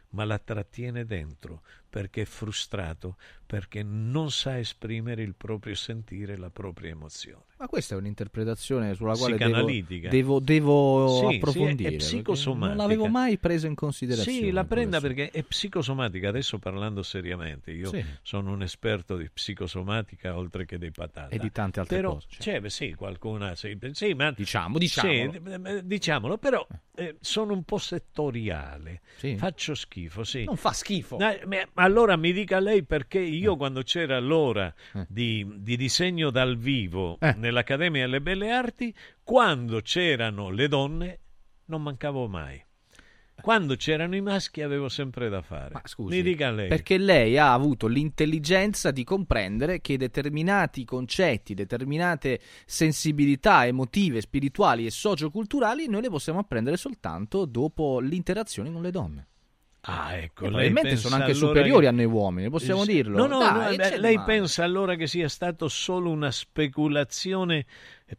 [0.09, 1.61] ma la trattiene dentro
[1.97, 3.15] perché è frustrato,
[3.47, 7.45] perché non sa esprimere il proprio sentire, la propria emozione.
[7.57, 9.65] Ma questa è un'interpretazione sulla quale devo,
[10.07, 11.71] devo, devo Sì, sì, è- approfondire.
[11.89, 12.67] è perché psicosomatica.
[12.67, 14.37] Non l'avevo mai preso in considerazione.
[14.37, 16.29] Sì, la prenda perché è psicosomatica.
[16.29, 18.05] Adesso parlando seriamente, io Sì.
[18.21, 21.29] sono un esperto di psicosomatica oltre che di patata.
[21.33, 22.43] E di tante altre Però, cose, certo.
[22.43, 23.55] C'è, beh, sì, qualcuna.
[23.55, 25.31] Sì, sì, ma, Diciamo, diciamolo.
[25.31, 29.01] Sì, eh, diciamolo, però eh, sono un po' settoriale.
[29.15, 29.35] Sì.
[29.35, 30.43] Faccio schifo, sì.
[30.43, 31.17] Non fa schifo.
[31.17, 34.73] No, ma- allora mi dica lei perché io quando c'era l'ora
[35.07, 37.33] di, di disegno dal vivo Eh.
[37.37, 38.93] nell'Accademia delle Belle Arti,
[39.23, 41.19] quando c'erano le donne
[41.65, 42.63] non mancavo mai.
[43.39, 45.69] Quando c'erano i maschi avevo sempre da fare.
[45.73, 46.67] Ma scusi, mi dica lei.
[46.69, 54.89] Perché lei ha avuto l'intelligenza di comprendere che determinati concetti, determinate sensibilità emotive, spirituali e
[54.89, 59.27] socioculturali noi le possiamo apprendere soltanto dopo l'interazione con le donne.
[59.89, 63.17] Ah, ecco, E probabilmente sono anche allora superiori che- a noi uomini, possiamo dirlo.
[63.19, 64.25] No, no, Dai, no, beh, lei male.
[64.25, 67.65] pensa allora che sia stato solo una speculazione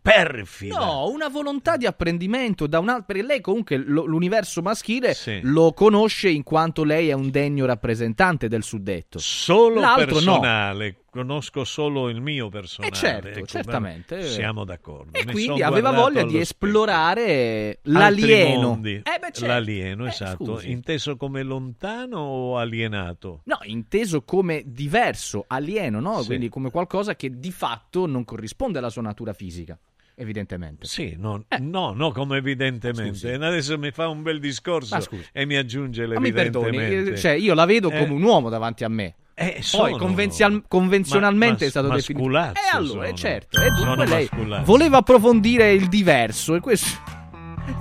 [0.01, 0.78] perfida.
[0.78, 3.05] No, una volontà di apprendimento da un altro.
[3.06, 5.40] Perché lei, comunque, lo- l'universo maschile Sì.
[5.43, 9.19] lo conosce in quanto lei è un degno rappresentante del suddetto.
[9.19, 10.39] Solo L'altro no.
[10.40, 12.93] personale, conosco solo il mio personale.
[12.93, 14.23] Eh, certo, ecco, certamente.
[14.27, 15.19] Siamo d'accordo.
[15.19, 18.69] E Mi quindi aveva voglia di esplorare l'alieno.
[18.69, 18.94] Mondi.
[18.97, 19.47] Eh, beh, certo.
[19.47, 20.44] L'alieno, Eh, esatto.
[20.44, 20.70] scusi.
[20.70, 23.40] Inteso come lontano o alienato?
[23.44, 26.20] No, inteso come diverso, alieno, no?
[26.20, 26.27] Sì.
[26.27, 29.77] Quindi come qualcosa che di fatto non corrisponde alla sua natura fisica,
[30.19, 30.86] evidentemente.
[30.86, 33.11] Sì, no, no, no, come evidentemente.
[33.19, 33.28] Scusi.
[33.28, 34.99] Adesso mi fa un bel discorso
[35.32, 37.12] e mi aggiunge Ma mi perdoni, l'evidentemente.
[37.12, 39.15] eh, cioè io la vedo Eh, come un uomo davanti a me.
[39.35, 42.24] Eh, Poi convenzial- convenzionalmente ma- è stato definito.
[42.28, 42.36] E
[42.73, 43.12] allora, eh, sono.
[43.16, 43.61] certo.
[43.61, 44.28] E dunque Sono lei
[44.65, 47.16] voleva approfondire il diverso e questo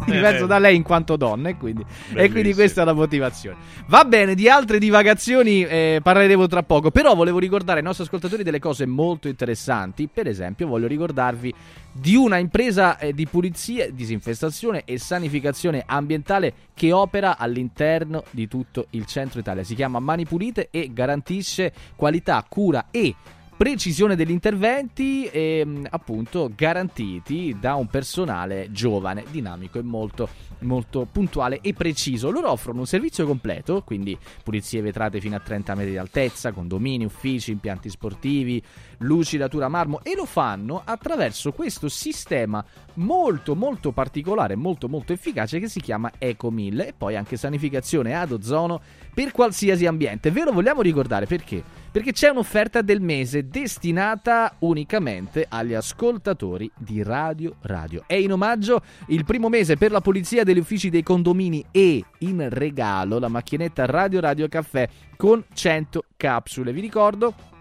[0.05, 0.47] diverso Eh.
[0.47, 3.57] da lei in quanto donna e quindi, e quindi questa è la motivazione.
[3.87, 8.43] Va bene, di altre divagazioni eh, parleremo tra poco, però volevo ricordare ai nostri ascoltatori
[8.43, 11.53] delle cose molto interessanti, per esempio voglio ricordarvi
[11.91, 18.87] di una impresa eh, di pulizia, disinfestazione e sanificazione ambientale che opera all'interno di tutto
[18.91, 19.63] il centro Italia.
[19.63, 23.15] Si chiama Mani Pulite e garantisce qualità, cura e
[23.57, 30.29] precisione degli interventi ehm, appunto garantiti da un personale giovane, dinamico e molto,
[30.59, 32.29] molto puntuale e preciso.
[32.29, 37.03] Loro offrono un servizio completo, quindi pulizie vetrate fino a 30 metri di altezza, condomini,
[37.03, 38.61] uffici, impianti sportivi,
[38.99, 42.63] lucidatura marmo e lo fanno attraverso questo sistema
[42.95, 48.31] molto molto particolare, molto molto efficace che si chiama Ecomil e poi anche sanificazione ad
[48.31, 48.81] ozono
[49.13, 50.31] per qualsiasi ambiente.
[50.31, 51.63] Ve lo vogliamo ricordare perché?
[51.91, 58.03] Perché c'è un'offerta del mese destinata unicamente agli ascoltatori di Radio Radio.
[58.05, 62.47] È in omaggio il primo mese per la pulizia degli uffici dei condomini e in
[62.49, 66.71] regalo la macchinetta Radio Radio Caffè con 100 capsule.
[66.71, 67.56] Vi ricordo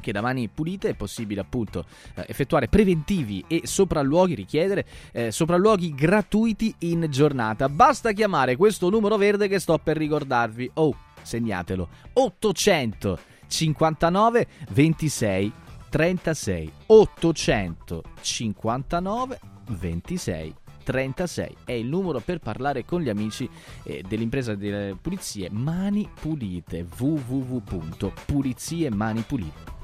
[0.00, 5.94] che da mani pulite è possibile appunto eh, effettuare preventivi e sopralluoghi, richiedere eh, sopralluoghi
[5.94, 7.68] gratuiti in giornata.
[7.68, 10.70] Basta chiamare questo numero verde che sto per ricordarvi.
[10.74, 11.88] Oh, segnatelo.
[12.14, 15.52] 859 26
[15.88, 19.38] 36 859
[19.68, 20.54] 26
[20.88, 23.46] 36 è il numero per parlare con gli amici
[23.82, 26.86] eh, dell'impresa delle pulizie Mani Pulite.
[26.96, 29.77] www.puliziemanipulite.com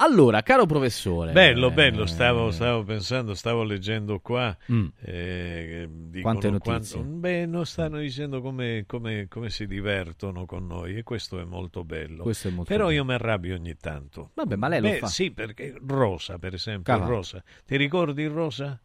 [0.00, 4.56] allora, caro professore, Bello, bello, eh, stavo, stavo pensando, stavo leggendo qua.
[4.70, 4.86] Mm.
[5.00, 6.98] eh, dicono Quante notizie.
[7.00, 11.44] quanto- beh, non stanno dicendo come, come- come si divertono con noi e questo è
[11.44, 12.22] molto bello.
[12.22, 12.96] Questo è molto Però bello.
[12.96, 14.30] io mi arrabbio ogni tanto.
[14.34, 15.06] Vabbè, ma lei lo Beh, fa.
[15.08, 16.96] Sì, perché Rosa, per esempio.
[17.04, 17.42] Rosa.
[17.66, 18.80] Ti ricordi Rosa?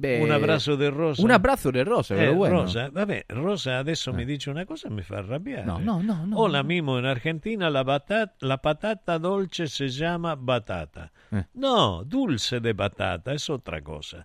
[0.00, 1.20] Beh, un abbraccio del Rosa.
[1.22, 2.60] Un abbraccio del Rosa, Eh, bueno?
[2.60, 5.64] Rosa, vabbè, Rosa adesso mi dice una cosa e mi fa arrabbiare.
[5.64, 9.86] No, no, no, no, O la mimo in Argentina la, batata, la patata dolce si
[9.86, 11.10] chiama batata.
[11.30, 11.46] Eh.
[11.54, 14.24] No, dulce de batata es otra cosa.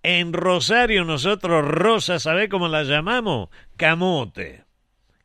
[0.00, 3.50] En Rosario nosotros Rosa, ¿sabe cómo la llamamos?
[3.76, 4.64] Camote.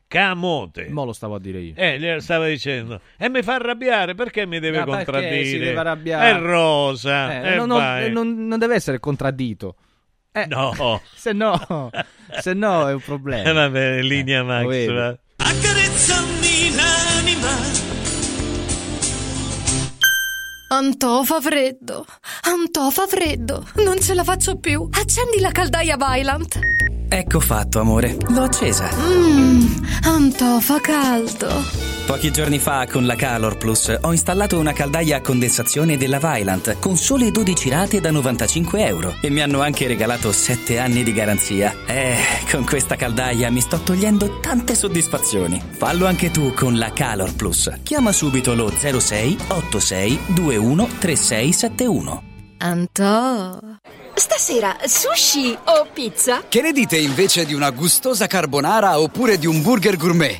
[0.09, 0.89] Camote.
[0.89, 1.73] Mo lo stavo a dire io.
[1.77, 2.99] Eh, glielo stava dicendo.
[3.17, 5.45] E mi fa arrabbiare, perché mi deve perché contraddire?
[5.45, 6.37] si deve arrabbiare?
[6.37, 7.41] È Rosa.
[7.41, 7.67] Eh, eh, non,
[8.11, 9.75] non- non deve essere contraddito.
[10.35, 10.99] Eh, No.
[11.15, 11.89] se no,
[12.41, 13.49] se no è un problema.
[13.49, 14.61] Eh, vabbè, linea Max.
[14.63, 14.93] lo vedi.
[14.93, 15.17] va.
[15.37, 17.83] Accarezzami l'anima.
[20.69, 22.05] Antò fa freddo.
[22.43, 23.65] Antò fa freddo.
[23.75, 24.87] Non ce la faccio più.
[24.91, 26.59] Accendi la caldaia Vylant.
[27.07, 28.17] Ecco fatto, amore.
[28.29, 28.89] L'ho accesa.
[28.93, 31.47] Mmm, Antò fa caldo.
[32.05, 36.77] Pochi giorni fa con la Calor Plus ho installato una caldaia a condensazione della Vylant
[36.77, 41.11] con sole 12 rate da 95 euro e mi hanno anche regalato 7 anni di
[41.11, 41.73] garanzia.
[41.87, 42.15] Eh,
[42.51, 45.59] con questa caldaia mi sto togliendo tante soddisfazioni.
[45.71, 47.71] Fallo anche tu con la Calor Plus.
[47.81, 52.23] Chiama subito lo 06 86 21 3671.
[52.59, 53.59] Antò.
[54.13, 56.43] Stasera sushi o pizza?
[56.47, 60.39] Che ne dite invece di una gustosa carbonara oppure di un burger gourmet?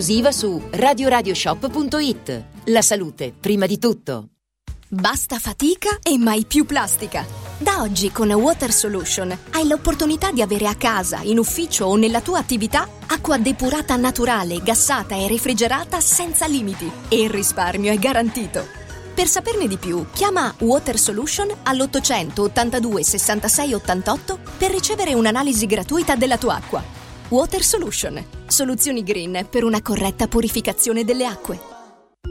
[0.00, 2.44] su radioradioshop.it.
[2.64, 4.28] La salute, prima di tutto.
[4.88, 7.24] Basta fatica e mai più plastica.
[7.58, 12.20] Da oggi con Water Solution hai l'opportunità di avere a casa, in ufficio o nella
[12.20, 18.66] tua attività acqua depurata naturale, gassata e refrigerata senza limiti e il risparmio è garantito.
[19.14, 26.16] Per saperne di più, chiama Water Solution all'800 82 66 88 per ricevere un'analisi gratuita
[26.16, 26.99] della tua acqua.
[27.30, 31.60] Water Solution, soluzioni green per una corretta purificazione delle acque.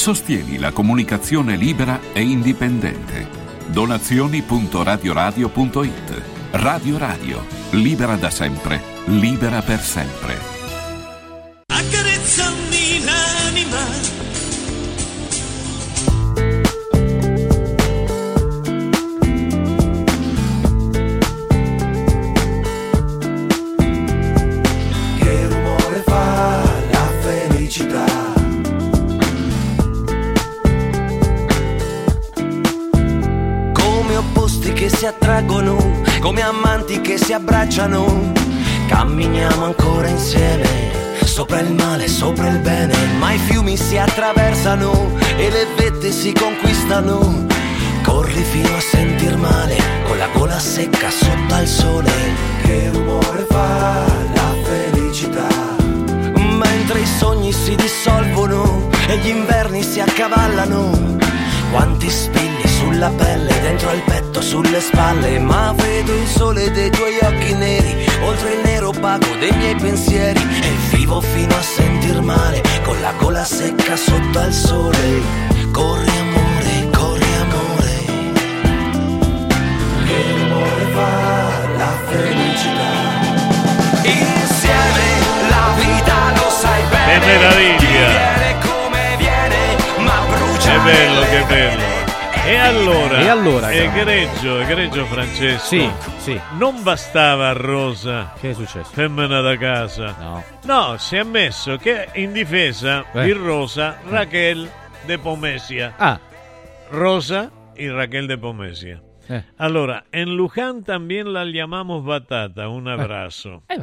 [0.00, 3.28] Sostieni la comunicazione libera e indipendente.
[3.66, 6.22] Donazioni.radioradio.it
[6.52, 10.49] Radio Radio, libera da sempre, libera per sempre.
[37.30, 38.32] Si abbracciano.
[38.88, 40.66] Camminiamo ancora insieme,
[41.22, 42.92] sopra il male, sopra il bene.
[43.20, 47.46] Ma i fiumi si attraversano e le vette si conquistano.
[48.02, 49.76] Corri fino a sentir male,
[50.08, 52.10] con la gola secca sotto al sole.
[52.62, 54.04] Che rumore fa
[54.34, 55.46] la felicità?
[56.34, 61.16] Mentre i sogni si dissolvono e gli inverni si accavallano.
[61.70, 65.38] Quanti spilli sulla pelle, dentro al petto, sulle spalle.
[65.38, 70.40] Ma vedo il sole dei tuoi occhi neri, oltre il nero opaco dei miei pensieri.
[70.40, 74.98] E vivo fino a sentir male, con la gola secca sotto al sole.
[75.70, 77.96] Corri amore, corri amore.
[80.06, 81.12] Che rumore fa
[81.76, 82.92] la felicità?
[84.02, 85.06] Insieme
[85.52, 87.18] la vita lo sai bene.
[87.18, 88.08] Che meraviglia!
[88.08, 89.58] Viene come viene,
[89.98, 90.70] ma brucia.
[90.72, 92.08] Che bello, che bello.
[92.46, 96.40] E allora, E allora, egregio, egregio Francesco, Sì, sì.
[96.56, 98.90] non bastava a Rosa, Che è successo?
[98.92, 100.44] femmina da casa, No.
[100.64, 103.24] no, si è messo che in difesa Eh.
[103.24, 104.68] di Rosa Raquel
[105.06, 106.18] de Pomesia, Ah,
[106.90, 109.00] Rosa y Raquel de Pomesia.
[109.30, 109.44] Eh.
[109.56, 113.62] Allora, en Luján también la llamamos Batata, un abrazo.
[113.68, 113.78] Eh.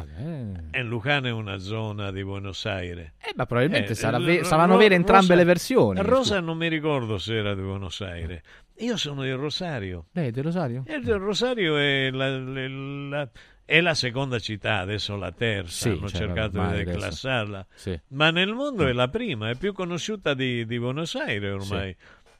[0.73, 3.13] En Luján è una zona di Buenos Aires.
[3.19, 5.99] Eh, ma probabilmente Eh, sarà ve- saranno Ro- vere entrambe Rosa- le versioni.
[6.01, 8.41] Rosa non mi ricordo se era di Buenos Aires.
[8.79, 10.05] Io sono di Rosario.
[10.11, 10.83] Lei è di Rosario?
[10.85, 13.29] E il Rosario è la, la- la-
[13.65, 17.99] è la seconda città, adesso la terza, Sì, hanno cioè, cercato di declassarla, Sì.
[18.09, 21.93] ma nel mondo è la prima, è più conosciuta di, di Buenos Aires ormai.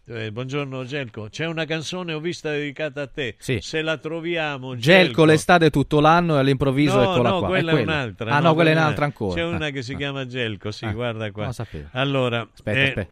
[0.10, 3.60] Eh, buongiorno Gelco, c'è una canzone ho vista dedicata a te, Sì.
[3.60, 7.48] se la troviamo Gelco l'estate tutto l'anno e all'improvviso No, eccola no, qua.
[7.50, 8.32] quella è è un'altra.
[8.32, 9.34] Ah no, quella è un'altra ancora.
[9.36, 9.98] C'è una Ah, che si ah.
[9.98, 11.44] chiama Gelco, sì, Ah, guarda qua.
[11.44, 11.90] non sapevo.
[11.92, 13.12] Allora, Aspetta, eh, aspetta.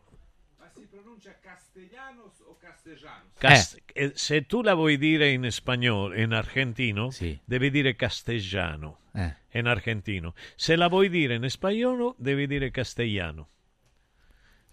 [3.37, 7.09] Cas- eh, se tu la vuoi dire in spagnolo, in argentino,
[7.43, 8.99] devi dire castellano.
[9.13, 9.35] Eh.
[9.59, 10.33] In argentino.
[10.55, 13.49] Se la vuoi dire in spagnolo, devi dire castellano.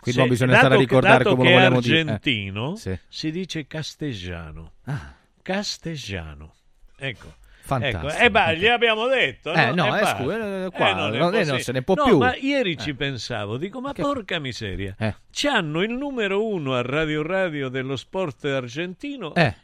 [0.02, 1.96] Quindi Se- no, bisogna stare a che- ricordare come lo che vogliamo dire.
[1.96, 2.00] Eh.
[2.00, 2.98] argentino, Sì.
[3.08, 4.72] si dice castellano.
[4.86, 5.14] Ah.
[5.42, 6.54] Castellano.
[6.98, 7.34] Ecco.
[7.64, 8.18] Fantastico, Ecco.
[8.24, 9.52] E beh, gli abbiamo detto.
[9.52, 10.16] Eh, no, no, eh, basta.
[10.20, 11.50] scusa, eh, qua, non è non- eh, così.
[11.50, 12.18] non se ne può No, più.
[12.18, 12.94] Ma ieri ci Eh.
[12.94, 14.96] pensavo, dico, ma porca miseria.
[14.98, 15.14] Eh.
[15.30, 19.32] C'hanno il numero uno a Radio Radio dello sport argentino.
[19.36, 19.54] Eh.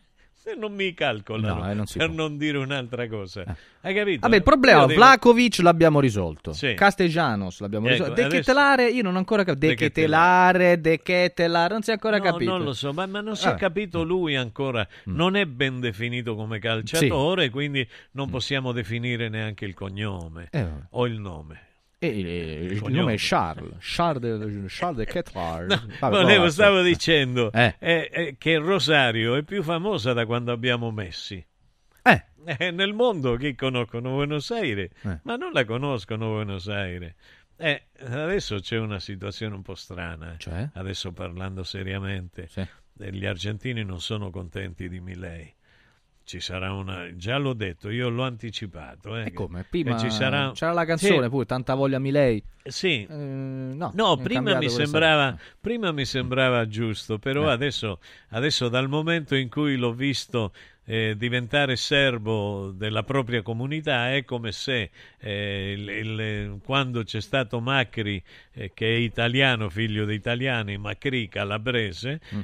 [0.57, 2.15] Non mi calcolano No, eh, non per può.
[2.15, 3.45] non dire un'altra cosa.
[3.81, 4.21] Hai capito?
[4.21, 6.53] Vabbè, il problema, dico- Vlakovic l'abbiamo risolto.
[6.53, 6.75] Sì.
[6.75, 8.23] Castellanos l'abbiamo Ecco, risolto.
[8.25, 9.67] adesso- io non ho ancora capito.
[9.67, 12.51] Dechetelare, dechetelare, non si è ancora No, capito.
[12.51, 13.59] non lo so, ma, ma non si è Vabbè.
[13.61, 14.87] capito lui ancora.
[15.05, 21.07] Non è ben definito come calciatore, quindi non possiamo definire neanche il cognome Eh, o
[21.07, 21.61] il nome.
[22.01, 25.99] E il, il nome è Charles, Charles de, Charles de Quetrard.
[25.99, 27.75] Vabbè, Volevo, stavo dicendo Eh.
[27.81, 31.45] eh, eh, che Rosario è più famosa da quando abbiamo Messi.
[32.03, 32.25] Eh.
[32.57, 35.19] Eh, nel mondo chi conoscono Buenos Aires, Eh.
[35.25, 37.15] ma non la conoscono Buenos Aires.
[37.99, 40.37] Adesso c'è una situazione un po' strana.
[40.39, 40.69] Cioè?
[40.75, 42.65] Adesso parlando seriamente, Sì.
[42.93, 45.53] gli argentini non sono contenti di Milei.
[46.29, 49.17] Ci sarà una, già l'ho detto, io l'ho anticipato.
[49.17, 49.65] Eh, E come?
[49.65, 50.51] Prima ci sarà...
[50.53, 51.29] c'era la canzone Sì.
[51.31, 52.45] pure, tanta voglia mi lei.
[52.65, 53.07] Sì.
[53.09, 57.53] Eh, no, No, prima mi, sembrava, prima mi sembrava giusto, però Eh.
[57.53, 58.01] adesso,
[58.33, 60.53] adesso dal momento in cui l'ho visto
[60.85, 64.91] eh, diventare serbo della propria comunità è come se
[65.21, 68.23] eh, il- il- quando c'è stato Macri,
[68.53, 72.41] eh, che è italiano, figlio di italiani, Macri calabrese, Mm.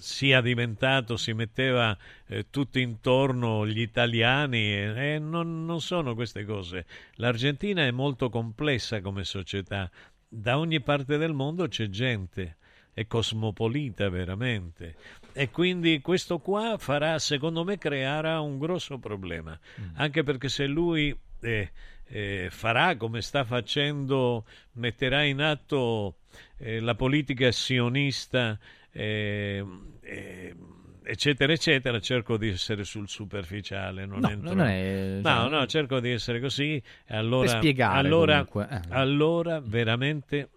[0.00, 1.96] Sia diventato, si metteva
[2.26, 6.86] eh, tutto intorno gli italiani e, e non, non sono queste cose.
[7.14, 9.90] L'Argentina è molto complessa come società,
[10.32, 12.56] da ogni parte del mondo c'è gente,
[12.92, 14.94] è cosmopolita veramente.
[15.32, 19.58] E quindi questo qua farà, secondo me, creerà un grosso problema,
[19.94, 21.70] anche perché se lui eh,
[22.04, 26.16] eh, farà come sta facendo, metterà in atto
[26.58, 28.58] eh, la politica sionista,
[28.92, 29.64] eh,
[30.00, 30.56] eh,
[31.02, 34.06] eccetera, eccetera, cerco di essere sul superficiale.
[34.06, 36.76] Non No, entro- non è- No, cioè- no, cerco di essere così.
[37.06, 37.58] E allora,
[37.92, 38.80] allora, eh.
[38.90, 40.48] allora veramente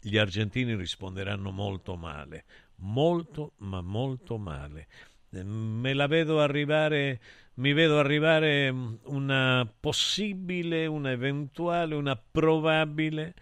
[0.00, 2.44] gli argentini risponderanno molto male,
[2.76, 4.88] molto, ma molto male.
[5.30, 7.20] Eh, Me la vedo arrivare,
[7.54, 13.34] mi vedo arrivare mm, una possibile, una eventuale, una probabile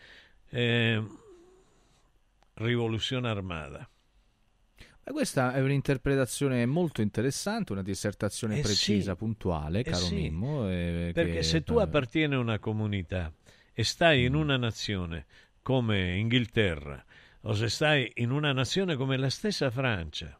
[0.50, 1.02] eh,
[2.54, 3.88] rivoluzione armata.
[5.02, 10.14] Questa è un'interpretazione molto interessante, una dissertazione Eh precisa, sì, puntuale, eh caro sì.
[10.14, 10.68] Mimmo.
[10.70, 13.32] eh, Perché che- se tu appartieni a una comunità
[13.72, 14.26] e stai Mm.
[14.26, 15.26] in una nazione
[15.62, 17.04] come Inghilterra,
[17.42, 20.38] o se stai in una nazione come la stessa Francia,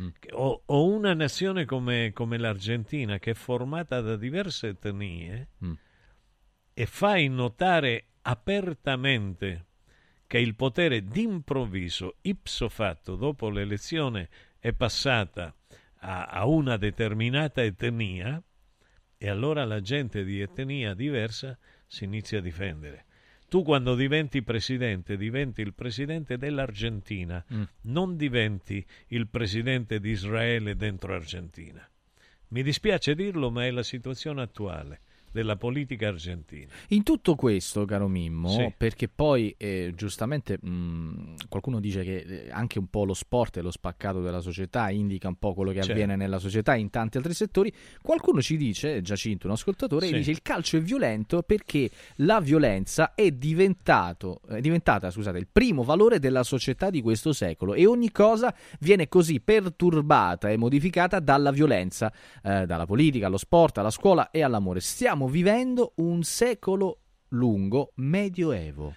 [0.00, 0.08] Mm.
[0.32, 5.72] o, o una nazione come, come l'Argentina, che è formata da diverse etnie, Mm.
[6.74, 9.66] e fai notare apertamente
[10.32, 15.54] che il potere d'improvviso, ipso fatto, dopo l'elezione è passata
[15.98, 18.42] a, a una determinata etnia,
[19.18, 23.04] e allora la gente di etnia diversa si inizia a difendere.
[23.46, 27.62] Tu quando diventi presidente, diventi il presidente dell'Argentina, Mm.
[27.82, 31.86] non diventi il presidente di Israele dentro Argentina.
[32.48, 35.00] Mi dispiace dirlo, ma è la situazione attuale
[35.32, 36.70] della politica argentina.
[36.88, 38.72] In tutto questo, caro Mimmo, Sì.
[38.76, 43.62] perché poi eh, giustamente mh, qualcuno dice che eh, anche un po' lo sport è
[43.62, 45.92] lo spaccato della società, indica un po' quello che Certo.
[45.92, 47.72] avviene nella società in tanti altri settori,
[48.02, 50.14] qualcuno ci dice, Giacinto, un ascoltatore, Sì.
[50.14, 55.82] dice il calcio è violento perché la violenza è, diventato, è diventata scusate, il primo
[55.82, 61.50] valore della società di questo secolo e ogni cosa viene così perturbata e modificata dalla
[61.50, 64.80] violenza, eh, dalla politica, allo sport, alla scuola e all'amore.
[64.80, 68.94] Stiamo vivendo un secolo lungo medioevo.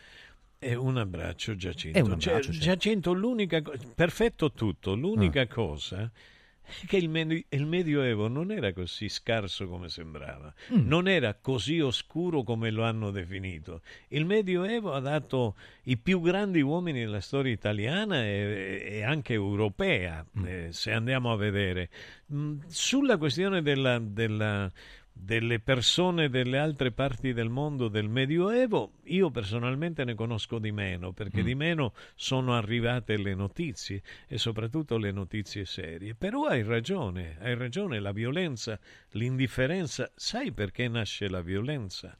[0.57, 1.99] È un abbraccio, Giacinto.
[1.99, 2.65] Un Cioè, abbraccio, certo.
[2.65, 8.73] Giacinto, l'unica co- perfetto tutto, l'unica cosa è che il, medi- il Medioevo non era
[8.73, 10.88] così scarso come sembrava, Mm.
[10.88, 13.81] non era così oscuro come lo hanno definito.
[14.07, 20.26] Il Medioevo ha dato i più grandi uomini della storia italiana e, e anche europea,
[20.39, 20.45] Mm.
[20.47, 21.89] eh, se andiamo a vedere.
[22.34, 24.72] Mm, Sulla questione della- della
[25.18, 31.14] delle persone delle altre parti del mondo del Medioevo, io personalmente ne conosco di meno,
[31.14, 31.46] perché Mm.
[31.46, 36.16] di meno sono arrivate le notizie e soprattutto le notizie serie.
[36.16, 38.78] Però hai ragione, hai ragione, la violenza,
[39.12, 42.16] l'indifferenza, sai perché nasce la violenza?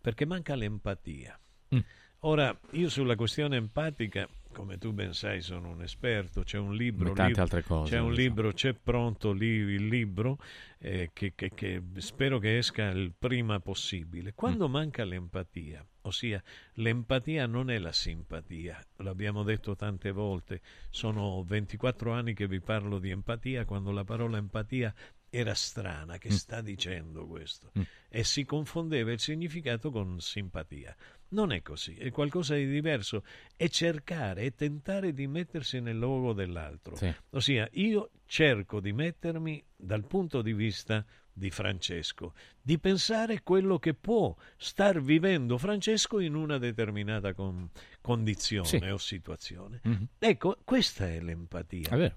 [0.00, 1.40] Perché manca l'empatia.
[1.74, 1.78] Mm.
[2.20, 7.12] Ora, io sulla questione empatica, come tu ben sai, sono un esperto, c'è un libro,
[7.12, 8.18] tante lì- altre cose, c'è un so.
[8.18, 10.38] libro, c'è pronto lì il libro
[10.78, 14.32] eh, che, che- che spero che esca il prima possibile.
[14.32, 16.42] Quando manca l'empatia, ossia
[16.74, 22.98] l'empatia non è la simpatia, l'abbiamo detto tante volte, sono 24 anni che vi parlo
[22.98, 24.94] di empatia, quando la parola empatia
[25.36, 26.32] era strana, che Mm.
[26.36, 27.70] sta dicendo questo?
[27.78, 27.82] Mm.
[28.08, 30.94] E si confondeva il significato con simpatia.
[31.28, 33.24] Non è così, è qualcosa di diverso,
[33.56, 36.94] è cercare, è tentare di mettersi nel luogo dell'altro.
[36.96, 37.12] Sì.
[37.30, 42.32] Ossia, io cerco di mettermi dal punto di vista di Francesco,
[42.62, 47.68] di pensare quello che può star vivendo Francesco in una determinata con-
[48.00, 48.76] condizione Sì.
[48.76, 49.80] o situazione.
[49.82, 50.06] Mhm.
[50.18, 51.90] Ecco, questa è l'empatia.
[51.90, 52.14] È.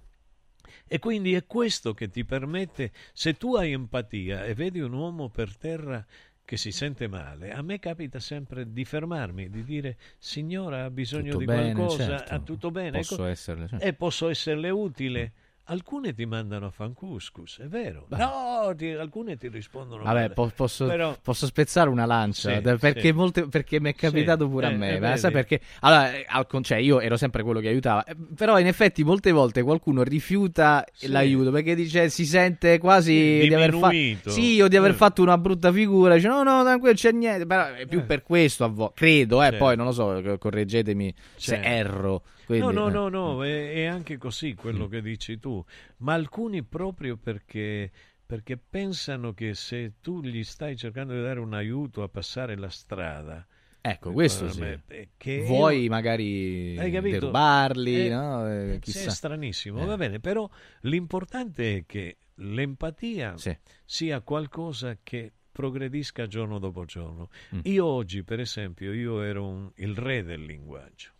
[0.87, 5.29] E quindi è questo che ti permette, se tu hai empatia e vedi un uomo
[5.29, 6.05] per terra
[6.49, 11.33] che si sente male, a me capita sempre di fermarmi, di dire signora ha bisogno
[11.33, 12.33] Tutto di bene, qualcosa, certo.
[12.33, 13.85] ha tutto bene, Posso ecco, esserle, certo.
[13.85, 15.33] e posso esserle utile.
[15.71, 18.07] Alcune ti mandano a fancuscus, è vero.
[18.09, 23.01] No, ti- alcune ti rispondono Vabbè, po- posso, Però- posso spezzare una lancia Sì, perché,
[23.01, 23.11] sì.
[23.11, 24.95] molte- perché mi è capitato Sì, pure a eh, me.
[24.95, 25.33] eh, ma sai vedi.
[25.33, 25.61] perché?
[25.81, 29.31] Allora, eh, al cioè, io ero sempre quello che aiutava, eh, però in effetti molte
[29.31, 33.13] volte qualcuno rifiuta l'aiuto perché dice si sente quasi
[33.47, 33.91] di aver, fa-
[34.25, 34.95] sì, o di aver Eh.
[34.95, 36.15] fatto una brutta figura.
[36.15, 37.45] Dice no, no, tranquillo, c'è niente.
[37.45, 41.13] Però è più per questo, a vo- credo, eh, poi non lo so, co- correggetemi
[41.35, 42.23] se erro.
[42.57, 42.91] Quindi, no, no, eh.
[42.91, 45.63] no, no, è, è anche così quello che dici tu,
[45.97, 47.91] ma alcuni proprio perché,
[48.25, 52.69] perché pensano che se tu gli stai cercando di dare un aiuto a passare la
[52.69, 53.45] strada,
[53.81, 54.61] Ecco, questo sì.
[54.61, 56.73] eh, eh, che Vuoi io- magari
[57.11, 58.51] derubarli, Eh, no?
[58.51, 59.05] Eh, sì, chissà.
[59.05, 59.85] è stranissimo, Eh.
[59.85, 60.49] va bene, però
[60.81, 63.37] l'importante è che l'empatia
[63.85, 67.29] sia qualcosa che progredisca giorno dopo giorno.
[67.55, 67.59] Mm.
[67.63, 71.11] Io oggi, per esempio, io ero un- il re del linguaggio.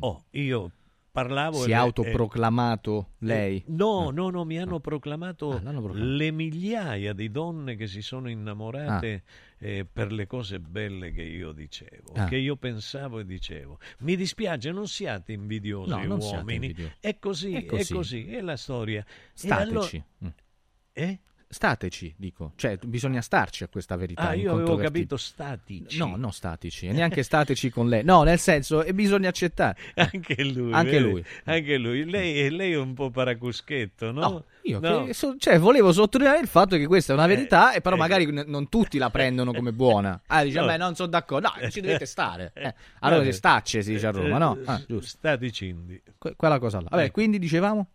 [0.00, 0.70] Oh, io
[1.10, 1.62] parlavo...
[1.62, 3.64] Si è autoproclamato e- lei?
[3.68, 5.92] No, no, no, mi hanno proclamato Ah, proclamato.
[5.94, 9.22] le migliaia di donne che si sono innamorate
[9.58, 12.26] eh, per le cose belle che io dicevo, Ah.
[12.26, 13.78] che io pensavo e dicevo.
[14.00, 16.66] Mi dispiace, non siate invidiosi No, non siate uomini.
[16.66, 16.92] invidiosi.
[17.00, 17.92] È così, È è così.
[17.94, 19.04] così, è la storia.
[19.32, 19.66] Stateci.
[19.68, 20.28] allora- Mm.
[20.92, 21.20] Eh?
[21.50, 22.52] Stateci, dico.
[22.56, 24.28] Cioè, bisogna starci a questa verità.
[24.28, 25.96] Ah, io avevo capito statici.
[25.96, 28.04] No, non statici, e neanche stateci con lei.
[28.04, 29.76] No, nel senso, e bisogna accettare.
[29.96, 30.72] Anche lui.
[30.74, 31.24] Anche lui.
[31.44, 32.04] Anche lui.
[32.04, 34.20] Lei, lei è un po' paracuschetto, no?
[34.20, 35.04] No, io No.
[35.04, 37.98] che so- cioè, volevo sottolineare il fatto che questa è una verità, e però eh.
[37.98, 40.20] magari n- non tutti la prendono come buona.
[40.28, 40.66] Ah, dice, No.
[40.66, 41.48] beh, non sono d'accordo.
[41.60, 42.50] No, ci dovete stare.
[42.54, 42.74] Eh, Vabbè.
[43.00, 44.58] allora stacce, si dice a Roma, no?
[44.66, 45.16] Ah, Eh, giusto.
[45.16, 46.00] Statici indi.
[46.18, 46.88] Que- quella cosa là.
[46.90, 47.12] Vabbè, Ecco.
[47.12, 47.86] quindi dicevamo?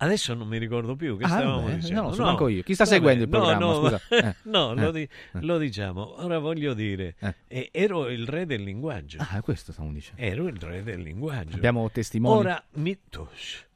[0.00, 2.00] Adesso non mi ricordo più che Ah, stavamo vabbè, dicendo.
[2.00, 2.62] non lo so manco io.
[2.62, 4.00] Chi sta Vabbè, seguendo il no, programma, No, scusa?
[4.10, 5.08] Eh, no, lo, eh, di- eh.
[5.40, 6.22] lo diciamo.
[6.22, 7.16] Ora voglio dire,
[7.48, 9.18] eh, ero il re del linguaggio.
[9.20, 10.20] Ah, questo stiamo dicendo.
[10.22, 11.56] Ero il re del linguaggio.
[11.56, 12.38] Abbiamo testimoni?
[12.38, 12.96] Ora, mi...
[13.08, 13.66] Tush.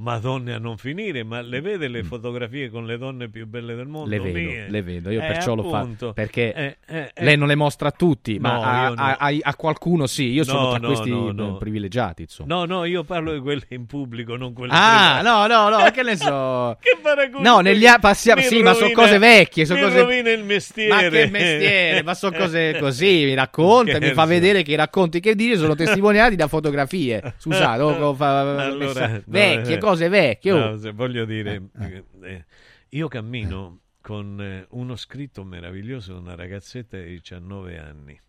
[0.00, 3.86] Madonne a non finire, ma le vede le fotografie con le donne più belle del
[3.88, 4.06] mondo?
[4.08, 4.10] Mm.
[4.12, 4.66] Le vedo, Mie?
[4.70, 5.96] le vedo, io Eh, perciò lo appunto.
[5.98, 6.12] faccio.
[6.12, 7.24] Perché Eh, eh, eh.
[7.24, 9.02] lei non le mostra a tutti, ma No, a, io no.
[9.02, 10.30] a- a- a qualcuno sì.
[10.30, 12.54] Io sono No, tra no, questi eh, privilegiati, insomma.
[12.54, 15.28] No, no, io parlo di quelle in pubblico, non quelle Ah, private.
[15.52, 16.76] no, no, no, che ne so.
[16.80, 17.42] che paraculo.
[17.42, 20.90] No, negli a- passiamo, sì, ma sono rovina- cose vecchie, sono cose rovina il mestiere.
[20.94, 25.18] Ma che mestiere, ma sono cose così, mi racconta, mi fa vedere che i racconti
[25.18, 27.34] che dice sono testimoniati da fotografie.
[27.36, 30.52] Scusate, o- o fa- Allora, vecchie, eh, cose vecchie.
[30.52, 30.70] oh.
[30.70, 32.44] no, se voglio dire, eh, eh,
[32.90, 38.20] io cammino con eh, uno scritto meraviglioso di una ragazzetta di 19 anni.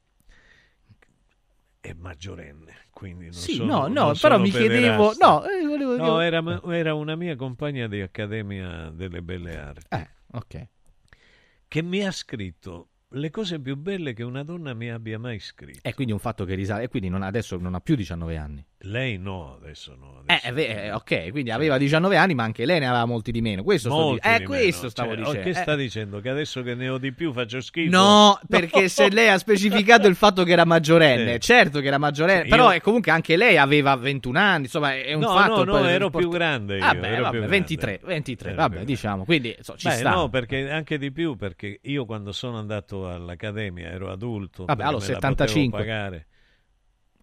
[1.82, 6.20] È maggiorenne, quindi non Sì, sono, no, no, però mi chiedevo- no, eh, volevo No,
[6.20, 9.86] era, era una mia compagna di Accademia delle Belle Arti.
[9.90, 10.68] Eh, ok.
[11.70, 15.88] Che mi ha scritto le cose più belle che una donna mi abbia mai scritto.
[15.88, 18.66] E quindi un fatto che risale, e quindi non, adesso non ha più 19 anni.
[18.84, 20.24] Lei no, adesso no.
[20.26, 23.42] Eh, ve- eh, ok, quindi aveva 19 anni, ma anche lei ne aveva molti di
[23.42, 23.62] meno.
[23.62, 24.90] Questo sto Molti di- eh, di questo meno.
[24.90, 25.42] stavo Cioè, dicendo.
[25.44, 26.20] Che Eh, sta dicendo?
[26.22, 27.90] Che adesso che ne ho di più faccio schifo?
[27.92, 31.40] No, perché se lei ha specificato il fatto che era maggiorenne, Sì.
[31.42, 35.22] certo che era maggiorenne, Io- però comunque anche lei aveva 21 anni, insomma è un
[35.22, 35.64] No, fatto...
[35.66, 37.48] no, no, ero import- più grande io, Vabbè, ero vabbè, più grande.
[37.48, 40.12] 23, 23, Ero vabbè, diciamo, quindi so, ci Beh, sta.
[40.12, 44.64] no, perché anche di più, perché io quando sono andato all'accademia ero adulto.
[44.64, 45.80] Vabbè, la 75.
[45.80, 46.28] potevo pagare.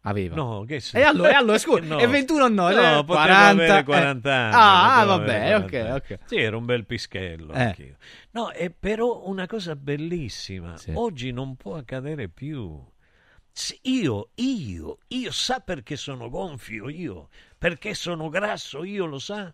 [0.09, 0.37] Aveva.
[0.37, 1.99] No, che E allora, e allora, scusa, No.
[1.99, 3.85] e 21 no, No, eh, potevo 40, avere eh.
[3.85, 4.53] 40 anni.
[4.55, 5.91] Ah, potevo vabbè, ok, 40 anni.
[5.97, 6.19] ok.
[6.27, 7.97] Sì, era un bel pischello Eh.
[8.31, 10.77] No, è però una cosa bellissima.
[10.77, 10.93] Sì.
[10.95, 12.81] Oggi non può accadere più.
[13.83, 19.53] Io, io, io sa perché sono gonfio io, perché sono grasso io, lo sa?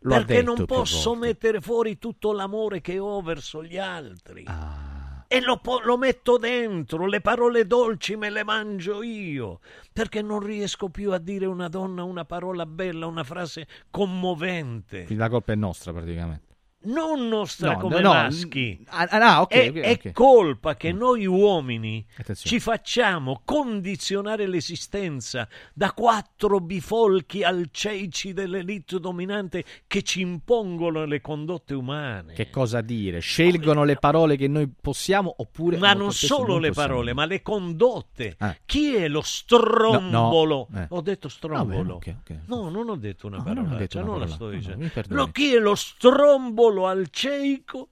[0.00, 4.42] Lo perché non posso mettere fuori tutto l'amore che ho verso gli altri.
[4.46, 4.85] Ah.
[5.28, 9.60] E lo, lo metto dentro, le parole dolci me le mangio io,
[9.92, 15.04] perché non riesco più a dire a una donna una parola bella, una frase commovente.
[15.04, 16.45] Quindi la colpa è nostra praticamente.
[16.86, 18.84] Non nostra No, come no, maschi.
[18.88, 22.36] Ah, ah, ok, è, ok, è colpa che noi uomini Attenzione.
[22.56, 31.74] ci facciamo condizionare l'esistenza da quattro bifolchi alceici dell'elite dominante che ci impongono le condotte
[31.74, 32.34] umane.
[32.34, 33.18] Che cosa dire?
[33.20, 35.76] Scelgono le parole che noi possiamo oppure...
[35.78, 38.36] Ma non solo non le parole, ma le condotte.
[38.38, 38.54] Ah.
[38.64, 40.68] Chi è lo strombolo?
[40.70, 40.86] No, no, eh.
[40.90, 41.98] Ho detto strombolo.
[41.98, 42.36] Vabbè, ok, ok.
[42.46, 44.34] No, non ho detto una No, non ho parola, detto una non la parola.
[44.36, 45.14] sto No, no, dicendo.
[45.14, 47.88] Lo- chi è lo strombolo al cieco?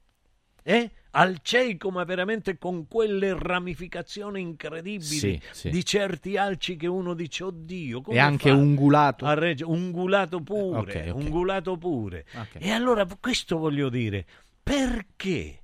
[0.62, 0.90] Eh?
[1.16, 5.70] Al cieco, ma veramente con quelle ramificazioni incredibili Sì, sì.
[5.70, 9.34] di certi alci che uno dice, oddio, come E anche fa ungulato.
[9.34, 11.14] regge- ungulato pure, Ok, ok.
[11.14, 12.26] ungulato pure.
[12.34, 12.56] Ok.
[12.58, 14.26] E allora questo voglio dire,
[14.62, 15.60] perché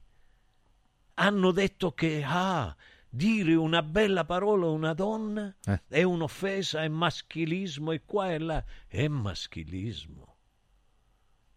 [1.15, 2.75] hanno detto che ah,
[3.09, 5.81] dire una bella parola a una donna Eh.
[5.89, 8.65] è un'offesa, è maschilismo e qua e là.
[8.87, 10.30] È maschilismo.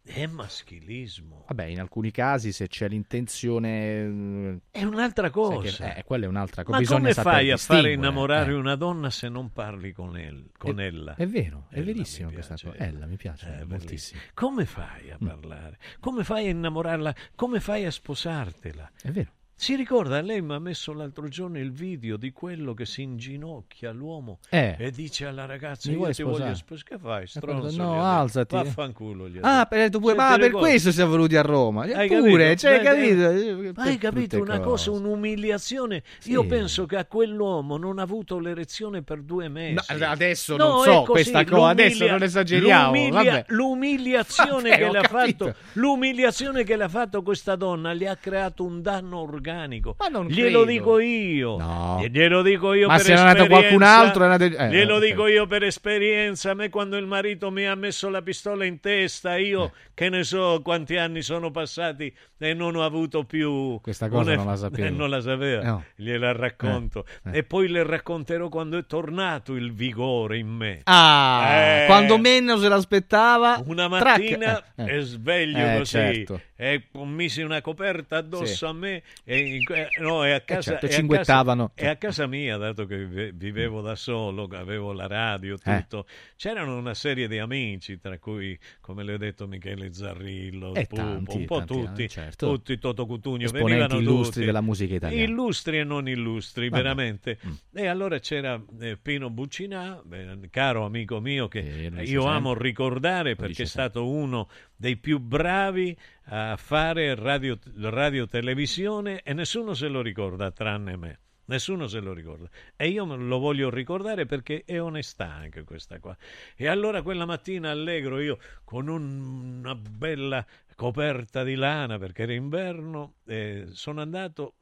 [0.05, 1.45] È maschilismo.
[1.47, 4.59] Vabbè, in alcuni casi se c'è l'intenzione...
[4.69, 5.85] È un'altra cosa.
[5.85, 6.73] che- eh, quella è un'altra cosa.
[6.75, 8.55] Ma Bisogna come fai a fare innamorare eh.
[8.55, 11.15] una donna se non parli con, el- con È- ella?
[11.15, 12.75] È vero, è Ella verissimo questa cosa.
[12.77, 14.19] Ella mi piace Eh, moltissimo.
[14.33, 15.79] Come fai a parlare?
[16.01, 17.15] Come fai a innamorarla?
[17.35, 18.91] Come fai a sposartela?
[19.01, 19.31] È vero.
[19.55, 23.91] Si ricorda, lei mi ha messo l'altro giorno il video di quello che si inginocchia
[23.93, 24.75] l'uomo Eh.
[24.77, 26.83] e dice alla ragazza: Mi Io ti voglio sposare?
[26.83, 27.27] Che fai?
[27.27, 27.81] Stronzo?
[27.81, 28.55] no, alzati.
[28.55, 29.29] Vaffanculo.
[29.39, 31.83] Ah, per, tu pure- ma per questo siamo venuti a Roma.
[31.83, 32.57] Hai Pure, capito?
[32.57, 33.81] cioè, Beh, capito?
[33.81, 36.03] Hai capito una cosa, un'umiliazione.
[36.19, 36.31] Sì.
[36.31, 39.75] Io penso che a quell'uomo non ha avuto l'erezione per due mesi.
[39.97, 43.45] No, adesso No, non so così, questa cosa, adesso non esageriamo, l'umilia- vabbè.
[43.49, 45.45] l'umiliazione Vabbè, che ho le ha capito.
[45.45, 49.42] fatto, l'umiliazione che le ha fatto questa donna gli ha creato un danno organico.
[49.51, 50.65] Ma non Glielo credo.
[50.65, 51.57] dico io.
[51.57, 52.05] No.
[52.09, 53.67] Glielo dico io Ma per se non è nato esperienza.
[53.77, 55.05] qualcun altro, è nato- eh, Glielo ok.
[55.05, 56.51] dico io per esperienza.
[56.51, 59.71] A me quando il marito mi ha messo la pistola in testa, io Eh.
[59.93, 64.37] che ne so quanti anni sono passati e non ho avuto più Questa cosa un-
[64.37, 64.87] non la sapevo.
[64.87, 65.61] Eh, non la sapeva.
[65.63, 65.83] No.
[65.95, 67.05] Gliela racconto.
[67.25, 67.37] Eh, eh.
[67.39, 70.81] E poi le racconterò quando è tornato il vigore in me.
[70.83, 71.85] Ah, Eh.
[71.85, 73.61] quando meno se l'aspettava.
[73.65, 74.97] Una mattina eh, eh.
[74.97, 76.41] e sveglio Eh, così certo.
[76.55, 78.65] e misi una coperta addosso Sì.
[78.65, 81.71] a me e, eh, no, e a casa, certo, e a casa- cinguettavano.
[81.75, 85.79] e a casa mia, dato che vive- vivevo da solo, avevo la radio, Eh.
[85.81, 86.05] tutto,
[86.35, 91.01] c'erano una serie di amici, tra cui, come le ho detto, Michele Zarrillo, E Pupo,
[91.01, 92.49] tanti, un po' tanti, tutti, eh, certo.
[92.51, 94.45] tutti, Toto Cutugno, Esponenti venivano illustri tutti.
[94.45, 95.23] della musica italiana.
[95.23, 96.81] Illustri e non illustri, Vabbè.
[96.81, 97.37] veramente.
[97.45, 97.51] Mm.
[97.73, 101.91] E allora c'era eh, Pino Buccinà, eh, caro amico mio, che io
[102.21, 102.29] sempre.
[102.29, 104.47] amo ricordare perché è stato uno
[104.83, 111.19] dei più bravi a fare radio, radio televisione e nessuno se lo ricorda tranne me.
[111.45, 112.49] Nessuno se lo ricorda.
[112.75, 116.13] E io lo voglio ricordare perché è onestà anche questa qua.
[116.57, 120.45] E allora quella mattina allegro io con un- una bella
[120.75, 124.55] coperta di lana perché era inverno, eh, sono andato,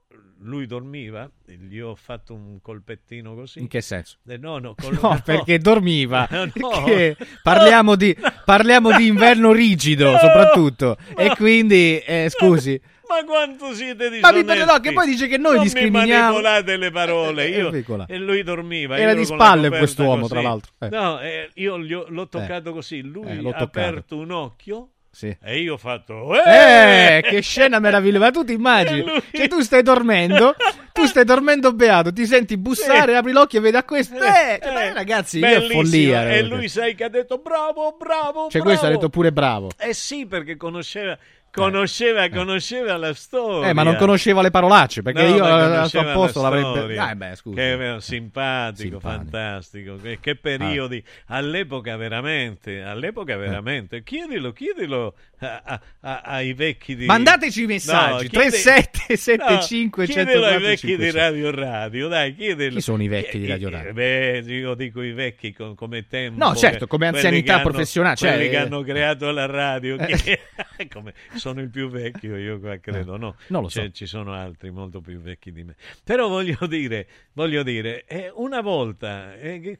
[0.43, 3.59] lui dormiva, gli ho fatto un colpettino così.
[3.59, 4.17] In che senso?
[4.27, 6.27] Eh, no, no, col- No, perché dormiva.
[6.55, 6.83] No.
[6.83, 8.15] Perché parliamo, di,
[8.45, 10.97] parliamo di inverno rigido, soprattutto.
[11.15, 12.79] E quindi, eh, scusi.
[13.07, 14.65] Ma quanto siete Ma mi disonesti?
[14.71, 16.05] no, che poi dice che noi non discriminiamo.
[16.37, 17.45] mi manipolate le parole.
[17.45, 18.05] Eh, eh, Io, piccola.
[18.07, 18.97] e lui dormiva.
[18.97, 20.31] Era di spalle quest'uomo, così.
[20.31, 20.71] tra l'altro.
[20.79, 20.89] Eh.
[20.89, 23.01] No, eh, io ho- l'ho toccato così.
[23.01, 25.35] Lui Eh, ha aperto un occhio Sì.
[25.43, 26.33] e io ho fatto...
[26.41, 28.25] Eh, che scena meravigliosa.
[28.25, 28.99] Ma tu ti immagini?
[29.01, 30.55] E lui- Cioè, tu stai dormendo,
[30.93, 33.17] tu stai dormendo beato, ti senti bussare, Sì.
[33.17, 34.15] apri l'occhio e vedi a questo.
[34.15, 35.81] Eh, Eh, ragazzi, io bellissimo.
[35.81, 36.29] follia.
[36.31, 38.63] E eh, lui sai che ha detto bravo, bravo, Cioè, bravo.
[38.65, 39.69] questo ha detto pure bravo.
[39.77, 41.17] Eh sì, perché conosceva,
[41.51, 43.69] conosceva, conosceva la storia.
[43.69, 45.59] Eh, ma non conosceva le parolacce, perché No, io al
[45.89, 47.07] suo conosceva posto la storia.
[47.07, 47.55] Ah, beh, scusa.
[47.55, 48.99] Che simpatico, Simpatico.
[48.99, 49.95] fantastico.
[50.01, 51.03] Che, che periodi.
[51.27, 54.03] All'epoca veramente, all'epoca veramente.
[54.03, 57.05] Chiedilo, chiedilo a- a- a- ai vecchi di...
[57.05, 61.17] Mandateci i messaggi, No, chiedi- 3775 no, chiedilo ai 104 vecchi di 500.
[61.19, 62.75] Radio Radio, dai, chiedilo.
[62.75, 63.93] Chi sono i vecchi di Radio Radio?
[63.93, 66.43] Beh, io dico i vecchi con- come tempo.
[66.43, 69.97] No, certo, come anzianità hanno- professionale, cioè- quelli che hanno creato la radio.
[69.97, 70.15] Eh.
[70.15, 70.39] che-
[70.91, 73.35] come- sono il più vecchio, io qua credo, no?
[73.47, 73.81] non lo so.
[73.81, 75.75] C'è- ci sono altri molto più vecchi di me.
[76.03, 79.77] Però voglio dire, voglio dire, eh, una volta eh,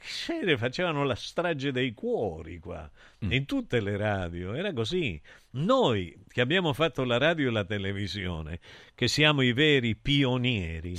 [0.58, 2.90] facevano la strage dei cuori qua.
[3.30, 5.20] In tutte le radio, era così.
[5.52, 8.60] Noi che abbiamo fatto la radio e la televisione,
[8.96, 10.98] che siamo i veri pionieri,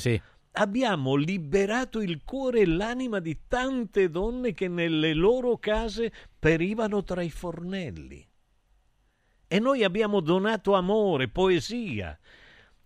[0.53, 7.23] abbiamo liberato il cuore e l'anima di tante donne che nelle loro case perivano tra
[7.23, 8.27] i fornelli.
[9.49, 12.19] E noi abbiamo donato amore, poesia.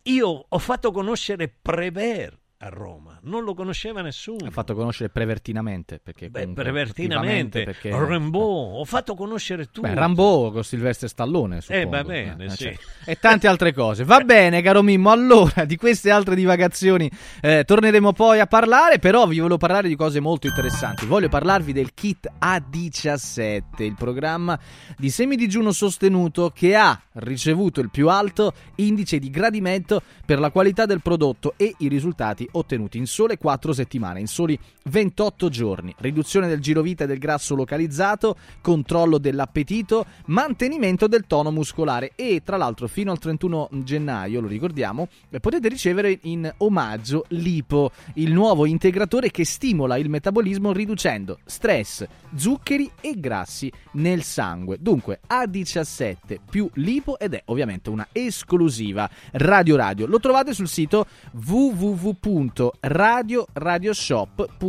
[0.02, 4.46] Io ho fatto conoscere Prever a Roma, non lo conosceva nessuno.
[4.46, 6.00] Ha fatto conoscere prevertinamente.
[6.02, 9.80] Perché Beh, prevertinamente, perché- Rimbaud, ho fatto conoscere tutti.
[9.88, 11.90] Beh, Rambo con Silvestre Stallone, suppongo.
[11.90, 12.56] va bene, sì.
[12.56, 12.80] certo.
[13.04, 14.04] E tante altre cose.
[14.04, 15.10] Va bene, caro Mimmo.
[15.10, 17.10] Allora, di queste altre divagazioni
[17.42, 18.98] eh, torneremo poi a parlare.
[18.98, 21.04] Però vi volevo parlare di cose molto interessanti.
[21.06, 24.58] Voglio parlarvi del kit A17, il programma
[24.96, 30.86] di semidigiuno sostenuto che ha ricevuto il più alto indice di gradimento per la qualità
[30.86, 35.94] del prodotto e i risultati risultati ottenuti in sole 4 settimane, in soli 28 giorni.
[35.98, 42.56] Riduzione del girovita e del grasso localizzato, controllo dell'appetito, mantenimento del tono muscolare e tra
[42.56, 48.66] l'altro fino al 31 gennaio, lo ricordiamo, eh, potete ricevere in omaggio l'Ipo, il nuovo
[48.66, 52.04] integratore che stimola il metabolismo riducendo stress,
[52.34, 54.78] zuccheri e grassi nel sangue.
[54.80, 60.06] Dunque A17 più l'Ipo ed è ovviamente una esclusiva Radio Radio.
[60.06, 61.06] Lo trovate sul sito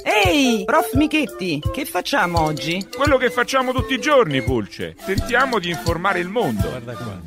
[0.03, 2.88] Ehi, prof Michetti, che facciamo oggi?
[2.95, 4.95] Quello che facciamo tutti i giorni, Pulce.
[5.06, 6.70] Tentiamo di informare il mondo.
[6.70, 7.22] Guarda qua,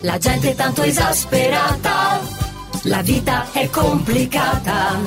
[0.00, 2.20] La gente è tanto esasperata,
[2.84, 4.98] la vita è complicata.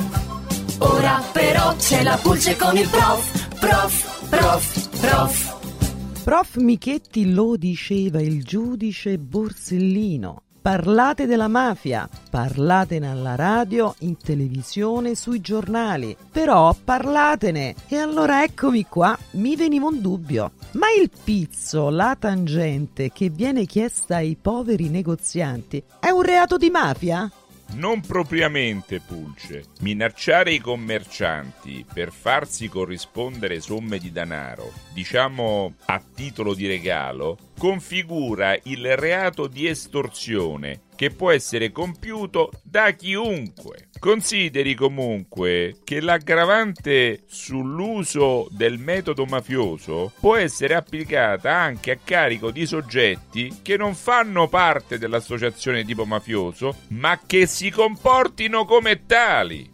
[0.78, 6.22] Ora però c'è la pulce con il prof, prof, prof, prof.
[6.22, 10.42] Prof Michetti lo diceva il giudice Borsellino.
[10.64, 17.74] Parlate della mafia, parlatene alla radio, in televisione, sui giornali, però parlatene.
[17.86, 20.52] E allora eccomi qua, mi veniva un dubbio.
[20.72, 26.70] Ma il pizzo, la tangente che viene chiesta ai poveri negozianti, è un reato di
[26.70, 27.30] mafia?
[27.72, 29.64] Non propriamente, Pulce.
[29.80, 38.58] Minacciare i commercianti per farsi corrispondere somme di denaro, diciamo a titolo di regalo, configura
[38.64, 43.88] il reato di estorsione che può essere compiuto da chiunque.
[43.98, 52.66] Consideri comunque che l'aggravante sull'uso del metodo mafioso può essere applicata anche a carico di
[52.66, 59.72] soggetti che non fanno parte dell'associazione tipo mafioso, ma che si comportino come tali.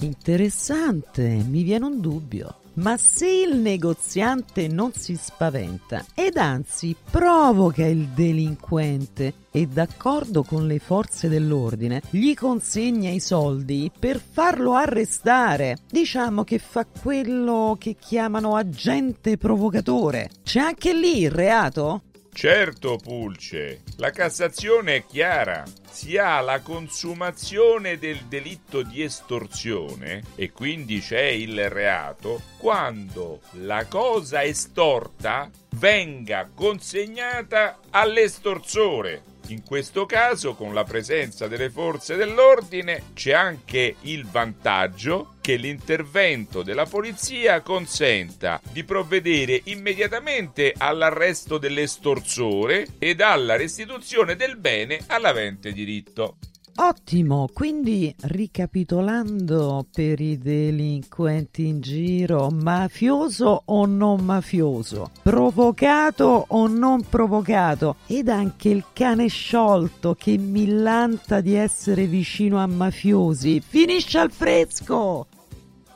[0.00, 2.59] Interessante, mi viene un dubbio.
[2.74, 10.66] Ma se il negoziante non si spaventa ed anzi provoca il delinquente e d'accordo con
[10.66, 17.96] le forze dell'ordine gli consegna i soldi per farlo arrestare, diciamo che fa quello che
[17.98, 20.30] chiamano agente provocatore.
[20.42, 22.02] C'è anche lì il reato?
[22.40, 25.62] Certo, Pulce, la Cassazione è chiara.
[25.90, 33.84] Si ha la consumazione del delitto di estorsione e quindi c'è il reato quando la
[33.84, 39.20] cosa estorta venga consegnata all'estorsore.
[39.48, 46.62] In questo caso, con la presenza delle forze dell'ordine, c'è anche il vantaggio che l'intervento
[46.62, 56.36] della polizia consenta di provvedere immediatamente all'arresto dell'estorsore ed alla restituzione del bene all'avente diritto.
[56.76, 67.02] Ottimo, quindi ricapitolando per i delinquenti in giro, mafioso o non mafioso, provocato o non
[67.02, 74.30] provocato, ed anche il cane sciolto che millanta di essere vicino a mafiosi, finisce al
[74.30, 75.26] fresco!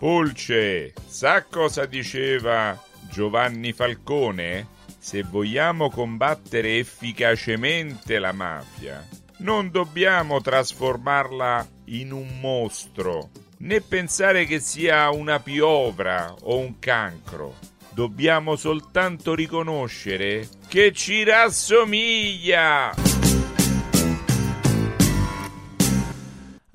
[0.04, 2.78] Pulce, sa cosa diceva
[3.10, 4.68] Giovanni Falcone?
[4.98, 9.02] Se vogliamo combattere efficacemente la mafia,
[9.38, 17.56] non dobbiamo trasformarla in un mostro, né pensare che sia una piovra o un cancro.
[17.88, 23.13] Dobbiamo soltanto riconoscere che ci rassomiglia.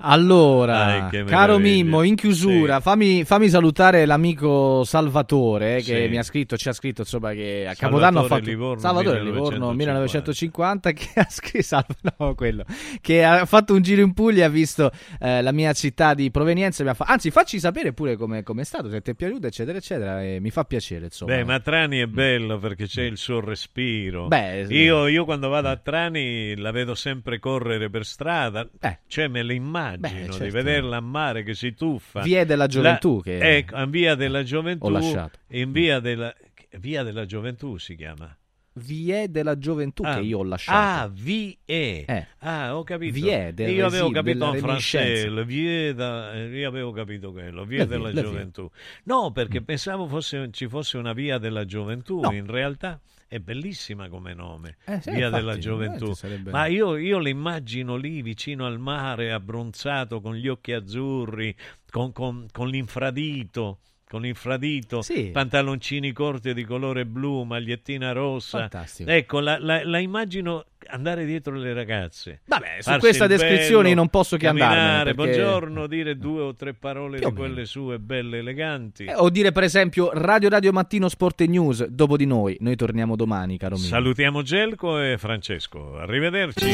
[0.02, 1.58] Allora, Dai, caro.
[1.58, 2.82] Mimmo, in chiusura, Sì.
[2.82, 6.08] fammi, fammi salutare l'amico Salvatore che Sì.
[6.08, 9.22] mi ha scritto, ci ha scritto insomma che a Capodanno ha Salvatore fatto Livorno, Salvatore
[9.22, 11.84] Livorno 1950 che ha scritto
[12.18, 12.64] no, quello,
[13.00, 14.90] che ha fatto un giro in Puglia ha visto
[15.20, 16.94] eh, la mia città di provenienza.
[16.94, 20.22] fa- Anzi, facci sapere pure come è stato, se ti è piaciuto, eccetera, eccetera.
[20.24, 21.34] E mi fa piacere, insomma.
[21.34, 24.26] Beh, ma Trani è bello perché c'è il suo respiro.
[24.28, 28.68] Beh, io, io quando vado a Trani la vedo sempre correre per strada,
[29.06, 29.52] cioè me la
[29.94, 30.52] immagino Beh, di certo.
[30.56, 32.20] vederla a mare che si tuffa.
[32.22, 34.86] Vie della gioventù La- che- Ecco, a via della gioventù.
[34.86, 35.38] Ho lasciato.
[35.48, 36.34] In via della,
[36.78, 38.34] via della gioventù si chiama.
[38.74, 41.02] Vie della gioventù Ah, che io ho lasciato.
[41.02, 41.56] Ah, vie.
[41.64, 42.26] Eh.
[42.38, 43.12] Ah, ho capito.
[43.14, 45.08] Vie del io avevo capito in reminiscenza.
[45.28, 48.30] francese, vie da- eh, io avevo capito quello, via La della via, la via.
[48.30, 48.70] gioventù.
[49.04, 52.30] No, perché pensavo fosse- ci fosse una via della gioventù, No.
[52.32, 53.00] in realtà
[53.30, 56.12] è bellissima come nome, Eh, sì, via infatti, della gioventù.
[56.50, 61.54] Ma io, io l'immagino lì vicino al mare, abbronzato, con gli occhi azzurri,
[61.88, 63.78] con, con- con l'infradito.
[64.10, 65.30] Con infradito, Sì.
[65.32, 68.58] pantaloncini corti di colore blu, magliettina rossa.
[68.58, 69.08] Fantastico.
[69.08, 72.40] Ecco, la, la- la immagino andare dietro le ragazze.
[72.46, 76.74] Vabbè, su questa descrizione bello, non posso che camminare, perché- buongiorno, dire due o tre
[76.74, 77.46] parole Più di meno.
[77.46, 79.04] quelle sue belle eleganti.
[79.04, 82.56] Eh, O dire per esempio Radio Radio Mattino Sport e News, dopo di noi.
[82.58, 83.84] Noi torniamo domani, caro mio.
[83.86, 85.96] Salutiamo Gelco e Francesco.
[85.98, 86.66] Arrivederci.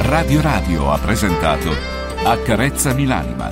[0.00, 1.70] Radio Radio ha presentato
[2.24, 3.48] Accarezza Milanima,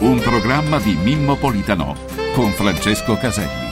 [0.00, 1.94] un programma di Mimmo Politano
[2.34, 3.65] con Francesco Caselli.